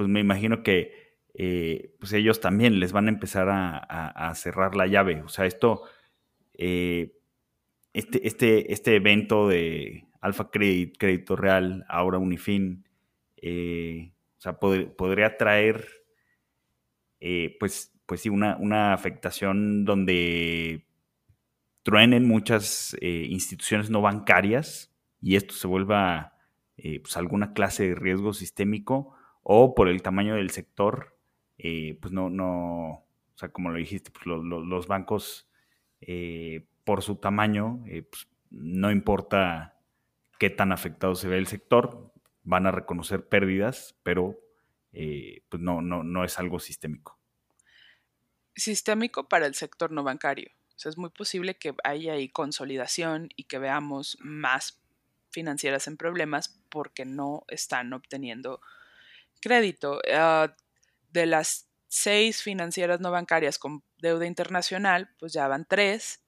pues 0.01 0.09
me 0.09 0.19
imagino 0.19 0.63
que 0.63 1.15
eh, 1.35 1.93
pues 1.99 2.11
ellos 2.13 2.41
también 2.41 2.79
les 2.79 2.91
van 2.91 3.05
a 3.05 3.11
empezar 3.11 3.49
a, 3.51 4.33
cerrar 4.33 4.75
la 4.75 4.87
llave. 4.87 5.21
O 5.21 5.29
sea, 5.29 5.45
esto, 5.45 5.83
eh, 6.55 7.19
este, 7.93 8.25
este, 8.25 8.73
este 8.73 8.95
evento 8.95 9.47
de 9.47 10.07
Alfa 10.21 10.49
Credit, 10.49 10.97
Crédito 10.97 11.35
Real, 11.35 11.85
ahora 11.87 12.17
Unifin, 12.17 12.83
eh, 13.37 14.11
o 14.39 14.41
sea, 14.41 14.53
podría 14.53 15.37
traer, 15.37 15.87
pues, 17.59 17.93
pues 18.07 18.21
sí, 18.21 18.29
una, 18.29 18.57
una 18.57 18.93
afectación 18.93 19.85
donde 19.85 20.87
truenen 21.83 22.27
muchas 22.27 22.97
instituciones 23.01 23.91
no 23.91 24.01
bancarias 24.01 24.95
y 25.21 25.35
esto 25.35 25.53
se 25.53 25.67
vuelva 25.67 26.39
pues 26.75 27.15
alguna 27.17 27.53
clase 27.53 27.89
de 27.89 27.93
riesgo 27.95 28.33
sistémico 28.33 29.15
o 29.43 29.75
por 29.75 29.87
el 29.87 30.01
tamaño 30.01 30.35
del 30.35 30.51
sector, 30.51 31.17
eh, 31.57 31.97
pues 32.01 32.11
no, 32.13 32.29
no, 32.29 32.89
o 32.89 33.35
sea, 33.35 33.49
como 33.49 33.69
lo 33.69 33.77
dijiste, 33.77 34.11
pues 34.11 34.25
los 34.25 34.87
bancos 34.87 35.49
eh, 36.01 36.65
por 36.83 37.01
su 37.01 37.15
tamaño, 37.15 37.83
eh, 37.87 38.03
pues 38.03 38.27
no 38.49 38.91
importa 38.91 39.77
qué 40.39 40.49
tan 40.49 40.71
afectado 40.71 41.15
se 41.15 41.27
ve 41.27 41.37
el 41.37 41.47
sector, 41.47 42.11
van 42.43 42.65
a 42.65 42.71
reconocer 42.71 43.27
pérdidas, 43.27 43.95
pero 44.03 44.37
pues 44.91 45.61
no, 45.61 45.81
no, 45.81 46.03
no 46.03 46.25
es 46.25 46.37
algo 46.37 46.59
sistémico. 46.59 47.17
Sistémico 48.55 49.29
para 49.29 49.45
el 49.45 49.55
sector 49.55 49.91
no 49.91 50.03
bancario. 50.03 50.51
O 50.75 50.79
sea, 50.79 50.89
es 50.89 50.97
muy 50.97 51.11
posible 51.11 51.57
que 51.57 51.73
haya 51.85 52.13
ahí 52.13 52.27
consolidación 52.27 53.29
y 53.37 53.45
que 53.45 53.57
veamos 53.57 54.17
más 54.19 54.81
financieras 55.29 55.87
en 55.87 55.95
problemas 55.95 56.59
porque 56.69 57.05
no 57.05 57.45
están 57.47 57.93
obteniendo 57.93 58.59
crédito. 59.41 59.99
Ah, 60.13 60.55
de 61.09 61.25
las 61.25 61.67
seis 61.87 62.41
financieras 62.41 63.01
no 63.01 63.11
bancarias 63.11 63.59
con 63.59 63.83
deuda 63.97 64.25
internacional, 64.25 65.13
pues 65.19 65.33
ya 65.33 65.47
van 65.47 65.65
tres, 65.67 66.23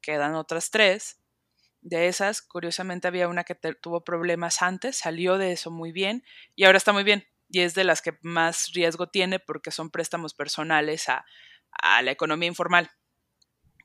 quedan 0.00 0.34
otras 0.34 0.70
tres. 0.70 1.18
De 1.82 2.08
esas, 2.08 2.42
curiosamente, 2.42 3.08
había 3.08 3.26
una 3.26 3.42
que 3.42 3.54
tuvo 3.54 4.04
problemas 4.04 4.62
antes, 4.62 4.96
salió 4.96 5.38
de 5.38 5.52
eso 5.52 5.70
muy 5.70 5.92
bien 5.92 6.22
y 6.54 6.64
ahora 6.64 6.78
está 6.78 6.92
muy 6.92 7.04
bien. 7.04 7.26
Y 7.48 7.60
es 7.60 7.74
de 7.74 7.84
las 7.84 8.02
que 8.02 8.16
más 8.20 8.70
riesgo 8.72 9.08
tiene 9.08 9.40
porque 9.40 9.72
son 9.72 9.90
préstamos 9.90 10.34
personales 10.34 11.08
a, 11.08 11.24
la 12.02 12.10
economía 12.10 12.48
informal. 12.48 12.90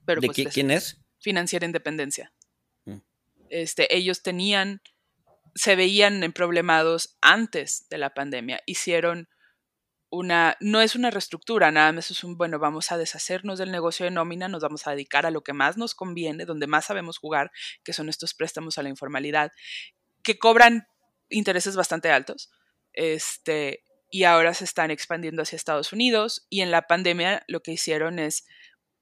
Pero 0.06 0.22
¿De 0.22 0.28
pues, 0.28 0.54
quién 0.54 0.70
es? 0.70 1.02
Financiera 1.20 1.66
Independencia. 1.66 2.32
Mm. 2.84 2.98
Este, 3.50 3.96
ellos 3.96 4.22
tenían 4.22 4.82
se 5.56 5.78
veían 5.78 6.22
en 6.24 6.34
problemados 6.34 7.18
antes 7.22 7.88
de 7.90 7.98
la 7.98 8.14
pandemia. 8.14 8.62
Hicieron 8.66 9.30
una, 10.10 10.58
no 10.60 10.82
es 10.82 10.96
una 10.96 11.10
reestructura, 11.10 11.72
nada 11.72 11.92
más 11.94 12.12
es 12.12 12.24
un, 12.24 12.38
bueno, 12.38 12.60
vamos 12.60 12.92
a 12.92 12.98
deshacernos 12.98 13.58
del 13.58 13.72
negocio 13.72 14.06
de 14.06 14.12
nómina, 14.12 14.48
nos 14.48 14.62
vamos 14.62 14.86
a 14.86 14.92
dedicar 14.92 15.26
a 15.26 15.32
lo 15.32 15.42
que 15.42 15.54
más 15.54 15.78
nos 15.78 15.96
conviene, 15.96 16.46
donde 16.46 16.68
más 16.68 16.86
sabemos 16.86 17.18
jugar, 17.18 17.52
que 17.84 17.94
son 17.94 18.10
estos 18.10 18.34
préstamos 18.34 18.78
a 18.78 18.84
la 18.84 18.90
informalidad, 18.90 19.52
que 20.24 20.38
cobran 20.38 20.88
intereses 21.30 21.76
bastante 21.76 22.12
altos. 22.12 22.52
Este, 22.94 23.84
y 24.12 24.26
ahora 24.26 24.54
se 24.54 24.66
están 24.66 24.92
expandiendo 24.92 25.42
hacia 25.42 25.56
Estados 25.56 25.92
Unidos 25.92 26.46
y 26.50 26.62
en 26.62 26.72
la 26.72 26.84
pandemia 26.84 27.44
lo 27.48 27.62
que 27.62 27.72
hicieron 27.72 28.20
es 28.20 28.46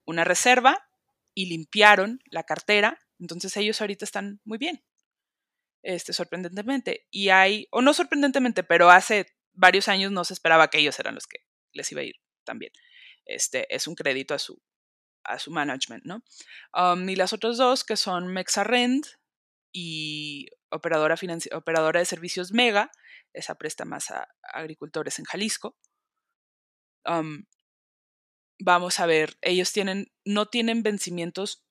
una 0.05 0.23
reserva 0.23 0.87
y 1.35 1.47
limpiaron 1.47 2.19
la 2.25 2.43
cartera, 2.43 2.99
entonces 3.19 3.57
ellos 3.57 3.81
ahorita 3.81 4.05
están 4.05 4.39
muy 4.45 4.57
bien 4.57 4.83
este, 5.83 6.13
sorprendentemente. 6.13 7.07
Y 7.11 7.29
hay, 7.29 7.67
o 7.69 7.81
no 7.81 7.93
sorprendentemente, 7.93 8.63
pero 8.63 8.89
hace 8.89 9.27
varios 9.51 9.87
años 9.87 10.11
no 10.11 10.23
se 10.23 10.33
esperaba 10.33 10.69
que 10.69 10.79
ellos 10.79 10.99
eran 10.99 11.15
los 11.15 11.27
que 11.27 11.45
les 11.73 11.91
iba 11.91 12.01
a 12.01 12.05
ir 12.05 12.15
también. 12.43 12.71
Este, 13.25 13.73
es 13.73 13.87
un 13.87 13.95
crédito 13.95 14.33
a 14.33 14.39
su, 14.39 14.61
a 15.23 15.37
su 15.39 15.51
management, 15.51 16.05
¿no? 16.05 16.23
Um, 16.73 17.07
y 17.07 17.15
las 17.15 17.33
otras 17.33 17.57
dos, 17.57 17.83
que 17.83 17.97
son 17.97 18.27
Mexarrend 18.27 19.05
y 19.71 20.47
operadora, 20.69 21.15
operadora 21.51 21.99
de 21.99 22.05
servicios 22.05 22.51
Mega, 22.51 22.91
esa 23.33 23.55
presta 23.55 23.85
más 23.85 24.11
a, 24.11 24.27
agricultores 24.53 25.19
en 25.19 25.25
Jalisco. 25.25 25.77
Um, 27.05 27.45
vamos 28.59 28.99
a 28.99 29.05
ver, 29.05 29.37
ellos 29.41 29.71
tienen, 29.73 30.11
no 30.23 30.47
tienen 30.47 30.83
vencimientos 30.83 31.65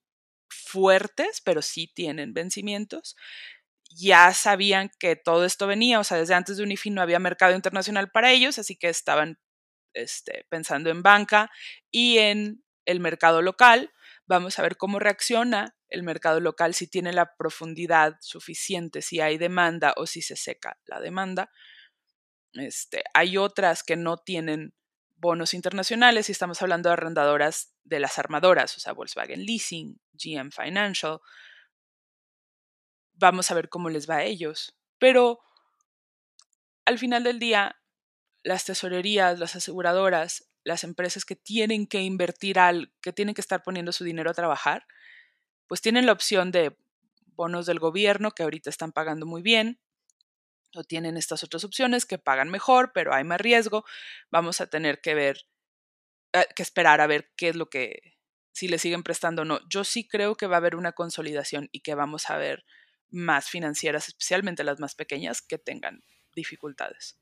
fuertes, 0.51 1.41
pero 1.41 1.63
sí 1.63 1.87
tienen 1.87 2.35
vencimientos 2.35 3.17
ya 3.95 4.33
sabían 4.33 4.91
que 4.99 5.17
todo 5.17 5.45
esto 5.45 5.67
venía, 5.67 6.01
o 6.01 6.05
sea, 6.05 6.19
desde 6.19 6.35
antes 6.35 6.57
de 6.57 6.63
Unifin 6.63 6.95
no 6.95 7.03
había 7.03 7.19
mercado 7.19 7.55
internacional 7.55 8.11
para 8.11 8.31
ellos, 8.31 8.59
así 8.59 8.77
que 8.77 8.89
estaban 8.89 9.39
este, 9.95 10.47
pensando 10.49 10.91
en 10.91 11.03
banca 11.03 11.51
y 11.91 12.19
en 12.19 12.65
el 12.85 13.01
mercado 13.01 13.43
local. 13.43 13.93
Vamos 14.27 14.59
a 14.59 14.63
ver 14.63 14.77
cómo 14.77 14.99
reacciona 14.99 15.77
el 15.89 16.03
mercado 16.03 16.41
local, 16.41 16.75
si 16.75 16.87
tiene 16.87 17.13
la 17.13 17.37
profundidad 17.37 18.17
suficiente, 18.21 19.03
si 19.03 19.21
hay 19.21 19.37
demanda 19.37 19.93
o 19.97 20.07
si 20.07 20.23
se 20.23 20.37
seca 20.37 20.79
la 20.87 21.01
demanda. 21.01 21.51
Este, 22.55 23.05
hay 23.15 23.37
otras 23.37 23.83
que 23.83 23.97
no 23.97 24.17
tienen 24.17 24.75
bonos 25.17 25.55
internacionales 25.55 26.29
y 26.29 26.33
estamos 26.33 26.61
hablando 26.63 26.89
de 26.89 26.95
arrendadoras 26.95 27.75
de 27.85 28.01
las 28.01 28.19
armadoras, 28.19 28.77
o 28.77 28.81
sea, 28.81 28.93
Volkswagen 28.93 29.45
Leasing, 29.45 30.01
GM 30.15 30.51
Financial, 30.51 31.21
vamos 33.23 33.51
a 33.51 33.55
ver 33.55 33.69
cómo 33.69 33.89
les 33.89 34.11
va 34.11 34.17
a 34.17 34.25
ellos. 34.25 34.75
Pero 34.99 35.41
al 36.85 36.99
final 36.99 37.25
del 37.25 37.39
día, 37.39 37.81
las 38.43 38.65
tesorerías, 38.65 39.39
las 39.39 39.57
aseguradoras, 39.57 40.51
las 40.65 40.85
empresas 40.85 41.25
que 41.25 41.37
tienen 41.37 41.87
que 41.87 42.03
invertir 42.03 42.59
al, 42.59 42.93
que 43.01 43.13
tienen 43.13 43.35
que 43.35 43.41
estar 43.41 43.63
poniendo 43.63 43.93
su 43.93 44.05
dinero 44.05 44.31
a 44.31 44.35
trabajar, 44.35 44.87
pues 45.69 45.81
tienen 45.81 46.05
la 46.05 46.13
opción 46.13 46.51
de 46.51 46.77
bonos 47.35 47.67
del 47.67 47.79
gobierno 47.79 48.33
que 48.33 48.43
ahorita 48.43 48.69
están 48.69 48.93
pagando 48.93 49.25
muy 49.25 49.41
bien, 49.41 49.81
o 50.75 50.83
tienen 50.83 51.17
estas 51.17 51.45
otras 51.45 51.65
opciones 51.65 52.07
que 52.07 52.19
pagan 52.19 52.51
mejor, 52.51 52.93
pero 52.93 53.15
hay 53.15 53.25
más 53.25 53.41
riesgo. 53.41 53.85
Vamos 54.31 54.61
a 54.61 54.67
tener 54.67 55.01
que 55.01 55.15
ver, 55.15 55.47
eh, 56.33 56.47
que 56.57 56.63
esperar 56.63 57.01
a 57.01 57.07
ver 57.07 57.31
qué 57.37 57.51
es 57.51 57.57
lo 57.57 57.69
que, 57.69 58.17
si 58.53 58.69
le 58.69 58.79
siguen 58.79 59.03
prestando 59.03 59.43
o 59.43 59.45
no. 59.45 59.61
Yo 59.69 59.85
sí 59.85 60.09
creo 60.09 60.35
que 60.35 60.47
va 60.47 60.57
a 60.57 60.59
haber 60.59 60.77
una 60.77 60.93
consolidación 60.93 61.69
y 61.73 61.81
que 61.81 61.95
vamos 61.95 62.31
a 62.31 62.39
ver 62.39 62.65
más 63.13 63.49
financieras, 63.49 64.09
especialmente 64.09 64.65
las 64.65 64.81
más 64.81 64.95
pequeñas, 64.95 65.43
que 65.43 65.59
tengan 65.59 66.03
dificultades. 66.35 67.19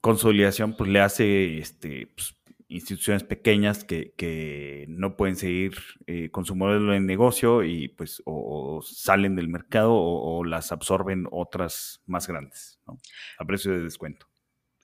Consolidación, 0.00 0.76
pues 0.76 0.90
le 0.90 1.00
hace 1.00 1.58
este, 1.58 2.06
pues, 2.08 2.34
instituciones 2.68 3.24
pequeñas 3.24 3.84
que, 3.84 4.84
no 4.88 5.16
pueden 5.16 5.36
seguir 5.36 5.78
eh, 6.06 6.30
con 6.30 6.44
su 6.44 6.54
modelo 6.54 6.92
de 6.92 7.00
negocio 7.00 7.64
y 7.64 7.88
pues 7.88 8.22
o, 8.26 8.82
salen 8.82 9.36
del 9.36 9.48
mercado 9.48 9.94
o, 9.94 10.44
las 10.44 10.70
absorben 10.72 11.26
otras 11.30 12.02
más 12.06 12.26
grandes, 12.26 12.80
¿no? 12.86 12.98
A 13.38 13.44
precio 13.44 13.72
de 13.72 13.82
descuento. 13.82 14.26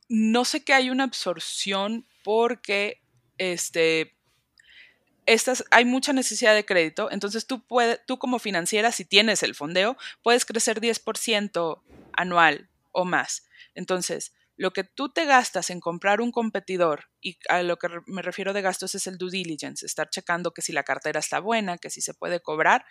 No 0.09 0.45
sé 0.45 0.65
que 0.65 0.75
hay 0.75 0.91
una 0.91 1.05
absorción 1.05 2.07
porque 2.23 3.03
este, 3.39 4.17
estas, 5.27 5.65
hay 5.71 5.85
mucha 5.85 6.13
necesidad 6.13 6.55
de 6.55 6.65
crédito, 6.65 7.11
entonces 7.11 7.47
tú, 7.47 7.67
puede, 7.67 7.99
tú 8.07 8.19
como 8.19 8.39
financiera, 8.39 8.93
si 8.93 9.05
tienes 9.05 9.43
el 9.43 9.55
fondeo, 9.55 9.97
puedes 10.23 10.45
crecer 10.45 10.81
10% 10.81 11.83
anual 12.13 12.71
o 12.93 13.05
más. 13.05 13.47
Entonces, 13.75 14.33
lo 14.57 14.73
que 14.73 14.85
tú 14.85 15.13
te 15.13 15.25
gastas 15.25 15.71
en 15.71 15.81
comprar 15.81 16.21
un 16.21 16.31
competidor, 16.31 17.11
y 17.21 17.39
a 17.49 17.63
lo 17.63 17.77
que 17.77 17.89
me 18.07 18.23
refiero 18.23 18.53
de 18.53 18.63
gastos 18.63 18.95
es 18.95 19.07
el 19.07 19.19
due 19.19 19.31
diligence, 19.31 19.85
estar 19.85 20.09
checando 20.11 20.53
que 20.53 20.63
si 20.63 20.73
la 20.73 20.85
cartera 20.85 21.19
está 21.19 21.41
buena, 21.41 21.79
que 21.79 21.91
si 21.91 22.01
se 22.01 22.15
puede 22.15 22.41
cobrar, 22.41 22.85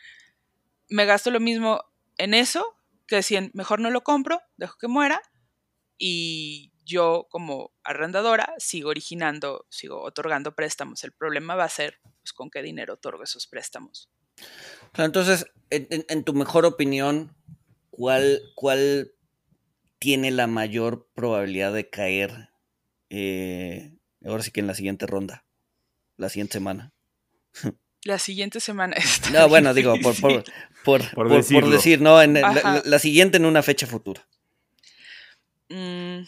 me 0.90 1.06
gasto 1.06 1.32
lo 1.32 1.40
mismo 1.40 1.84
en 2.18 2.34
eso 2.34 2.66
que 3.08 3.24
si 3.24 3.52
mejor 3.54 3.80
no 3.80 3.90
lo 3.90 4.02
compro, 4.02 4.42
dejo 4.58 4.78
que 4.78 4.88
muera 4.88 5.22
y 5.98 6.73
yo 6.86 7.28
como 7.30 7.72
arrendadora 7.84 8.54
sigo 8.58 8.90
originando, 8.90 9.66
sigo 9.70 10.02
otorgando 10.02 10.56
préstamos. 10.56 11.04
El 11.04 11.12
problema 11.12 11.56
va 11.56 11.66
a 11.66 11.70
ser 11.70 12.00
pues, 12.22 12.34
con 12.34 12.50
qué 12.50 12.62
dinero 12.62 12.96
otorgo 12.96 13.24
esos 13.24 13.48
préstamos. 13.48 14.10
entonces, 14.98 15.46
en, 15.70 16.24
tu 16.24 16.34
mejor 16.34 16.66
opinión, 16.66 17.36
¿cuál, 17.90 18.42
¿cuál 18.56 19.12
tiene 20.00 20.32
la 20.32 20.48
mayor 20.48 21.08
probabilidad 21.14 21.74
de 21.74 21.90
caer 21.90 22.50
eh, 23.10 23.98
ahora 24.26 24.44
sí 24.44 24.52
que 24.52 24.60
en 24.60 24.68
la 24.68 24.76
siguiente 24.76 25.06
ronda, 25.06 25.46
la 26.18 26.30
siguiente 26.30 26.54
semana? 26.54 26.94
La 28.06 28.20
siguiente 28.20 28.60
semana. 28.60 28.98
no, 29.32 29.48
bueno, 29.48 29.74
digo, 29.74 29.96
por, 30.02 30.14
por, 31.14 31.30
decir, 31.30 32.02
¿no? 32.02 32.22
En, 32.22 32.34
la, 32.34 33.00
siguiente 33.00 33.38
en 33.38 33.46
una 33.46 33.64
fecha 33.64 33.88
futura. 33.88 34.28
Mm, 35.70 36.24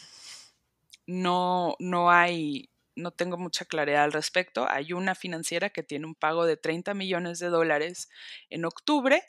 no, 1.07 1.75
no 1.79 2.11
hay, 2.11 2.69
no 2.95 3.11
tengo 3.11 3.37
mucha 3.37 3.65
claridad 3.65 4.03
al 4.03 4.13
respecto. 4.13 4.67
Hay 4.69 4.93
una 4.93 5.15
financiera 5.15 5.69
que 5.69 5.83
tiene 5.83 6.05
un 6.05 6.15
pago 6.15 6.45
de 6.45 6.57
30 6.57 6.93
millones 6.93 7.39
de 7.39 7.47
dólares 7.47 8.09
en 8.49 8.65
octubre. 8.65 9.23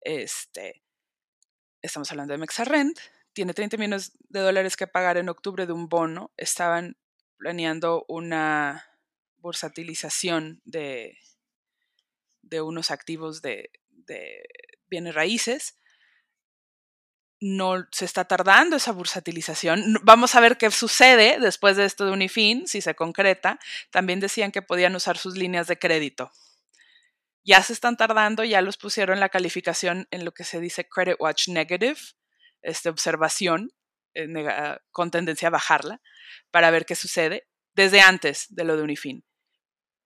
Este, 0.00 0.82
estamos 1.80 2.10
hablando 2.10 2.32
de 2.32 2.38
Mexarrend. 2.38 2.96
Tiene 3.32 3.54
30 3.54 3.76
millones 3.76 4.12
de 4.28 4.40
dólares 4.40 4.76
que 4.76 4.86
pagar 4.86 5.16
en 5.16 5.28
octubre 5.28 5.66
de 5.66 5.72
un 5.72 5.88
bono. 5.88 6.32
Estaban 6.36 6.96
planeando 7.38 8.04
una 8.08 8.86
bursatilización 9.38 10.60
de, 10.64 11.18
de 12.42 12.60
unos 12.60 12.90
activos 12.90 13.42
de, 13.42 13.70
de 13.90 14.44
bienes 14.88 15.14
raíces 15.14 15.78
no 17.42 17.88
se 17.90 18.04
está 18.04 18.24
tardando 18.24 18.76
esa 18.76 18.92
bursatilización. 18.92 19.98
Vamos 20.02 20.36
a 20.36 20.40
ver 20.40 20.56
qué 20.56 20.70
sucede 20.70 21.40
después 21.40 21.76
de 21.76 21.84
esto 21.84 22.06
de 22.06 22.12
Unifin, 22.12 22.68
si 22.68 22.80
se 22.80 22.94
concreta. 22.94 23.58
También 23.90 24.20
decían 24.20 24.52
que 24.52 24.62
podían 24.62 24.94
usar 24.94 25.18
sus 25.18 25.36
líneas 25.36 25.66
de 25.66 25.76
crédito. 25.76 26.30
Ya 27.44 27.60
se 27.60 27.72
están 27.72 27.96
tardando, 27.96 28.44
ya 28.44 28.62
los 28.62 28.76
pusieron 28.76 29.18
la 29.18 29.28
calificación 29.28 30.06
en 30.12 30.24
lo 30.24 30.30
que 30.32 30.44
se 30.44 30.60
dice 30.60 30.88
Credit 30.88 31.16
Watch 31.18 31.48
Negative, 31.48 31.98
este, 32.62 32.88
observación 32.88 33.72
eh, 34.14 34.78
con 34.92 35.10
tendencia 35.10 35.48
a 35.48 35.50
bajarla, 35.50 36.00
para 36.52 36.70
ver 36.70 36.86
qué 36.86 36.94
sucede 36.94 37.48
desde 37.74 38.00
antes 38.00 38.46
de 38.54 38.62
lo 38.62 38.76
de 38.76 38.84
Unifin. 38.84 39.24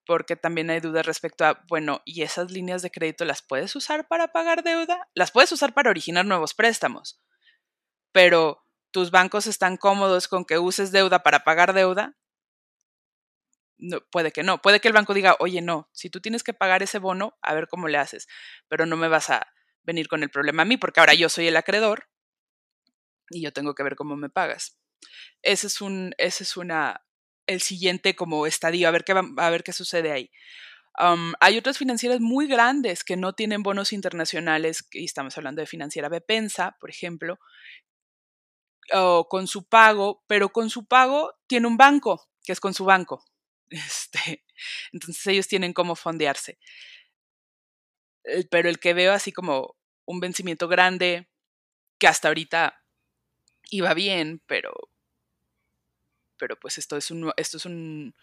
Porque 0.07 0.37
también 0.37 0.71
hay 0.71 0.81
dudas 0.81 1.05
respecto 1.05 1.45
a, 1.45 1.63
bueno, 1.69 2.01
¿y 2.05 2.23
esas 2.23 2.51
líneas 2.51 2.81
de 2.81 2.91
crédito 2.91 3.25
las 3.25 3.43
puedes 3.43 3.75
usar 3.77 4.09
para 4.09 4.29
pagar 4.29 4.63
deuda? 4.63 5.09
Las 5.15 5.33
puedes 5.33 5.53
usar 5.53 5.75
para 5.75 5.91
originar 5.91 6.25
nuevos 6.25 6.55
préstamos 6.55 7.21
pero 8.17 8.65
tus 8.93 9.11
bancos 9.11 9.47
están 9.47 9.77
cómodos 9.77 10.27
con 10.27 10.47
que 10.47 10.57
uses 10.57 10.91
deuda 10.91 11.23
para 11.23 11.45
pagar 11.45 11.75
deuda, 11.75 12.17
no, 13.77 14.01
puede 14.11 14.33
que 14.33 14.43
no. 14.43 14.63
Puede 14.63 14.81
que 14.81 14.89
el 14.89 14.95
banco 14.95 15.13
diga, 15.13 15.37
oye, 15.39 15.61
no, 15.61 15.91
si 15.93 16.09
tú 16.09 16.23
tienes 16.23 16.43
que 16.43 16.55
pagar 16.55 16.83
ese 16.83 16.99
bono, 16.99 17.37
a 17.43 17.53
ver 17.53 17.69
cómo 17.69 17.89
le 17.89 17.99
haces, 17.99 18.27
pero 18.69 18.87
no 18.87 18.97
me 18.97 19.09
vas 19.09 19.29
a 19.29 19.47
venir 19.83 20.09
con 20.09 20.23
el 20.23 20.31
problema 20.31 20.63
a 20.63 20.65
mí, 20.65 20.79
porque 20.79 21.01
ahora 21.01 21.13
yo 21.13 21.29
soy 21.29 21.47
el 21.49 21.59
acreedor 21.59 22.09
y 23.29 23.43
yo 23.43 23.53
tengo 23.53 23.75
que 23.75 23.83
ver 23.83 23.97
cómo 23.97 24.17
me 24.17 24.31
pagas. 24.31 24.79
Ese 25.43 25.67
es 25.67 25.83
un, 25.83 26.15
es 26.17 26.57
una, 26.57 27.06
el 27.47 27.61
siguiente 27.61 28.17
como 28.17 28.47
estadio, 28.47 28.89
a 28.89 28.91
ver 28.91 29.05
qué, 29.05 29.13
a 29.13 29.51
ver 29.51 29.63
qué 29.63 29.73
sucede 29.73 30.13
ahí. 30.13 30.31
hay 31.41 31.59
otras 31.59 31.79
financieras 31.79 32.21
muy 32.21 32.47
grandes 32.47 33.05
que 33.05 33.17
no 33.17 33.35
tienen 33.35 33.63
bonos 33.63 33.93
internacionales, 33.93 34.87
y 34.93 35.05
estamos 35.05 35.37
hablando 35.37 35.61
de 35.61 35.67
financiera 35.67 36.09
Bepensa, 36.09 36.77
por 36.81 36.91
ejemplo, 36.91 37.39
o 38.93 39.29
con 39.29 39.47
su 39.47 39.69
pago, 39.69 40.25
pero 40.27 40.51
con 40.51 40.71
su 40.71 40.87
pago 40.87 41.35
tiene 41.47 41.67
un 41.67 41.77
banco, 41.77 42.29
que 42.45 42.53
es 42.53 42.61
con 42.61 42.75
su 42.75 42.85
banco. 42.85 43.25
Este, 43.69 44.45
entonces 44.93 45.27
ellos 45.27 45.49
tienen 45.49 45.73
cómo 45.73 45.97
fondearse. 45.97 46.57
Pero 48.51 48.69
el 48.69 48.79
que 48.79 48.95
veo 48.95 49.13
así 49.13 49.33
como 49.33 49.77
un 50.05 50.21
vencimiento 50.21 50.69
grande, 50.69 51.29
que 51.99 52.07
hasta 52.07 52.29
ahorita 52.29 52.81
iba 53.71 53.93
bien, 53.95 54.43
pero, 54.47 54.73
pero 56.39 56.59
pues 56.59 56.79
esto 56.79 56.97
es, 56.97 57.11
un, 57.11 57.33
esto 57.37 57.57
es 57.57 57.67
un, 57.67 58.15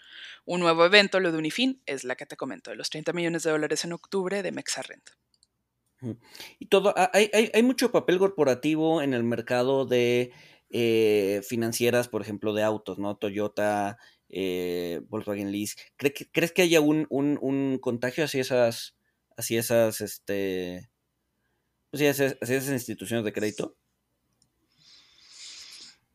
un 0.46 0.60
nuevo 0.60 0.86
evento, 0.86 1.20
lo 1.20 1.32
de 1.32 1.38
Unifin, 1.38 1.82
es 1.86 2.04
la 2.04 2.16
que 2.16 2.26
te 2.26 2.38
comento, 2.38 2.72
de 2.72 2.78
los 2.78 2.90
30 2.90 3.14
millones 3.14 3.44
de 3.44 3.52
dólares 3.52 3.84
en 3.86 3.94
octubre 3.94 4.44
de 4.44 4.52
Mexarrent. 4.52 5.10
Y 6.60 6.66
todo, 6.66 6.94
hay, 7.14 7.30
hay, 7.34 7.50
hay 7.54 7.64
mucho 7.64 7.92
papel 7.92 8.20
corporativo 8.20 9.02
en 9.02 9.14
el 9.14 9.24
mercado 9.24 9.86
de 9.86 10.34
eh, 10.70 11.42
financieras, 11.48 12.08
por 12.08 12.22
ejemplo, 12.22 12.52
de 12.54 12.64
autos, 12.64 12.98
¿no? 12.98 13.16
Toyota, 13.16 14.00
eh, 14.30 15.02
Volkswagen 15.08 15.52
Lease. 15.52 15.76
¿Crees 15.98 16.52
que 16.52 16.62
haya 16.64 16.82
un, 16.82 17.06
un, 17.10 17.78
contagio 17.78 18.24
hacia 18.26 18.42
esas, 18.42 18.96
hacia 19.38 19.60
esas, 19.60 20.02
este, 20.02 20.90
hacia 21.94 22.10
esas, 22.10 22.38
esas 22.42 22.70
instituciones 22.70 23.24
de 23.24 23.34
crédito? 23.34 23.78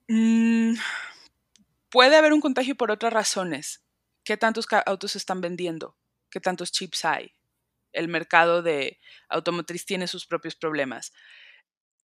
Mm, 0.09 0.75
puede 1.91 2.17
haber 2.17 2.33
un 2.33 2.41
contagio 2.41 2.77
por 2.77 2.91
otras 2.91 3.13
razones. 3.13 3.85
¿Qué 4.25 4.37
tantos 4.37 4.67
autos 4.87 5.17
están 5.17 5.41
vendiendo? 5.41 5.97
¿Qué 6.31 6.41
tantos 6.41 6.73
chips 6.73 7.05
hay? 7.05 7.33
El 7.93 8.09
mercado 8.09 8.63
de 8.63 9.01
automotriz 9.29 9.87
tiene 9.87 10.07
sus 10.09 10.27
propios 10.27 10.55
problemas. 10.57 11.13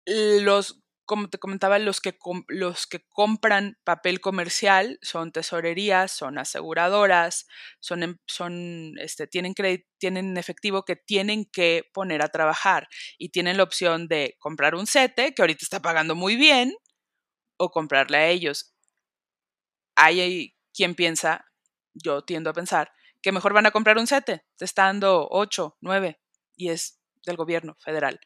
Los 0.06 0.84
como 1.06 1.30
te 1.30 1.38
comentaba, 1.38 1.80
los 1.80 2.00
que, 2.02 2.18
los 2.48 2.88
que 2.88 3.06
compran 3.10 3.78
papel 3.84 4.22
comercial 4.22 5.00
son 5.02 5.32
tesorerías, 5.32 6.12
son 6.12 6.38
aseguradoras, 6.38 7.48
son, 7.80 8.04
em, 8.04 8.18
son 8.26 8.94
este, 9.00 9.28
tienen, 9.28 9.54
tienen 9.98 10.38
efectivo 10.38 10.84
que 10.86 10.96
tienen 10.96 11.46
que 11.46 11.90
poner 11.94 12.22
a 12.22 12.30
trabajar 12.30 12.88
y 13.18 13.30
tienen 13.30 13.58
la 13.58 13.64
opción 13.64 14.08
de 14.08 14.36
comprar 14.40 14.76
un 14.76 14.88
sete, 14.88 15.34
que 15.34 15.42
ahorita 15.42 15.60
está 15.64 15.82
pagando 15.82 16.16
muy 16.16 16.36
bien, 16.38 16.74
o 17.58 17.72
comprarle 17.72 18.18
a 18.18 18.30
ellos. 18.30 18.73
Hay 19.96 20.56
quien 20.74 20.96
piensa, 20.96 21.46
yo 21.94 22.24
tiendo 22.24 22.50
a 22.50 22.54
pensar, 22.54 22.92
que 23.22 23.32
mejor 23.32 23.54
van 23.54 23.66
a 23.66 23.72
comprar 23.72 23.98
un 23.98 24.08
sete, 24.08 24.46
te 24.58 24.66
está 24.66 24.84
dando 24.86 25.28
8, 25.30 25.78
9 25.82 26.20
y 26.56 26.70
es 26.70 27.00
del 27.26 27.38
gobierno 27.38 27.76
federal. 27.80 28.20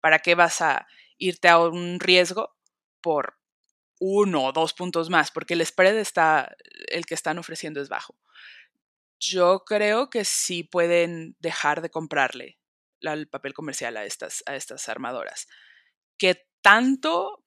¿Para 0.00 0.20
qué 0.20 0.34
vas 0.34 0.60
a 0.60 0.86
irte 1.18 1.48
a 1.48 1.58
un 1.58 1.98
riesgo 1.98 2.56
por 3.00 3.38
uno 3.98 4.44
o 4.44 4.52
dos 4.52 4.74
puntos 4.74 5.10
más, 5.10 5.30
porque 5.30 5.54
el 5.54 5.64
spread 5.64 5.96
está, 5.96 6.54
el 6.88 7.06
que 7.06 7.14
están 7.14 7.38
ofreciendo 7.38 7.80
es 7.80 7.88
bajo. 7.88 8.16
Yo 9.18 9.64
creo 9.64 10.10
que 10.10 10.24
sí 10.24 10.62
pueden 10.62 11.36
dejar 11.38 11.80
de 11.80 11.90
comprarle 11.90 12.58
el 13.00 13.28
papel 13.28 13.54
comercial 13.54 13.96
a 13.96 14.04
estas, 14.04 14.42
a 14.46 14.56
estas 14.56 14.88
armadoras. 14.88 15.48
Que 16.18 16.46
tanto 16.60 17.44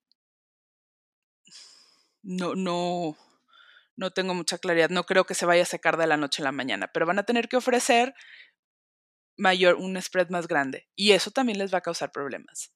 no, 2.24 2.56
no, 2.56 3.16
no 4.00 4.12
tengo 4.12 4.34
mucha 4.34 4.58
claridad. 4.58 4.90
No 4.90 5.04
creo 5.04 5.26
que 5.26 5.36
se 5.36 5.46
vaya 5.46 5.64
a 5.64 5.66
secar 5.66 5.98
de 5.98 6.08
la 6.08 6.18
noche 6.18 6.42
a 6.42 6.46
la 6.46 6.52
mañana, 6.52 6.90
pero 6.94 7.06
van 7.06 7.20
a 7.20 7.24
tener 7.24 7.50
que 7.50 7.58
ofrecer 7.58 8.16
mayor, 9.38 9.76
un 9.76 10.02
spread 10.02 10.30
más 10.30 10.48
grande. 10.48 10.88
Y 10.96 11.12
eso 11.12 11.32
también 11.32 11.60
les 11.60 11.74
va 11.74 11.80
a 11.80 11.82
causar 11.82 12.12
problemas 12.12 12.74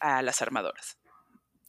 a 0.00 0.22
las 0.22 0.40
armadoras. 0.40 0.98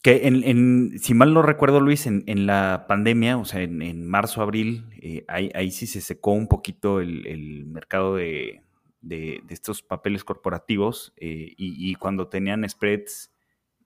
Que 0.02 0.28
en, 0.28 0.98
si 1.00 1.14
mal 1.14 1.34
no 1.34 1.42
recuerdo, 1.42 1.82
Luis, 1.82 2.08
en, 2.08 2.46
la 2.46 2.86
pandemia, 2.88 3.38
o 3.38 3.44
sea, 3.44 3.62
en, 3.62 4.08
marzo, 4.08 4.42
abril, 4.42 4.86
eh, 5.02 5.26
ahí, 5.28 5.72
sí 5.72 5.86
se 5.86 6.00
secó 6.00 6.32
un 6.32 6.48
poquito 6.48 7.02
el, 7.02 7.66
mercado 7.66 8.16
de, 8.16 8.62
estos 9.50 9.82
papeles 9.82 10.24
corporativos 10.24 11.14
eh, 11.18 11.54
y, 11.58 11.94
cuando 11.96 12.30
tenían 12.30 12.68
spreads 12.70 13.34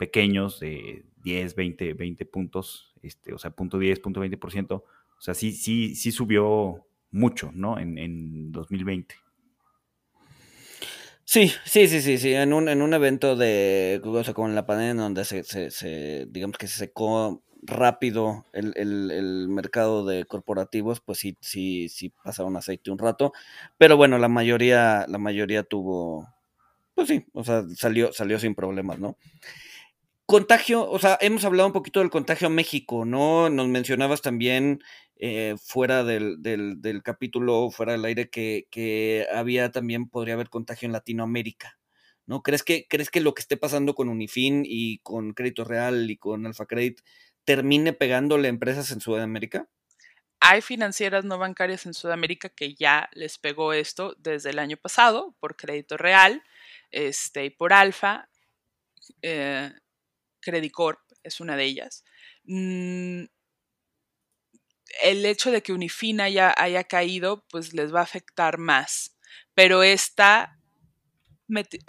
pequeños 0.01 0.59
de 0.59 1.05
10, 1.21 1.53
20, 1.53 1.93
20 1.93 2.25
puntos, 2.25 2.91
este, 3.03 3.35
o 3.35 3.37
sea, 3.37 3.51
punto 3.51 3.77
10, 3.77 3.99
punto 3.99 4.19
20%, 4.19 4.71
o 4.71 4.83
sea, 5.19 5.35
sí, 5.35 5.51
sí, 5.51 5.93
sí 5.93 6.11
subió 6.11 6.87
mucho, 7.11 7.51
¿no? 7.53 7.77
En, 7.77 7.99
en 7.99 8.51
2020. 8.51 9.13
Sí, 11.23 11.51
sí, 11.65 11.87
sí, 11.87 12.01
sí, 12.01 12.17
sí, 12.17 12.33
en 12.33 12.51
un, 12.51 12.67
en 12.67 12.81
un 12.81 12.95
evento 12.95 13.35
de, 13.35 14.01
o 14.03 14.23
sea, 14.23 14.33
como 14.33 14.47
en 14.47 14.55
la 14.55 14.65
pandemia, 14.65 15.03
donde 15.03 15.23
se, 15.23 15.43
se, 15.43 15.69
se, 15.69 16.25
digamos 16.31 16.57
que 16.57 16.65
se 16.65 16.79
secó 16.79 17.43
rápido 17.61 18.43
el, 18.53 19.47
mercado 19.49 20.03
de 20.03 20.25
corporativos, 20.25 20.99
pues 20.99 21.19
sí, 21.19 21.37
sí, 21.41 21.89
sí 21.89 22.11
pasaron 22.23 22.57
aceite 22.57 22.89
un 22.89 22.97
rato. 22.97 23.33
Pero 23.77 23.97
bueno, 23.97 24.17
la 24.17 24.29
mayoría, 24.29 25.05
la 25.07 25.19
mayoría 25.19 25.61
tuvo, 25.61 26.27
pues 26.95 27.07
sí, 27.07 27.23
o 27.33 27.43
sea, 27.43 27.65
salió, 27.75 28.11
salió 28.11 28.39
sin 28.39 28.55
problemas, 28.55 28.97
¿no? 28.97 29.15
Contagio, 30.31 30.89
o 30.89 30.97
sea, 30.97 31.17
hemos 31.19 31.43
hablado 31.43 31.67
un 31.67 31.73
poquito 31.73 31.99
del 31.99 32.09
contagio 32.09 32.47
a 32.47 32.49
México, 32.49 33.03
¿no? 33.03 33.49
Nos 33.49 33.67
mencionabas 33.67 34.21
también 34.21 34.81
eh, 35.17 35.57
fuera 35.61 36.05
del, 36.05 36.41
del, 36.41 37.03
capítulo, 37.03 37.69
fuera 37.69 37.91
del 37.91 38.05
aire, 38.05 38.29
que, 38.29 38.65
que, 38.71 39.27
había 39.33 39.71
también, 39.71 40.07
podría 40.07 40.35
haber 40.35 40.47
contagio 40.47 40.85
en 40.85 40.93
Latinoamérica, 40.93 41.77
¿no? 42.27 42.43
¿Crees 42.43 42.63
que, 42.63 42.87
¿Crees 42.87 43.09
que 43.09 43.19
lo 43.19 43.33
que 43.33 43.41
esté 43.41 43.57
pasando 43.57 43.93
con 43.93 44.07
Unifin 44.07 44.63
y 44.65 44.99
con 44.99 45.33
Crédito 45.33 45.65
Real 45.65 46.09
y 46.09 46.15
con 46.15 46.45
Alfa 46.45 46.65
Credit 46.65 47.01
termine 47.43 47.91
pegándole 47.91 48.47
empresas 48.47 48.89
en 48.91 49.01
Sudamérica? 49.01 49.67
Hay 50.39 50.61
financieras 50.61 51.25
no 51.25 51.39
bancarias 51.39 51.85
en 51.85 51.93
Sudamérica 51.93 52.47
que 52.47 52.73
ya 52.73 53.09
les 53.11 53.37
pegó 53.37 53.73
esto 53.73 54.15
desde 54.17 54.51
el 54.51 54.59
año 54.59 54.77
pasado 54.77 55.35
por 55.41 55.57
Crédito 55.57 55.97
Real 55.97 56.41
este, 56.89 57.43
y 57.43 57.49
por 57.49 57.73
Alfa. 57.73 58.29
Eh, 59.21 59.73
Credicorp 60.41 60.99
es 61.23 61.39
una 61.39 61.55
de 61.55 61.63
ellas. 61.63 62.03
Mm, 62.43 63.25
el 65.03 65.25
hecho 65.25 65.51
de 65.51 65.61
que 65.63 65.73
Unifina 65.73 66.29
ya 66.29 66.53
haya 66.57 66.83
caído, 66.83 67.45
pues 67.49 67.73
les 67.73 67.93
va 67.93 67.99
a 68.01 68.03
afectar 68.03 68.57
más, 68.57 69.17
pero 69.53 69.83
está 69.83 70.57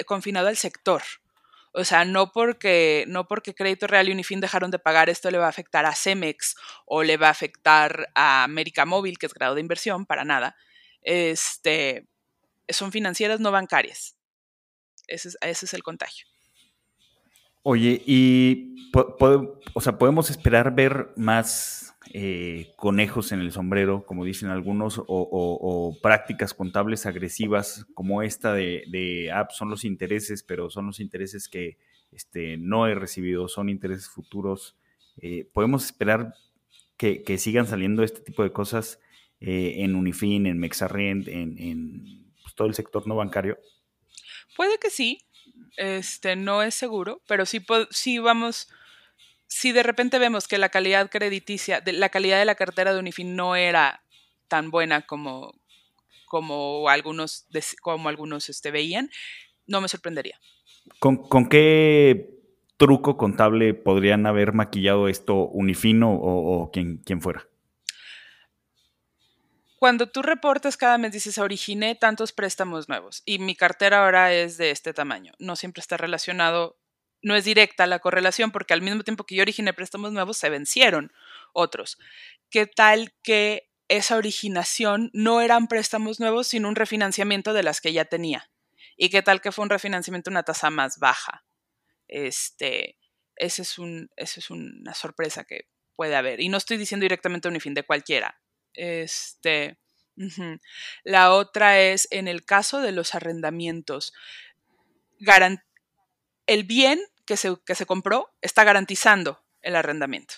confinado 0.06 0.48
al 0.48 0.56
sector. 0.56 1.02
O 1.74 1.84
sea, 1.84 2.04
no 2.04 2.32
porque, 2.32 3.04
no 3.08 3.26
porque 3.26 3.54
Crédito 3.54 3.86
Real 3.86 4.08
y 4.08 4.12
Unifin 4.12 4.40
dejaron 4.40 4.70
de 4.70 4.78
pagar, 4.78 5.08
esto 5.08 5.30
le 5.30 5.38
va 5.38 5.46
a 5.46 5.50
afectar 5.50 5.86
a 5.86 5.94
Cemex 5.94 6.54
o 6.84 7.02
le 7.02 7.16
va 7.16 7.28
a 7.28 7.30
afectar 7.30 8.10
a 8.14 8.44
América 8.44 8.84
Móvil, 8.84 9.18
que 9.18 9.26
es 9.26 9.34
grado 9.34 9.54
de 9.54 9.62
inversión, 9.62 10.04
para 10.04 10.24
nada. 10.24 10.54
Este, 11.00 12.06
son 12.68 12.92
financieras 12.92 13.40
no 13.40 13.50
bancarias. 13.50 14.16
Ese 15.06 15.36
es 15.40 15.74
el 15.74 15.82
contagio. 15.82 16.26
Oye, 17.62 18.02
y 18.06 18.90
o 19.74 19.80
sea, 19.80 19.96
podemos 19.98 20.30
esperar 20.30 20.74
ver 20.74 21.12
más 21.16 21.94
eh, 22.12 22.72
conejos 22.76 23.32
en 23.32 23.40
el 23.40 23.52
sombrero, 23.52 24.04
como 24.04 24.24
dicen 24.24 24.50
algunos, 24.50 25.00
o, 25.06 25.96
prácticas 26.02 26.52
contables 26.54 27.06
agresivas 27.06 27.86
como 27.94 28.22
esta 28.22 28.52
de, 28.52 28.84
de 28.88 29.30
ah, 29.32 29.48
son 29.50 29.70
los 29.70 29.84
intereses, 29.84 30.42
pero 30.42 30.68
son 30.70 30.86
los 30.86 31.00
intereses 31.00 31.48
que 31.48 31.78
este, 32.10 32.56
no 32.58 32.86
he 32.86 32.94
recibido, 32.94 33.48
son 33.48 33.68
intereses 33.68 34.08
futuros. 34.08 34.76
Eh, 35.16 35.48
podemos 35.52 35.84
esperar 35.84 36.34
que, 36.96 37.38
sigan 37.38 37.66
saliendo 37.66 38.02
este 38.02 38.20
tipo 38.20 38.42
de 38.42 38.52
cosas 38.52 39.00
eh, 39.40 39.76
en 39.78 39.94
Unifin, 39.94 40.46
en 40.46 40.58
Mexarrent, 40.58 41.28
en, 41.28 41.58
en 41.58 42.32
pues, 42.42 42.54
todo 42.54 42.68
el 42.68 42.74
sector 42.74 43.06
no 43.06 43.16
bancario. 43.16 43.58
Puede 44.56 44.78
que 44.78 44.90
sí, 44.90 45.24
este, 45.76 46.36
no 46.36 46.62
es 46.62 46.74
seguro, 46.74 47.22
pero 47.26 47.46
sí, 47.46 47.64
sí 47.90 48.18
vamos, 48.18 48.68
si 49.46 49.72
de 49.72 49.82
repente 49.82 50.18
vemos 50.18 50.48
que 50.48 50.58
la 50.58 50.68
calidad 50.68 51.10
crediticia, 51.10 51.80
de, 51.80 51.92
la 51.92 52.08
calidad 52.08 52.38
de 52.38 52.44
la 52.44 52.54
cartera 52.54 52.92
de 52.92 53.00
Unifin 53.00 53.36
no 53.36 53.56
era 53.56 54.02
tan 54.48 54.70
buena 54.70 55.02
como, 55.02 55.54
como 56.26 56.88
algunos, 56.88 57.46
como 57.80 58.08
algunos 58.08 58.48
este, 58.48 58.70
veían, 58.70 59.10
no 59.66 59.80
me 59.80 59.88
sorprendería. 59.88 60.38
¿Con, 60.98 61.16
¿Con, 61.16 61.48
qué 61.48 62.30
truco 62.76 63.16
contable 63.16 63.74
podrían 63.74 64.26
haber 64.26 64.52
maquillado 64.52 65.08
esto 65.08 65.46
Unifino 65.46 66.12
o, 66.14 66.62
o 66.62 66.70
quien, 66.70 67.02
fuera? 67.20 67.48
Cuando 69.82 70.08
tú 70.08 70.22
reportas 70.22 70.76
cada 70.76 70.96
mes, 70.96 71.10
dices, 71.10 71.38
originé 71.38 71.96
tantos 71.96 72.32
préstamos 72.32 72.88
nuevos 72.88 73.24
y 73.24 73.40
mi 73.40 73.56
cartera 73.56 74.04
ahora 74.04 74.32
es 74.32 74.56
de 74.56 74.70
este 74.70 74.94
tamaño. 74.94 75.32
No 75.40 75.56
siempre 75.56 75.80
está 75.80 75.96
relacionado, 75.96 76.78
no 77.20 77.34
es 77.34 77.44
directa 77.44 77.88
la 77.88 77.98
correlación 77.98 78.52
porque 78.52 78.74
al 78.74 78.80
mismo 78.80 79.02
tiempo 79.02 79.26
que 79.26 79.34
yo 79.34 79.42
originé 79.42 79.72
préstamos 79.72 80.12
nuevos, 80.12 80.36
se 80.36 80.50
vencieron 80.50 81.12
otros. 81.52 81.98
¿Qué 82.48 82.66
tal 82.68 83.12
que 83.24 83.72
esa 83.88 84.16
originación 84.16 85.10
no 85.14 85.40
eran 85.40 85.66
préstamos 85.66 86.20
nuevos, 86.20 86.46
sino 86.46 86.68
un 86.68 86.76
refinanciamiento 86.76 87.52
de 87.52 87.64
las 87.64 87.80
que 87.80 87.92
ya 87.92 88.04
tenía? 88.04 88.52
¿Y 88.96 89.08
qué 89.08 89.20
tal 89.20 89.40
que 89.40 89.50
fue 89.50 89.64
un 89.64 89.70
refinanciamiento 89.70 90.30
a 90.30 90.34
una 90.34 90.44
tasa 90.44 90.70
más 90.70 91.00
baja? 91.00 91.44
Este, 92.06 92.98
ese 93.34 93.62
es, 93.62 93.80
un, 93.80 94.10
ese 94.14 94.38
es 94.38 94.48
una 94.48 94.94
sorpresa 94.94 95.42
que 95.42 95.66
puede 95.96 96.14
haber. 96.14 96.38
Y 96.38 96.50
no 96.50 96.58
estoy 96.58 96.76
diciendo 96.76 97.02
directamente 97.02 97.48
un 97.48 97.58
fin 97.58 97.74
de 97.74 97.82
cualquiera. 97.82 98.41
Este, 98.74 99.78
La 101.04 101.32
otra 101.32 101.80
es, 101.80 102.08
en 102.10 102.28
el 102.28 102.44
caso 102.44 102.80
de 102.80 102.92
los 102.92 103.14
arrendamientos, 103.14 104.12
el 106.46 106.64
bien 106.64 107.00
que 107.26 107.36
se, 107.36 107.56
que 107.64 107.74
se 107.74 107.86
compró 107.86 108.30
está 108.40 108.64
garantizando 108.64 109.44
el 109.62 109.76
arrendamiento. 109.76 110.34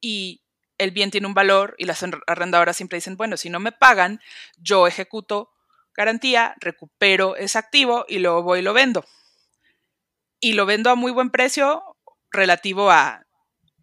Y 0.00 0.42
el 0.78 0.90
bien 0.90 1.10
tiene 1.10 1.26
un 1.28 1.34
valor 1.34 1.74
y 1.78 1.84
las 1.84 2.04
arrendadoras 2.26 2.76
siempre 2.76 2.96
dicen, 2.96 3.16
bueno, 3.16 3.36
si 3.36 3.50
no 3.50 3.60
me 3.60 3.72
pagan, 3.72 4.20
yo 4.58 4.86
ejecuto 4.86 5.50
garantía, 5.94 6.54
recupero 6.58 7.36
ese 7.36 7.58
activo 7.58 8.04
y 8.08 8.18
luego 8.18 8.42
voy 8.42 8.60
y 8.60 8.62
lo 8.62 8.72
vendo. 8.72 9.04
Y 10.40 10.54
lo 10.54 10.66
vendo 10.66 10.90
a 10.90 10.96
muy 10.96 11.12
buen 11.12 11.30
precio 11.30 11.84
relativo 12.30 12.90
a, 12.90 13.24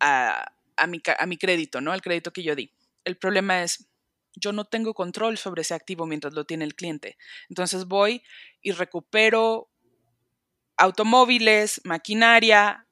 a, 0.01 0.51
a, 0.75 0.87
mi, 0.87 1.01
a 1.17 1.25
mi 1.25 1.37
crédito, 1.37 1.79
¿no? 1.79 1.93
Al 1.93 2.01
crédito 2.01 2.33
que 2.33 2.43
yo 2.43 2.55
di. 2.55 2.73
El 3.09 3.17
problema 3.17 3.63
es, 3.63 3.89
yo 4.35 4.53
no 4.53 4.65
tengo 4.65 4.93
control 4.93 5.37
sobre 5.37 5.63
ese 5.63 5.73
activo 5.73 6.05
mientras 6.05 6.33
lo 6.33 6.45
tiene 6.45 6.63
el 6.63 6.75
cliente. 6.75 7.17
Entonces 7.49 7.85
voy 7.85 8.23
y 8.61 8.71
recupero 8.71 9.71
automóviles, 10.77 11.81
maquinaria. 11.83 12.87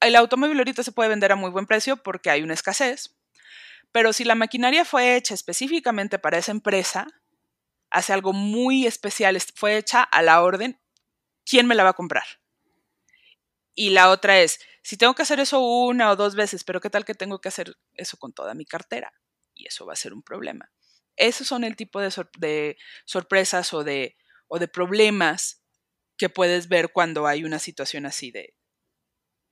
El 0.00 0.16
automóvil 0.16 0.58
ahorita 0.58 0.82
se 0.82 0.90
puede 0.90 1.10
vender 1.10 1.30
a 1.30 1.36
muy 1.36 1.50
buen 1.50 1.66
precio 1.66 1.96
porque 1.96 2.28
hay 2.28 2.42
una 2.42 2.54
escasez, 2.54 3.16
pero 3.92 4.12
si 4.12 4.24
la 4.24 4.34
maquinaria 4.34 4.84
fue 4.84 5.14
hecha 5.14 5.32
específicamente 5.32 6.18
para 6.18 6.38
esa 6.38 6.50
empresa, 6.50 7.06
hace 7.88 8.12
algo 8.12 8.32
muy 8.32 8.86
especial, 8.86 9.38
fue 9.54 9.76
hecha 9.76 10.02
a 10.02 10.22
la 10.22 10.42
orden, 10.42 10.80
¿quién 11.44 11.68
me 11.68 11.76
la 11.76 11.84
va 11.84 11.90
a 11.90 11.94
comprar? 11.94 12.24
Y 13.74 13.90
la 13.90 14.10
otra 14.10 14.40
es, 14.40 14.60
si 14.82 14.96
tengo 14.96 15.14
que 15.14 15.22
hacer 15.22 15.38
eso 15.40 15.60
una 15.60 16.10
o 16.10 16.16
dos 16.16 16.34
veces, 16.34 16.64
pero 16.64 16.80
¿qué 16.80 16.90
tal 16.90 17.04
que 17.04 17.14
tengo 17.14 17.40
que 17.40 17.48
hacer 17.48 17.76
eso 17.94 18.16
con 18.16 18.32
toda 18.32 18.54
mi 18.54 18.66
cartera? 18.66 19.12
Y 19.54 19.66
eso 19.66 19.86
va 19.86 19.92
a 19.92 19.96
ser 19.96 20.12
un 20.12 20.22
problema. 20.22 20.70
Esos 21.16 21.46
son 21.46 21.62
el 21.62 21.76
tipo 21.76 22.00
de, 22.00 22.76
sorpresas 23.04 23.72
o 23.72 23.84
de, 23.84 24.16
o 24.48 24.58
de 24.58 24.68
problemas 24.68 25.62
que 26.16 26.28
puedes 26.28 26.68
ver 26.68 26.92
cuando 26.92 27.26
hay 27.26 27.44
una 27.44 27.58
situación 27.58 28.06
así 28.06 28.30
de, 28.32 28.54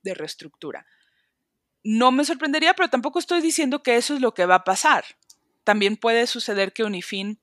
de 0.03 0.13
reestructura. 0.13 0.85
No 1.83 2.11
me 2.11 2.25
sorprendería, 2.25 2.73
pero 2.73 2.89
tampoco 2.89 3.19
estoy 3.19 3.41
diciendo 3.41 3.83
que 3.83 3.95
eso 3.95 4.13
es 4.13 4.21
lo 4.21 4.33
que 4.33 4.45
va 4.45 4.55
a 4.55 4.63
pasar. 4.63 5.05
También 5.63 5.95
puede 5.95 6.27
suceder 6.27 6.73
que 6.73 6.83
Unifin 6.83 7.39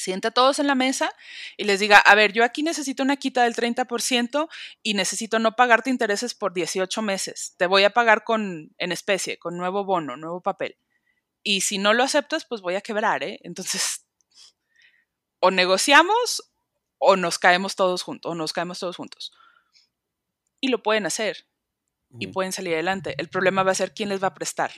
sienta 0.00 0.28
a 0.28 0.30
todos 0.30 0.58
en 0.58 0.66
la 0.66 0.74
mesa 0.74 1.14
y 1.56 1.64
les 1.64 1.80
diga, 1.80 1.98
a 1.98 2.14
ver, 2.14 2.32
yo 2.32 2.44
aquí 2.44 2.62
necesito 2.62 3.02
una 3.02 3.16
quita 3.16 3.44
del 3.44 3.54
30% 3.54 4.48
y 4.82 4.94
necesito 4.94 5.38
no 5.38 5.56
pagarte 5.56 5.90
intereses 5.90 6.34
por 6.34 6.52
18 6.52 7.02
meses. 7.02 7.54
Te 7.58 7.66
voy 7.66 7.84
a 7.84 7.90
pagar 7.90 8.24
con, 8.24 8.74
en 8.78 8.92
especie, 8.92 9.38
con 9.38 9.56
nuevo 9.56 9.84
bono, 9.84 10.16
nuevo 10.16 10.40
papel. 10.40 10.76
Y 11.42 11.62
si 11.62 11.78
no 11.78 11.92
lo 11.92 12.02
aceptas, 12.02 12.44
pues 12.44 12.60
voy 12.60 12.74
a 12.74 12.80
quebrar, 12.80 13.22
¿eh? 13.22 13.38
Entonces, 13.42 14.06
o 15.40 15.50
negociamos 15.50 16.50
o 16.98 17.16
nos 17.16 17.38
caemos 17.38 17.76
todos 17.76 18.02
juntos, 18.02 18.30
o 18.30 18.34
nos 18.34 18.52
caemos 18.52 18.78
todos 18.78 18.96
juntos. 18.96 19.32
Y 20.60 20.68
lo 20.68 20.82
pueden 20.82 21.06
hacer 21.06 21.46
y 22.18 22.26
pueden 22.26 22.52
salir 22.52 22.74
adelante. 22.74 23.14
El 23.18 23.28
problema 23.28 23.62
va 23.62 23.72
a 23.72 23.76
ser 23.76 23.94
quién 23.94 24.08
les 24.08 24.22
va 24.22 24.28
a 24.28 24.34
prestar 24.34 24.72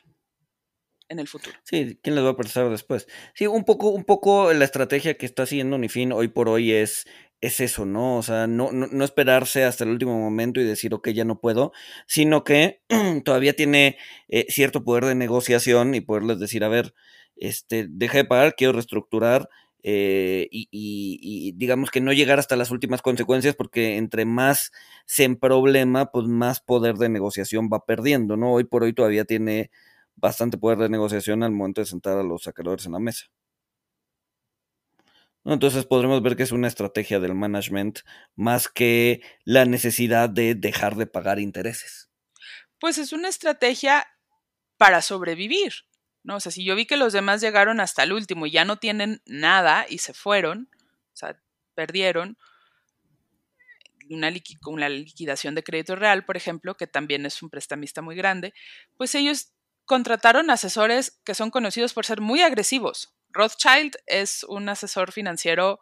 en 1.13 1.21
el 1.21 1.29
futuro. 1.29 1.57
Sí, 1.63 1.99
¿quién 2.03 2.17
les 2.17 2.25
va 2.25 2.31
a 2.31 2.37
prestar 2.37 2.69
después? 2.71 3.07
Sí, 3.35 3.47
un 3.47 3.65
poco, 3.65 3.91
un 3.91 4.05
poco 4.05 4.53
la 4.53 4.65
estrategia 4.65 5.17
que 5.17 5.27
está 5.27 5.47
siguiendo 5.47 5.77
Unifin 5.77 6.13
hoy 6.13 6.29
por 6.29 6.49
hoy 6.49 6.73
es, 6.73 7.07
es 7.41 7.61
eso, 7.61 7.85
¿no? 7.85 8.17
O 8.17 8.23
sea, 8.23 8.47
no, 8.47 8.73
no, 8.73 9.05
esperarse 9.05 9.65
hasta 9.65 9.85
el 9.85 9.91
último 9.91 10.19
momento 10.19 10.61
y 10.61 10.65
decir, 10.65 10.95
ok, 10.95 11.11
ya 11.11 11.25
no 11.25 11.41
puedo, 11.41 11.73
sino 12.07 12.45
que 12.45 12.83
todavía 13.25 13.55
tiene 13.55 13.99
eh, 14.29 14.47
cierto 14.49 14.85
poder 14.85 15.05
de 15.05 15.15
negociación 15.15 15.95
y 15.95 16.01
poderles 16.01 16.41
decir, 16.41 16.65
a 16.65 16.69
ver, 16.69 16.95
este, 17.37 17.87
deja 17.89 18.19
de 18.19 18.25
pagar, 18.25 18.55
quiero 18.57 18.73
reestructurar. 18.73 19.49
Eh, 19.85 20.47
y, 20.53 20.69
y, 20.71 21.53
digamos 21.57 21.91
que 21.91 22.01
no 22.01 22.13
llegar 22.13 22.39
hasta 22.39 22.55
las 22.55 22.71
últimas 22.71 23.03
consecuencias 23.03 23.57
porque 23.57 23.97
entre 23.97 24.25
más 24.25 24.71
se 25.07 25.25
en 25.25 25.35
problema, 25.35 26.13
pues 26.13 26.29
más 26.29 26.61
poder 26.61 26.95
de 26.99 27.09
negociación 27.09 27.69
va 27.73 27.85
perdiendo, 27.85 28.37
¿no? 28.37 28.53
Hoy 28.53 28.63
por 28.63 28.85
hoy 28.85 28.93
todavía 28.93 29.25
tiene 29.25 29.71
bastante 30.17 30.59
poder 30.59 30.79
de 30.79 30.89
negociación 30.89 31.43
al 31.43 31.53
momento 31.53 31.81
de 31.81 31.87
sentar 31.87 32.19
a 32.19 32.23
los 32.23 32.45
saqueadores 32.45 32.87
en 32.87 32.93
la 32.93 32.99
mesa. 32.99 33.27
Entonces 35.45 35.87
podremos 35.87 36.23
ver 36.23 36.37
que 36.37 36.45
es 36.45 36.53
una 36.53 36.69
estrategia 36.69 37.19
del 37.19 37.35
management 37.35 38.01
más 38.37 38.69
que 38.69 39.23
la 39.45 39.65
necesidad 39.65 40.31
de 40.31 40.55
dejar 40.55 40.95
de 40.95 41.07
pagar 41.07 41.41
intereses. 41.41 42.11
Pues 42.79 42.99
es 42.99 43.13
una 43.13 43.29
estrategia 43.29 44.07
para 44.77 45.03
sobrevivir, 45.03 45.73
¿no? 46.23 46.37
O 46.37 46.41
sea, 46.41 46.53
si 46.53 46.65
yo 46.65 46.77
vi 46.77 46.87
que 46.87 46.97
los 46.97 47.13
demás 47.13 47.41
llegaron 47.41 47.81
hasta 47.81 48.05
el 48.05 48.13
último 48.13 48.47
y 48.47 48.53
ya 48.53 48.65
no 48.65 48.79
tienen 48.79 49.21
nada 49.27 49.87
y 49.89 49.99
se 49.99 50.15
fueron, 50.15 50.69
o 51.13 51.17
sea, 51.17 51.41
perdieron, 51.75 52.37
una, 54.11 54.33
una 54.67 54.89
liquidación 54.89 55.55
de 55.55 55.63
crédito 55.63 55.97
real, 55.97 56.25
por 56.25 56.37
ejemplo, 56.37 56.77
que 56.77 56.87
también 56.87 57.27
es 57.27 57.43
un 57.43 57.51
prestamista 57.51 58.03
muy 58.03 58.15
grande, 58.15 58.53
pues 58.97 59.15
ellos 59.15 59.53
contrataron 59.93 60.49
asesores 60.49 61.21
que 61.23 61.35
son 61.35 61.51
conocidos 61.51 61.93
por 61.93 62.07
ser 62.07 62.23
muy 62.23 62.41
agresivos. 62.41 63.15
Rothschild 63.29 63.95
es 64.07 64.43
un 64.45 64.71
asesor 64.71 65.13
financiero 65.13 65.81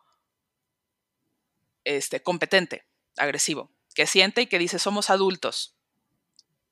este, 1.85 2.21
competente, 2.21 2.85
agresivo, 3.17 3.71
que 3.95 4.09
siente 4.09 4.43
y 4.43 4.47
que 4.49 4.59
dice, 4.59 4.81
somos 4.81 5.11
adultos, 5.11 5.77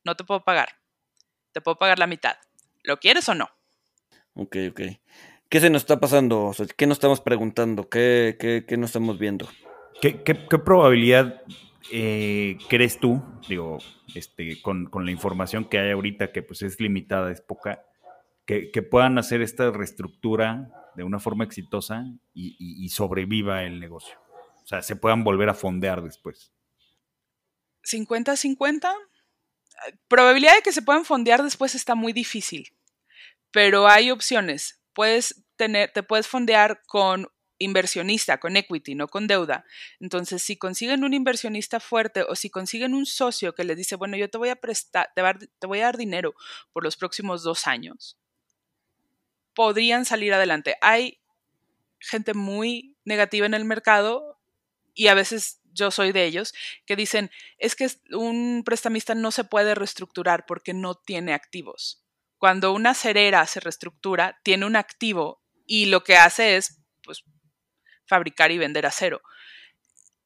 no 0.02 0.16
te 0.16 0.24
puedo 0.24 0.42
pagar, 0.42 0.80
te 1.52 1.60
puedo 1.60 1.78
pagar 1.78 2.00
la 2.00 2.08
mitad. 2.08 2.38
¿Lo 2.82 2.96
quieres 2.96 3.28
o 3.28 3.36
no? 3.36 3.48
Ok, 4.34 4.56
ok. 4.72 4.80
¿Qué 5.48 5.60
se 5.60 5.70
nos 5.70 5.82
está 5.82 6.00
pasando? 6.00 6.52
¿Qué 6.76 6.88
nos 6.88 6.96
estamos 6.96 7.20
preguntando? 7.20 7.88
¿Qué, 7.88 8.36
qué, 8.40 8.64
qué 8.66 8.76
nos 8.76 8.90
estamos 8.90 9.16
viendo? 9.16 9.48
¿Qué, 10.00 10.34
probabilidad 10.34 11.40
eh, 11.90 12.58
crees 12.68 12.98
tú, 12.98 13.22
digo, 13.48 13.78
este, 14.14 14.60
con, 14.62 14.90
la 14.92 15.10
información 15.10 15.64
que 15.64 15.78
hay 15.78 15.92
ahorita, 15.92 16.32
que 16.32 16.42
pues 16.42 16.62
es 16.62 16.80
limitada, 16.80 17.30
es 17.30 17.40
poca, 17.40 17.84
que, 18.46 18.70
puedan 18.82 19.18
hacer 19.18 19.42
esta 19.42 19.70
reestructura 19.70 20.70
de 20.96 21.04
una 21.04 21.18
forma 21.18 21.44
exitosa 21.44 22.04
y, 22.32 22.88
sobreviva 22.88 23.64
el 23.64 23.80
negocio? 23.80 24.18
O 24.62 24.66
sea, 24.66 24.82
se 24.82 24.96
puedan 24.96 25.24
volver 25.24 25.48
a 25.48 25.54
fondear 25.54 26.02
después. 26.02 26.52
50-50. 27.84 28.90
Probabilidad 30.08 30.56
de 30.56 30.62
que 30.62 30.72
se 30.72 30.82
puedan 30.82 31.04
fondear 31.04 31.42
después 31.42 31.74
está 31.74 31.94
muy 31.94 32.12
difícil, 32.12 32.74
pero 33.50 33.86
hay 33.86 34.10
opciones. 34.10 34.82
Puedes 34.92 35.44
tener, 35.56 35.92
te 35.92 36.02
puedes 36.02 36.26
fondear 36.26 36.82
con 36.86 37.28
inversionista, 37.58 38.38
con 38.38 38.56
equity, 38.56 38.94
no 38.94 39.08
con 39.08 39.26
deuda. 39.26 39.64
Entonces, 40.00 40.42
si 40.42 40.56
consiguen 40.56 41.04
un 41.04 41.14
inversionista 41.14 41.80
fuerte 41.80 42.22
o 42.22 42.34
si 42.34 42.50
consiguen 42.50 42.94
un 42.94 43.06
socio 43.06 43.54
que 43.54 43.64
les 43.64 43.76
dice, 43.76 43.96
bueno, 43.96 44.16
yo 44.16 44.30
te 44.30 44.38
voy 44.38 44.48
a 44.48 44.56
prestar, 44.56 45.10
te, 45.14 45.66
voy 45.66 45.80
a 45.80 45.84
dar 45.84 45.96
dinero 45.96 46.34
por 46.72 46.84
los 46.84 46.96
próximos 46.96 47.42
dos 47.42 47.66
años, 47.66 48.18
podrían 49.54 50.04
salir 50.04 50.32
adelante. 50.32 50.76
Hay 50.80 51.20
gente 51.98 52.34
muy 52.34 52.96
negativa 53.04 53.46
en 53.46 53.54
el 53.54 53.64
mercado 53.64 54.38
y 54.94 55.08
a 55.08 55.14
veces 55.14 55.60
yo 55.72 55.90
soy 55.90 56.12
de 56.12 56.24
ellos, 56.24 56.54
que 56.86 56.96
dicen, 56.96 57.30
es 57.58 57.76
que 57.76 57.88
un 58.10 58.62
prestamista 58.64 59.14
no 59.14 59.30
se 59.30 59.44
puede 59.44 59.74
reestructurar 59.74 60.44
porque 60.46 60.74
no 60.74 60.96
tiene 60.96 61.32
activos. 61.32 62.04
Cuando 62.36 62.72
una 62.72 62.94
cerera 62.94 63.46
se 63.46 63.60
reestructura, 63.60 64.40
tiene 64.42 64.66
un 64.66 64.76
activo 64.76 65.42
y 65.66 65.86
lo 65.86 66.02
que 66.02 66.16
hace 66.16 66.56
es, 66.56 66.80
pues, 67.04 67.24
fabricar 68.08 68.50
y 68.50 68.58
vender 68.58 68.86
acero. 68.86 69.22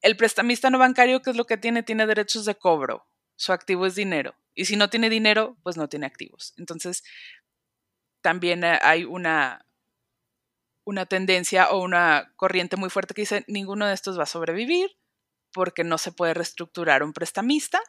El 0.01 0.17
prestamista 0.17 0.69
no 0.69 0.79
bancario, 0.79 1.21
¿qué 1.21 1.29
es 1.29 1.35
lo 1.35 1.45
que 1.45 1.57
tiene? 1.57 1.83
Tiene 1.83 2.05
derechos 2.05 2.45
de 2.45 2.55
cobro. 2.55 3.07
Su 3.35 3.53
activo 3.53 3.85
es 3.85 3.95
dinero. 3.95 4.35
Y 4.53 4.65
si 4.65 4.75
no 4.75 4.89
tiene 4.89 5.09
dinero, 5.09 5.57
pues 5.63 5.77
no 5.77 5.87
tiene 5.89 6.05
activos. 6.05 6.53
Entonces, 6.57 7.03
también 8.21 8.63
hay 8.63 9.03
una, 9.03 9.65
una 10.83 11.05
tendencia 11.05 11.69
o 11.71 11.81
una 11.81 12.33
corriente 12.35 12.77
muy 12.77 12.89
fuerte 12.89 13.13
que 13.13 13.21
dice, 13.21 13.43
ninguno 13.47 13.85
de 13.85 13.93
estos 13.93 14.17
va 14.17 14.23
a 14.23 14.27
sobrevivir 14.27 14.97
porque 15.53 15.83
no 15.83 15.97
se 15.97 16.11
puede 16.11 16.33
reestructurar 16.33 17.03
un 17.03 17.13
prestamista, 17.13 17.79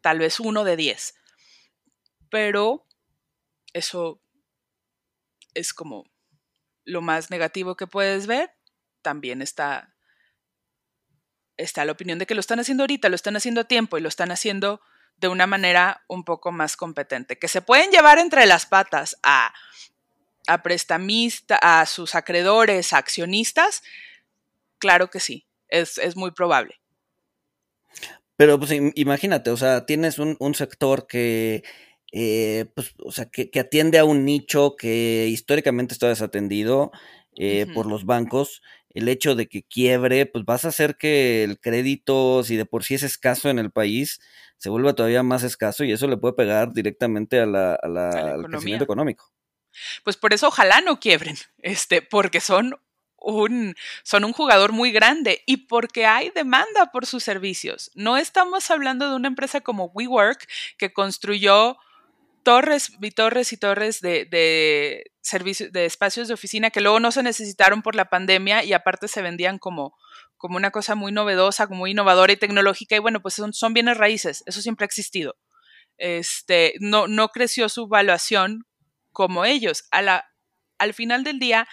tal 0.00 0.18
vez 0.18 0.40
uno 0.40 0.64
de 0.64 0.76
diez. 0.76 1.14
Pero 2.30 2.86
eso 3.72 4.22
es 5.54 5.74
como 5.74 6.04
lo 6.84 7.02
más 7.02 7.30
negativo 7.30 7.76
que 7.76 7.86
puedes 7.86 8.26
ver 8.26 8.50
también 9.02 9.42
está, 9.42 9.94
está 11.56 11.84
la 11.84 11.92
opinión 11.92 12.18
de 12.18 12.26
que 12.26 12.34
lo 12.34 12.40
están 12.40 12.60
haciendo 12.60 12.84
ahorita, 12.84 13.08
lo 13.08 13.16
están 13.16 13.36
haciendo 13.36 13.62
a 13.62 13.64
tiempo 13.64 13.98
y 13.98 14.00
lo 14.00 14.08
están 14.08 14.30
haciendo 14.30 14.80
de 15.16 15.28
una 15.28 15.46
manera 15.46 16.04
un 16.08 16.24
poco 16.24 16.52
más 16.52 16.76
competente, 16.76 17.38
que 17.38 17.48
se 17.48 17.62
pueden 17.62 17.90
llevar 17.90 18.18
entre 18.18 18.46
las 18.46 18.66
patas 18.66 19.16
a, 19.22 19.52
a 20.46 20.62
prestamistas, 20.62 21.58
a 21.62 21.86
sus 21.86 22.14
acreedores, 22.14 22.92
a 22.92 22.98
accionistas, 22.98 23.82
claro 24.78 25.10
que 25.10 25.20
sí, 25.20 25.46
es, 25.68 26.16
muy 26.16 26.32
probable. 26.32 26.80
Pero 28.36 28.58
pues 28.58 28.72
imagínate, 28.94 29.50
o 29.50 29.56
sea, 29.56 29.86
tienes 29.86 30.18
un, 30.18 30.54
sector 30.54 31.06
que, 31.06 31.62
eh, 32.12 32.66
pues, 32.74 32.94
o 32.98 33.12
sea, 33.12 33.26
que, 33.26 33.48
atiende 33.60 33.98
a 33.98 34.04
un 34.04 34.24
nicho 34.24 34.74
que 34.76 35.28
históricamente 35.30 35.94
está 35.94 36.08
desatendido 36.08 36.90
eh, 37.36 37.66
por 37.72 37.86
los 37.86 38.04
bancos 38.04 38.62
el 38.94 39.08
hecho 39.08 39.34
de 39.34 39.48
que 39.48 39.62
quiebre, 39.62 40.26
pues 40.26 40.44
vas 40.44 40.64
a 40.64 40.68
hacer 40.68 40.96
que 40.96 41.44
el 41.44 41.58
crédito, 41.58 42.42
si 42.44 42.56
de 42.56 42.66
por 42.66 42.84
sí 42.84 42.94
es 42.94 43.02
escaso 43.02 43.50
en 43.50 43.58
el 43.58 43.70
país, 43.70 44.20
se 44.56 44.70
vuelva 44.70 44.94
todavía 44.94 45.22
más 45.22 45.42
escaso 45.42 45.84
y 45.84 45.92
eso 45.92 46.06
le 46.06 46.16
puede 46.16 46.34
pegar 46.34 46.72
directamente 46.72 47.40
a 47.40 47.46
la, 47.46 47.74
al 47.74 48.44
crecimiento 48.44 48.84
económico. 48.84 49.32
Pues 50.04 50.16
por 50.16 50.32
eso 50.32 50.48
ojalá 50.48 50.80
no 50.80 51.00
quiebren, 51.00 51.36
este, 51.58 52.02
porque 52.02 52.40
son 52.40 52.76
un, 53.16 53.74
son 54.02 54.24
un 54.24 54.32
jugador 54.32 54.72
muy 54.72 54.92
grande 54.92 55.42
y 55.46 55.68
porque 55.68 56.06
hay 56.06 56.30
demanda 56.30 56.90
por 56.92 57.06
sus 57.06 57.24
servicios. 57.24 57.90
No 57.94 58.16
estamos 58.16 58.70
hablando 58.70 59.08
de 59.08 59.16
una 59.16 59.28
empresa 59.28 59.60
como 59.60 59.86
WeWork 59.86 60.48
que 60.76 60.92
construyó 60.92 61.78
torres 62.42 62.92
y 63.00 63.10
torres 63.12 63.52
y 63.52 63.56
torres 63.56 64.00
de, 64.00 64.24
de, 64.24 65.11
servicios, 65.22 65.72
de 65.72 65.86
espacios 65.86 66.28
de 66.28 66.34
oficina 66.34 66.70
que 66.70 66.80
luego 66.80 67.00
no 67.00 67.12
se 67.12 67.22
necesitaron 67.22 67.80
por 67.82 67.94
la 67.94 68.06
pandemia 68.06 68.64
y 68.64 68.72
aparte 68.72 69.08
se 69.08 69.22
vendían 69.22 69.58
como, 69.58 69.96
como 70.36 70.56
una 70.56 70.70
cosa 70.70 70.94
muy 70.94 71.12
novedosa, 71.12 71.66
muy 71.68 71.92
innovadora 71.92 72.32
y 72.32 72.36
tecnológica. 72.36 72.96
Y 72.96 72.98
bueno, 72.98 73.22
pues 73.22 73.34
son, 73.34 73.52
son 73.52 73.72
bienes 73.72 73.96
raíces, 73.96 74.42
eso 74.46 74.60
siempre 74.60 74.84
ha 74.84 74.86
existido. 74.86 75.36
Este, 75.96 76.74
no, 76.80 77.06
no 77.06 77.28
creció 77.28 77.68
su 77.68 77.86
valuación 77.86 78.66
como 79.12 79.44
ellos. 79.44 79.84
A 79.90 80.02
la, 80.02 80.26
al 80.78 80.94
final 80.94 81.24
del 81.24 81.38
día 81.38 81.68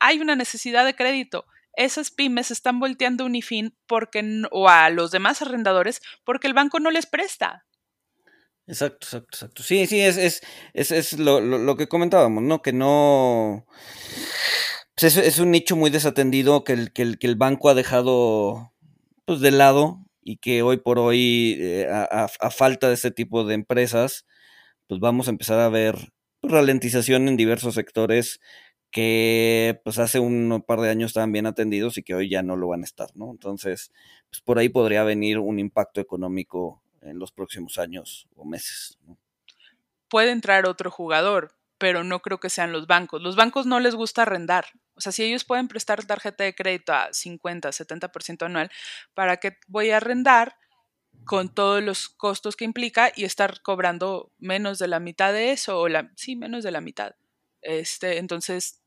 hay 0.00 0.20
una 0.20 0.36
necesidad 0.36 0.84
de 0.84 0.96
crédito. 0.96 1.46
Esas 1.76 2.10
pymes 2.10 2.50
están 2.50 2.78
volteando 2.78 3.24
a 3.24 3.26
Unifin 3.26 3.76
porque, 3.86 4.42
o 4.50 4.68
a 4.68 4.90
los 4.90 5.10
demás 5.10 5.42
arrendadores 5.42 6.00
porque 6.24 6.46
el 6.46 6.54
banco 6.54 6.80
no 6.80 6.90
les 6.90 7.06
presta. 7.06 7.66
Exacto, 8.66 9.06
exacto, 9.06 9.28
exacto. 9.32 9.62
Sí, 9.62 9.86
sí, 9.86 10.00
es, 10.00 10.16
es, 10.16 10.40
es, 10.72 10.90
es 10.90 11.18
lo, 11.18 11.40
lo, 11.40 11.76
que 11.76 11.86
comentábamos, 11.86 12.42
¿no? 12.42 12.62
Que 12.62 12.72
no... 12.72 13.66
Pues 14.96 15.16
es, 15.16 15.38
un 15.38 15.50
nicho 15.50 15.76
muy 15.76 15.90
desatendido 15.90 16.64
que 16.64 16.72
el, 16.72 16.92
que 16.92 17.02
el, 17.02 17.18
que 17.18 17.26
el 17.26 17.36
banco 17.36 17.68
ha 17.68 17.74
dejado 17.74 18.72
pues, 19.26 19.40
de 19.40 19.50
lado 19.50 19.98
y 20.22 20.38
que 20.38 20.62
hoy 20.62 20.78
por 20.78 20.98
hoy, 20.98 21.56
eh, 21.60 21.88
a, 21.90 22.28
falta 22.50 22.88
de 22.88 22.94
este 22.94 23.10
tipo 23.10 23.44
de 23.44 23.54
empresas, 23.54 24.26
pues 24.88 25.00
vamos 25.00 25.28
a 25.28 25.32
empezar 25.32 25.60
a 25.60 25.68
ver 25.68 25.96
pues, 26.40 26.52
ralentización 26.52 27.28
en 27.28 27.36
diversos 27.36 27.74
sectores 27.74 28.40
que 28.90 29.80
pues 29.84 29.98
hace 29.98 30.20
un 30.20 30.64
par 30.66 30.80
de 30.80 30.90
años 30.90 31.10
estaban 31.10 31.32
bien 31.32 31.46
atendidos 31.46 31.98
y 31.98 32.04
que 32.04 32.14
hoy 32.14 32.30
ya 32.30 32.42
no 32.44 32.56
lo 32.56 32.68
van 32.68 32.82
a 32.82 32.84
estar, 32.84 33.08
¿no? 33.16 33.32
Entonces, 33.32 33.92
pues 34.30 34.40
por 34.42 34.58
ahí 34.58 34.68
podría 34.68 35.04
venir 35.04 35.40
un 35.40 35.58
impacto 35.58 36.00
económico 36.00 36.83
en 37.04 37.18
los 37.18 37.32
próximos 37.32 37.78
años 37.78 38.26
o 38.34 38.44
meses. 38.44 38.98
Puede 40.08 40.30
entrar 40.30 40.66
otro 40.66 40.90
jugador, 40.90 41.54
pero 41.78 42.04
no 42.04 42.20
creo 42.20 42.38
que 42.38 42.50
sean 42.50 42.72
los 42.72 42.86
bancos. 42.86 43.22
Los 43.22 43.36
bancos 43.36 43.66
no 43.66 43.80
les 43.80 43.94
gusta 43.94 44.22
arrendar. 44.22 44.66
O 44.94 45.00
sea, 45.00 45.12
si 45.12 45.24
ellos 45.24 45.44
pueden 45.44 45.68
prestar 45.68 46.04
tarjeta 46.04 46.44
de 46.44 46.54
crédito 46.54 46.92
a 46.92 47.12
50, 47.12 47.70
70% 47.70 48.46
anual, 48.46 48.70
¿para 49.14 49.38
qué 49.38 49.58
voy 49.66 49.90
a 49.90 49.96
arrendar 49.96 50.56
con 51.24 51.52
todos 51.52 51.82
los 51.82 52.08
costos 52.08 52.56
que 52.56 52.64
implica 52.64 53.12
y 53.14 53.24
estar 53.24 53.60
cobrando 53.62 54.32
menos 54.38 54.78
de 54.78 54.88
la 54.88 55.00
mitad 55.00 55.32
de 55.32 55.52
eso? 55.52 55.80
O 55.80 55.88
la, 55.88 56.10
sí, 56.16 56.36
menos 56.36 56.62
de 56.62 56.70
la 56.70 56.80
mitad. 56.80 57.16
Este, 57.60 58.18
entonces, 58.18 58.82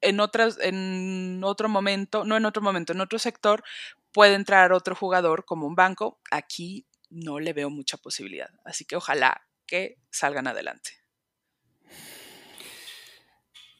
en, 0.00 0.20
otras, 0.20 0.58
en 0.60 1.42
otro 1.44 1.68
momento, 1.68 2.24
no 2.24 2.36
en 2.36 2.44
otro 2.44 2.62
momento, 2.62 2.92
en 2.92 3.00
otro 3.00 3.18
sector, 3.18 3.64
puede 4.12 4.34
entrar 4.34 4.72
otro 4.72 4.94
jugador 4.94 5.44
como 5.44 5.66
un 5.66 5.74
banco. 5.74 6.20
Aquí 6.30 6.86
no 7.10 7.40
le 7.40 7.52
veo 7.52 7.70
mucha 7.70 7.96
posibilidad. 7.96 8.50
Así 8.64 8.84
que 8.84 8.96
ojalá 8.96 9.42
que 9.66 9.98
salgan 10.10 10.46
adelante. 10.46 10.90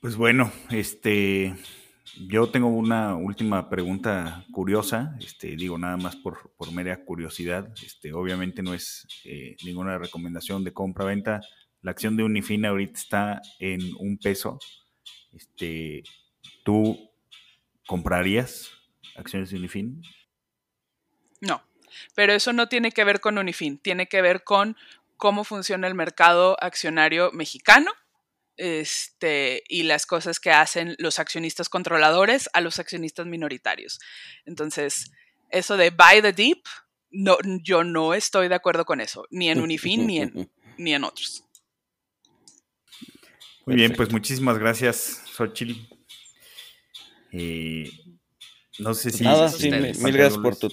Pues 0.01 0.17
bueno, 0.17 0.53
este, 0.71 1.57
yo 2.29 2.49
tengo 2.51 2.69
una 2.69 3.17
última 3.17 3.69
pregunta 3.69 4.45
curiosa, 4.53 5.17
este, 5.21 5.57
digo 5.57 5.79
nada 5.79 5.97
más 5.97 6.17
por, 6.17 6.55
por 6.57 6.73
mera 6.73 7.05
curiosidad, 7.05 7.73
este, 7.83 8.13
obviamente 8.13 8.63
no 8.63 8.73
es 8.73 9.07
eh, 9.25 9.57
ninguna 9.65 9.99
recomendación 9.99 10.65
de 10.65 10.73
compra-venta, 10.73 11.41
la 11.83 11.91
acción 11.91 12.17
de 12.17 12.25
Unifin 12.25 12.65
ahorita 12.67 12.99
está 12.99 13.43
en 13.59 13.81
un 13.99 14.19
peso, 14.19 14.59
este, 15.33 16.05
¿tú 16.65 17.11
comprarías 17.87 18.71
acciones 19.17 19.51
de 19.51 19.57
Unifin? 19.57 20.03
No. 21.41 21.66
Pero 22.15 22.33
eso 22.33 22.53
no 22.53 22.69
tiene 22.69 22.93
que 22.93 23.05
ver 23.05 23.21
con 23.21 23.39
Unifin, 23.39 23.79
tiene 23.79 24.07
que 24.07 24.23
ver 24.23 24.45
con 24.45 24.77
cómo 25.17 25.45
funciona 25.45 25.87
el 25.87 25.95
mercado 25.95 26.57
accionario 26.61 27.31
mexicano 27.33 27.91
este, 28.57 29.63
y 29.69 29.83
las 29.83 30.07
cosas 30.07 30.41
que 30.41 30.51
hacen 30.51 30.97
los 30.99 31.19
accionistas 31.19 31.69
controladores 31.69 32.49
a 32.53 32.61
los 32.61 32.79
accionistas 32.79 33.27
minoritarios. 33.27 33.99
Entonces, 34.45 35.11
eso 35.51 35.77
de 35.77 35.91
buy 35.91 36.23
the 36.23 36.33
deep, 36.33 36.63
no, 37.11 37.39
yo 37.63 37.85
no 37.85 38.15
estoy 38.15 38.49
de 38.49 38.55
acuerdo 38.55 38.85
con 38.85 39.01
eso, 39.01 39.27
ni 39.31 39.51
en 39.51 39.61
Unifin 39.61 40.07
ni 40.07 40.21
en, 40.21 40.51
ni 40.79 40.95
en 40.95 41.05
otros. 41.05 41.45
Muy 43.67 43.77
bien, 43.77 43.93
pues 43.95 44.13
muchísimas 44.13 44.59
gracias, 44.59 45.23
Xochitl. 45.35 45.75
Eh, 47.33 47.91
no 48.79 48.95
sé 48.95 49.11
si... 49.11 49.25
Nada, 49.25 49.49
sí, 49.49 49.71
mil, 49.71 50.13
gracias 50.13 50.39
por 50.39 50.57
tu, 50.57 50.73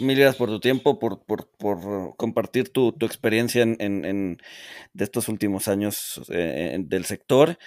mil 0.00 0.16
gracias 0.16 0.36
por 0.36 0.48
tu 0.48 0.60
tiempo, 0.60 0.98
por, 0.98 1.24
por, 1.24 1.50
por 1.58 2.16
compartir 2.16 2.70
tu, 2.72 2.92
tu 2.92 3.06
experiencia 3.06 3.62
en, 3.62 3.76
en, 3.80 4.38
de 4.92 5.04
estos 5.04 5.28
últimos 5.28 5.68
años 5.68 6.20
eh, 6.30 6.76
del 6.80 7.04
sector. 7.04 7.58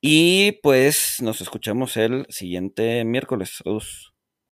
Y 0.00 0.52
pues 0.62 1.22
nos 1.22 1.40
escuchamos 1.40 1.96
el 1.96 2.26
siguiente 2.28 3.04
miércoles. 3.04 3.60
Saludos. 3.62 4.15